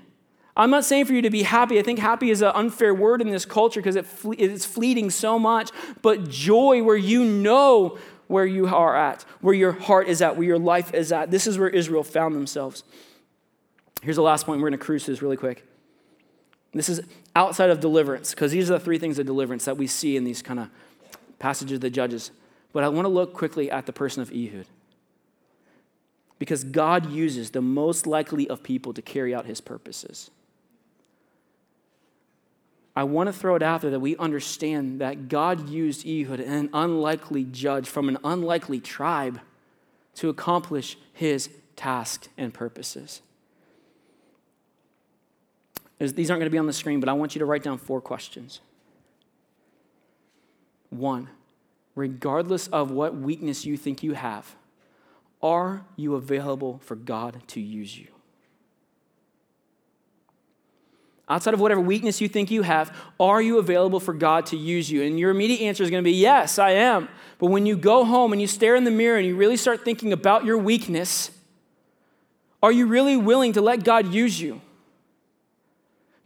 I'm 0.57 0.69
not 0.69 0.83
saying 0.83 1.05
for 1.05 1.13
you 1.13 1.21
to 1.21 1.29
be 1.29 1.43
happy. 1.43 1.79
I 1.79 1.83
think 1.83 1.99
happy 1.99 2.31
is 2.31 2.41
an 2.41 2.51
unfair 2.53 2.93
word 2.93 3.21
in 3.21 3.29
this 3.29 3.45
culture 3.45 3.79
because 3.79 3.95
it 3.95 4.05
fle- 4.05 4.35
it's 4.37 4.65
fleeting 4.65 5.09
so 5.09 5.39
much, 5.39 5.71
but 6.01 6.27
joy 6.27 6.83
where 6.83 6.97
you 6.97 7.23
know 7.23 7.97
where 8.27 8.45
you 8.45 8.67
are 8.67 8.95
at, 8.95 9.23
where 9.39 9.55
your 9.55 9.71
heart 9.71 10.09
is 10.09 10.21
at, 10.21 10.35
where 10.35 10.45
your 10.45 10.59
life 10.59 10.93
is 10.93 11.13
at. 11.13 11.31
This 11.31 11.47
is 11.47 11.57
where 11.57 11.69
Israel 11.69 12.03
found 12.03 12.35
themselves. 12.35 12.83
Here's 14.01 14.17
the 14.17 14.21
last 14.21 14.45
point. 14.45 14.59
We're 14.59 14.69
going 14.69 14.79
to 14.79 14.85
cruise 14.85 15.05
this 15.05 15.21
really 15.21 15.37
quick. 15.37 15.65
This 16.73 16.89
is 16.89 17.01
outside 17.39 17.69
of 17.69 17.79
deliverance, 17.79 18.31
because 18.31 18.51
these 18.51 18.69
are 18.69 18.73
the 18.73 18.83
three 18.83 18.99
things 18.99 19.17
of 19.17 19.25
deliverance 19.25 19.63
that 19.63 19.77
we 19.77 19.87
see 19.87 20.17
in 20.17 20.25
these 20.25 20.41
kind 20.41 20.59
of 20.59 20.69
passages 21.39 21.75
of 21.75 21.81
the 21.81 21.89
Judges. 21.89 22.31
But 22.73 22.83
I 22.83 22.89
want 22.89 23.05
to 23.05 23.09
look 23.09 23.33
quickly 23.33 23.71
at 23.71 23.85
the 23.85 23.93
person 23.93 24.21
of 24.21 24.29
Ehud. 24.29 24.65
Because 26.37 26.65
God 26.65 27.09
uses 27.09 27.51
the 27.51 27.61
most 27.61 28.05
likely 28.05 28.49
of 28.49 28.61
people 28.61 28.93
to 28.93 29.01
carry 29.01 29.33
out 29.33 29.45
his 29.45 29.61
purposes. 29.61 30.31
I 32.93 33.03
want 33.03 33.27
to 33.27 33.33
throw 33.33 33.55
it 33.55 33.63
out 33.63 33.83
there 33.83 33.91
that 33.91 34.01
we 34.01 34.17
understand 34.17 34.99
that 34.99 35.29
God 35.29 35.69
used 35.69 36.05
Ehud, 36.05 36.41
an 36.41 36.69
unlikely 36.73 37.45
judge 37.45 37.87
from 37.87 38.09
an 38.09 38.17
unlikely 38.25 38.81
tribe, 38.81 39.39
to 40.15 40.27
accomplish 40.27 40.97
his 41.13 41.49
task 41.77 42.27
and 42.37 42.53
purposes. 42.53 43.21
These 45.99 46.31
aren't 46.31 46.39
going 46.39 46.49
to 46.49 46.49
be 46.49 46.57
on 46.57 46.67
the 46.67 46.73
screen, 46.73 46.99
but 47.01 47.09
I 47.09 47.13
want 47.13 47.35
you 47.35 47.39
to 47.39 47.45
write 47.45 47.61
down 47.61 47.77
four 47.77 47.99
questions. 47.99 48.61
One, 50.89 51.29
regardless 51.93 52.67
of 52.67 52.89
what 52.89 53.15
weakness 53.15 53.65
you 53.65 53.75
think 53.75 54.01
you 54.01 54.13
have, 54.13 54.55
are 55.41 55.85
you 55.97 56.15
available 56.15 56.79
for 56.83 56.95
God 56.95 57.41
to 57.47 57.59
use 57.59 57.97
you? 57.97 58.07
Outside 61.27 61.53
of 61.53 61.59
whatever 61.59 61.81
weakness 61.81 62.21
you 62.21 62.27
think 62.27 62.49
you 62.49 62.63
have, 62.63 62.95
are 63.19 63.39
you 63.41 63.59
available 63.59 63.99
for 63.99 64.13
God 64.13 64.47
to 64.47 64.57
use 64.57 64.89
you? 64.89 65.03
And 65.03 65.19
your 65.19 65.29
immediate 65.29 65.61
answer 65.61 65.83
is 65.83 65.91
going 65.91 66.03
to 66.03 66.09
be, 66.09 66.15
Yes, 66.15 66.57
I 66.57 66.71
am. 66.71 67.07
But 67.37 67.47
when 67.47 67.65
you 67.67 67.77
go 67.77 68.03
home 68.03 68.33
and 68.33 68.41
you 68.41 68.47
stare 68.47 68.75
in 68.75 68.83
the 68.83 68.91
mirror 68.91 69.17
and 69.17 69.27
you 69.27 69.35
really 69.35 69.57
start 69.57 69.85
thinking 69.85 70.11
about 70.11 70.43
your 70.43 70.57
weakness, 70.57 71.29
are 72.63 72.71
you 72.71 72.87
really 72.87 73.15
willing 73.15 73.53
to 73.53 73.61
let 73.61 73.83
God 73.83 74.11
use 74.11 74.41
you? 74.41 74.59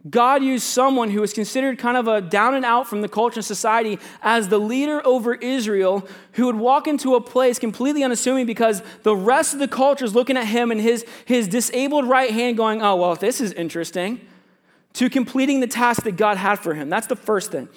God 0.08 0.42
used 0.42 0.64
someone 0.64 1.10
who 1.10 1.22
was 1.22 1.32
considered 1.32 1.78
kind 1.78 1.96
of 1.96 2.08
a 2.08 2.20
down 2.20 2.54
and 2.54 2.64
out 2.64 2.86
from 2.86 3.00
the 3.00 3.08
culture 3.08 3.38
and 3.38 3.44
society 3.44 3.98
as 4.20 4.48
the 4.48 4.58
leader 4.58 5.04
over 5.06 5.34
Israel, 5.34 6.06
who 6.32 6.44
would 6.46 6.56
walk 6.56 6.86
into 6.86 7.14
a 7.14 7.20
place 7.22 7.58
completely 7.58 8.04
unassuming 8.04 8.44
because 8.44 8.82
the 9.02 9.16
rest 9.16 9.54
of 9.54 9.60
the 9.60 9.68
culture 9.68 10.04
is 10.04 10.14
looking 10.14 10.36
at 10.36 10.46
him 10.46 10.70
and 10.70 10.80
his, 10.80 11.06
his 11.24 11.48
disabled 11.48 12.06
right 12.06 12.30
hand 12.30 12.58
going, 12.58 12.82
oh, 12.82 12.96
well, 12.96 13.14
this 13.14 13.40
is 13.40 13.52
interesting, 13.52 14.20
to 14.92 15.08
completing 15.08 15.60
the 15.60 15.66
task 15.66 16.02
that 16.02 16.16
God 16.16 16.36
had 16.36 16.58
for 16.58 16.74
him. 16.74 16.90
That's 16.90 17.06
the 17.06 17.16
first 17.16 17.50
thing. 17.50 17.68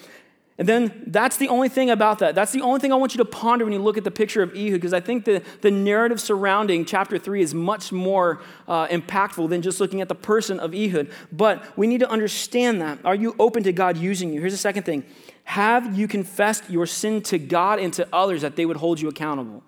And 0.58 0.68
then 0.68 1.04
that's 1.06 1.36
the 1.36 1.48
only 1.48 1.68
thing 1.68 1.88
about 1.88 2.18
that. 2.18 2.34
That's 2.34 2.50
the 2.50 2.62
only 2.62 2.80
thing 2.80 2.92
I 2.92 2.96
want 2.96 3.14
you 3.14 3.18
to 3.18 3.24
ponder 3.24 3.64
when 3.64 3.72
you 3.72 3.78
look 3.78 3.96
at 3.96 4.02
the 4.02 4.10
picture 4.10 4.42
of 4.42 4.50
Ehud, 4.56 4.72
because 4.72 4.92
I 4.92 4.98
think 4.98 5.24
the, 5.24 5.40
the 5.60 5.70
narrative 5.70 6.20
surrounding 6.20 6.84
chapter 6.84 7.16
3 7.16 7.40
is 7.40 7.54
much 7.54 7.92
more 7.92 8.40
uh, 8.66 8.88
impactful 8.88 9.48
than 9.50 9.62
just 9.62 9.80
looking 9.80 10.00
at 10.00 10.08
the 10.08 10.16
person 10.16 10.58
of 10.58 10.74
Ehud. 10.74 11.10
But 11.30 11.64
we 11.78 11.86
need 11.86 12.00
to 12.00 12.10
understand 12.10 12.80
that. 12.82 12.98
Are 13.04 13.14
you 13.14 13.36
open 13.38 13.62
to 13.62 13.72
God 13.72 13.96
using 13.96 14.32
you? 14.32 14.40
Here's 14.40 14.52
the 14.52 14.58
second 14.58 14.82
thing 14.82 15.04
Have 15.44 15.96
you 15.96 16.08
confessed 16.08 16.68
your 16.68 16.86
sin 16.86 17.22
to 17.22 17.38
God 17.38 17.78
and 17.78 17.94
to 17.94 18.08
others 18.12 18.42
that 18.42 18.56
they 18.56 18.66
would 18.66 18.78
hold 18.78 19.00
you 19.00 19.08
accountable? 19.08 19.62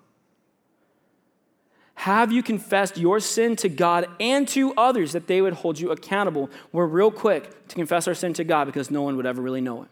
Have 1.93 2.33
you 2.33 2.43
confessed 2.43 2.97
your 2.97 3.21
sin 3.21 3.55
to 3.57 3.69
God 3.69 4.07
and 4.19 4.45
to 4.49 4.73
others 4.73 5.13
that 5.13 5.27
they 5.27 5.39
would 5.39 5.53
hold 5.53 5.79
you 5.79 5.91
accountable? 5.91 6.49
We're 6.73 6.87
real 6.87 7.11
quick 7.11 7.67
to 7.69 7.75
confess 7.75 8.09
our 8.09 8.15
sin 8.15 8.33
to 8.33 8.43
God 8.43 8.65
because 8.65 8.91
no 8.91 9.03
one 9.03 9.15
would 9.15 9.25
ever 9.25 9.41
really 9.41 9.61
know 9.61 9.83
it. 9.83 9.89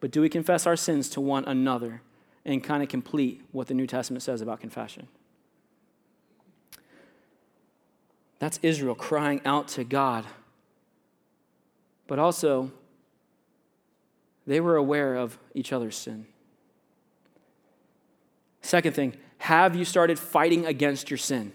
But 0.00 0.10
do 0.10 0.20
we 0.20 0.28
confess 0.28 0.66
our 0.66 0.76
sins 0.76 1.08
to 1.10 1.20
one 1.20 1.44
another 1.44 2.02
and 2.44 2.62
kind 2.62 2.82
of 2.82 2.88
complete 2.88 3.42
what 3.52 3.66
the 3.66 3.74
New 3.74 3.86
Testament 3.86 4.22
says 4.22 4.40
about 4.40 4.60
confession? 4.60 5.08
That's 8.38 8.58
Israel 8.62 8.94
crying 8.94 9.40
out 9.44 9.68
to 9.68 9.84
God. 9.84 10.24
But 12.06 12.18
also, 12.18 12.70
they 14.46 14.60
were 14.60 14.76
aware 14.76 15.16
of 15.16 15.38
each 15.54 15.72
other's 15.72 15.96
sin. 15.96 16.26
Second 18.62 18.94
thing, 18.94 19.16
have 19.38 19.74
you 19.74 19.84
started 19.84 20.18
fighting 20.18 20.66
against 20.66 21.10
your 21.10 21.18
sin? 21.18 21.52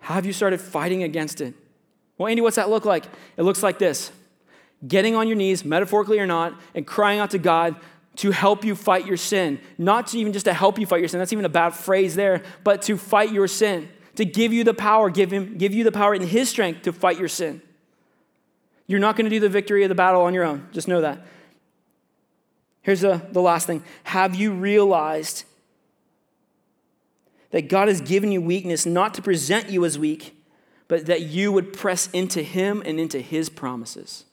Have 0.00 0.26
you 0.26 0.32
started 0.32 0.60
fighting 0.60 1.02
against 1.02 1.40
it? 1.40 1.54
Well, 2.18 2.28
Andy, 2.28 2.42
what's 2.42 2.56
that 2.56 2.70
look 2.70 2.84
like? 2.84 3.04
It 3.36 3.42
looks 3.42 3.62
like 3.62 3.78
this 3.78 4.10
getting 4.86 5.14
on 5.14 5.28
your 5.28 5.36
knees, 5.36 5.64
metaphorically 5.64 6.18
or 6.18 6.26
not, 6.26 6.58
and 6.74 6.86
crying 6.86 7.18
out 7.18 7.30
to 7.30 7.38
God 7.38 7.76
to 8.16 8.30
help 8.30 8.64
you 8.64 8.74
fight 8.74 9.06
your 9.06 9.16
sin. 9.16 9.60
Not 9.78 10.08
to 10.08 10.18
even 10.18 10.32
just 10.32 10.46
to 10.46 10.52
help 10.52 10.78
you 10.78 10.86
fight 10.86 11.00
your 11.00 11.08
sin, 11.08 11.18
that's 11.18 11.32
even 11.32 11.44
a 11.44 11.50
bad 11.50 11.70
phrase 11.70 12.14
there, 12.14 12.42
but 12.64 12.82
to 12.82 12.96
fight 12.96 13.32
your 13.32 13.48
sin, 13.48 13.88
to 14.16 14.24
give 14.24 14.52
you 14.52 14.64
the 14.64 14.74
power, 14.74 15.10
give, 15.10 15.30
him, 15.30 15.56
give 15.58 15.72
you 15.72 15.84
the 15.84 15.92
power 15.92 16.14
in 16.14 16.22
His 16.22 16.48
strength 16.48 16.82
to 16.82 16.92
fight 16.92 17.18
your 17.18 17.28
sin. 17.28 17.62
You're 18.86 19.00
not 19.00 19.16
going 19.16 19.24
to 19.24 19.30
do 19.30 19.40
the 19.40 19.48
victory 19.48 19.84
of 19.84 19.88
the 19.88 19.94
battle 19.94 20.22
on 20.22 20.34
your 20.34 20.44
own. 20.44 20.68
Just 20.72 20.88
know 20.88 21.00
that. 21.00 21.24
Here's 22.82 23.02
the, 23.02 23.22
the 23.30 23.42
last 23.42 23.66
thing 23.66 23.84
Have 24.04 24.34
you 24.34 24.52
realized 24.52 25.44
that 27.50 27.68
God 27.68 27.88
has 27.88 28.00
given 28.00 28.32
you 28.32 28.40
weakness 28.40 28.86
not 28.86 29.14
to 29.14 29.22
present 29.22 29.70
you 29.70 29.84
as 29.84 29.98
weak, 29.98 30.36
but 30.88 31.06
that 31.06 31.22
you 31.22 31.52
would 31.52 31.72
press 31.72 32.08
into 32.12 32.42
Him 32.42 32.82
and 32.84 32.98
into 32.98 33.20
His 33.20 33.48
promises? 33.48 34.24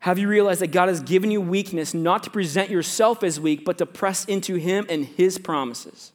Have 0.00 0.18
you 0.18 0.28
realized 0.28 0.62
that 0.62 0.72
God 0.72 0.88
has 0.88 1.00
given 1.00 1.30
you 1.30 1.40
weakness 1.40 1.92
not 1.92 2.22
to 2.22 2.30
present 2.30 2.70
yourself 2.70 3.22
as 3.22 3.38
weak, 3.38 3.64
but 3.64 3.78
to 3.78 3.86
press 3.86 4.24
into 4.24 4.54
Him 4.54 4.86
and 4.88 5.04
His 5.04 5.36
promises? 5.38 6.12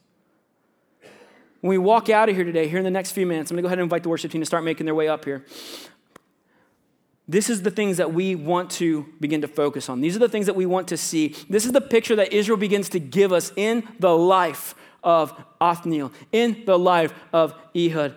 When 1.61 1.69
we 1.69 1.77
walk 1.77 2.09
out 2.09 2.27
of 2.27 2.35
here 2.35 2.43
today, 2.43 2.67
here 2.67 2.79
in 2.79 2.83
the 2.83 2.91
next 2.91 3.11
few 3.11 3.25
minutes, 3.25 3.49
I'm 3.49 3.55
going 3.55 3.63
to 3.63 3.63
go 3.63 3.67
ahead 3.69 3.79
and 3.79 3.85
invite 3.85 4.03
the 4.03 4.09
worship 4.09 4.31
team 4.31 4.41
to 4.41 4.45
start 4.45 4.63
making 4.63 4.85
their 4.85 4.95
way 4.95 5.07
up 5.07 5.25
here. 5.25 5.45
This 7.27 7.49
is 7.49 7.61
the 7.61 7.71
things 7.71 7.97
that 7.97 8.13
we 8.13 8.35
want 8.35 8.69
to 8.71 9.05
begin 9.19 9.41
to 9.41 9.47
focus 9.47 9.89
on. 9.89 10.01
These 10.01 10.15
are 10.15 10.19
the 10.19 10.29
things 10.29 10.45
that 10.47 10.55
we 10.55 10.65
want 10.65 10.87
to 10.89 10.97
see. 10.97 11.35
This 11.49 11.65
is 11.65 11.71
the 11.71 11.81
picture 11.81 12.15
that 12.15 12.33
Israel 12.33 12.57
begins 12.57 12.89
to 12.89 12.99
give 12.99 13.31
us 13.31 13.51
in 13.55 13.87
the 13.99 14.15
life 14.15 14.75
of 15.03 15.33
Othniel, 15.61 16.11
in 16.31 16.63
the 16.65 16.77
life 16.77 17.13
of 17.33 17.53
Ehud. 17.75 18.15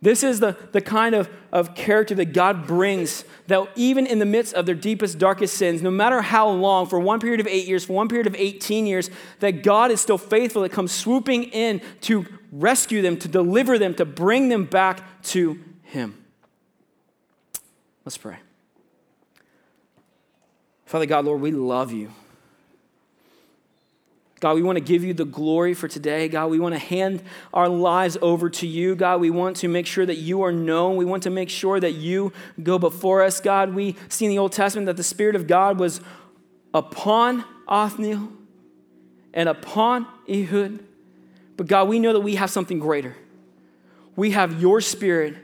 This 0.00 0.22
is 0.22 0.38
the, 0.38 0.56
the 0.70 0.80
kind 0.80 1.14
of, 1.14 1.28
of 1.50 1.74
character 1.74 2.14
that 2.16 2.32
God 2.32 2.68
brings 2.68 3.24
that 3.48 3.68
even 3.74 4.06
in 4.06 4.20
the 4.20 4.26
midst 4.26 4.54
of 4.54 4.64
their 4.64 4.76
deepest, 4.76 5.18
darkest 5.18 5.56
sins, 5.56 5.82
no 5.82 5.90
matter 5.90 6.22
how 6.22 6.48
long, 6.50 6.86
for 6.86 7.00
one 7.00 7.18
period 7.18 7.40
of 7.40 7.48
eight 7.48 7.66
years, 7.66 7.84
for 7.84 7.94
one 7.94 8.08
period 8.08 8.28
of 8.28 8.36
18 8.36 8.86
years, 8.86 9.10
that 9.40 9.64
God 9.64 9.90
is 9.90 10.00
still 10.00 10.18
faithful, 10.18 10.62
that 10.62 10.70
comes 10.70 10.92
swooping 10.92 11.44
in 11.44 11.80
to 12.02 12.26
rescue 12.52 13.02
them, 13.02 13.16
to 13.18 13.28
deliver 13.28 13.76
them, 13.76 13.92
to 13.94 14.04
bring 14.04 14.48
them 14.48 14.64
back 14.64 15.22
to 15.22 15.58
Him. 15.82 16.24
Let's 18.04 18.16
pray. 18.16 18.36
Father 20.86 21.06
God, 21.06 21.24
Lord, 21.24 21.40
we 21.40 21.50
love 21.50 21.92
you. 21.92 22.12
God, 24.40 24.54
we 24.54 24.62
want 24.62 24.76
to 24.76 24.84
give 24.84 25.02
you 25.02 25.12
the 25.14 25.24
glory 25.24 25.74
for 25.74 25.88
today. 25.88 26.28
God, 26.28 26.50
we 26.50 26.60
want 26.60 26.74
to 26.74 26.78
hand 26.78 27.22
our 27.52 27.68
lives 27.68 28.16
over 28.22 28.48
to 28.50 28.66
you. 28.66 28.94
God, 28.94 29.20
we 29.20 29.30
want 29.30 29.56
to 29.58 29.68
make 29.68 29.86
sure 29.86 30.06
that 30.06 30.18
you 30.18 30.42
are 30.42 30.52
known. 30.52 30.96
We 30.96 31.04
want 31.04 31.24
to 31.24 31.30
make 31.30 31.50
sure 31.50 31.80
that 31.80 31.94
you 31.94 32.32
go 32.62 32.78
before 32.78 33.22
us. 33.22 33.40
God, 33.40 33.74
we 33.74 33.96
see 34.08 34.26
in 34.26 34.30
the 34.30 34.38
Old 34.38 34.52
Testament 34.52 34.86
that 34.86 34.96
the 34.96 35.02
Spirit 35.02 35.34
of 35.34 35.46
God 35.48 35.80
was 35.80 36.00
upon 36.72 37.44
Othniel 37.66 38.28
and 39.34 39.48
upon 39.48 40.06
Ehud. 40.28 40.84
But 41.56 41.66
God, 41.66 41.88
we 41.88 41.98
know 41.98 42.12
that 42.12 42.20
we 42.20 42.36
have 42.36 42.50
something 42.50 42.78
greater. 42.78 43.16
We 44.14 44.30
have 44.30 44.60
your 44.60 44.80
Spirit 44.80 45.36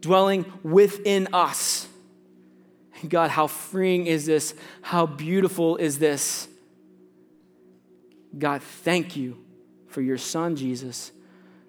dwelling 0.00 0.50
within 0.64 1.28
us. 1.32 1.86
God, 3.08 3.30
how 3.30 3.46
freeing 3.46 4.06
is 4.06 4.26
this? 4.26 4.54
How 4.82 5.06
beautiful 5.06 5.76
is 5.76 5.98
this? 5.98 6.48
God, 8.38 8.62
thank 8.62 9.16
you 9.16 9.38
for 9.88 10.00
your 10.00 10.18
son, 10.18 10.56
Jesus, 10.56 11.12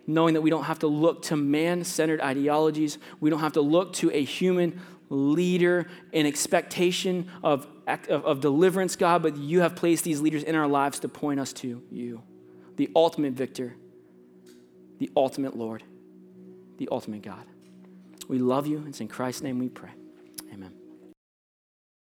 knowing 0.05 0.35
that 0.35 0.41
we 0.41 0.49
don't 0.49 0.63
have 0.63 0.79
to 0.79 0.87
look 0.87 1.23
to 1.23 1.35
man 1.35 1.83
centered 1.83 2.21
ideologies. 2.21 2.97
We 3.19 3.29
don't 3.29 3.39
have 3.39 3.53
to 3.53 3.61
look 3.61 3.93
to 3.93 4.11
a 4.11 4.23
human 4.23 4.79
leader 5.09 5.87
in 6.11 6.25
expectation 6.25 7.29
of, 7.43 7.67
of, 7.87 8.25
of, 8.25 8.39
deliverance, 8.39 8.95
God, 8.95 9.21
but 9.21 9.35
you 9.35 9.61
have 9.61 9.75
placed 9.75 10.03
these 10.03 10.21
leaders 10.21 10.43
in 10.43 10.55
our 10.55 10.67
lives 10.67 10.99
to 10.99 11.09
point 11.09 11.39
us 11.39 11.51
to 11.53 11.83
you, 11.91 12.21
the 12.77 12.89
ultimate 12.95 13.33
victor, 13.33 13.75
the 14.99 15.11
ultimate 15.17 15.57
Lord, 15.57 15.83
the 16.77 16.87
ultimate 16.91 17.23
God. 17.23 17.43
We 18.29 18.39
love 18.39 18.67
you. 18.67 18.85
It's 18.87 19.01
in 19.01 19.09
Christ's 19.09 19.41
name 19.41 19.59
we 19.59 19.67
pray. 19.67 19.91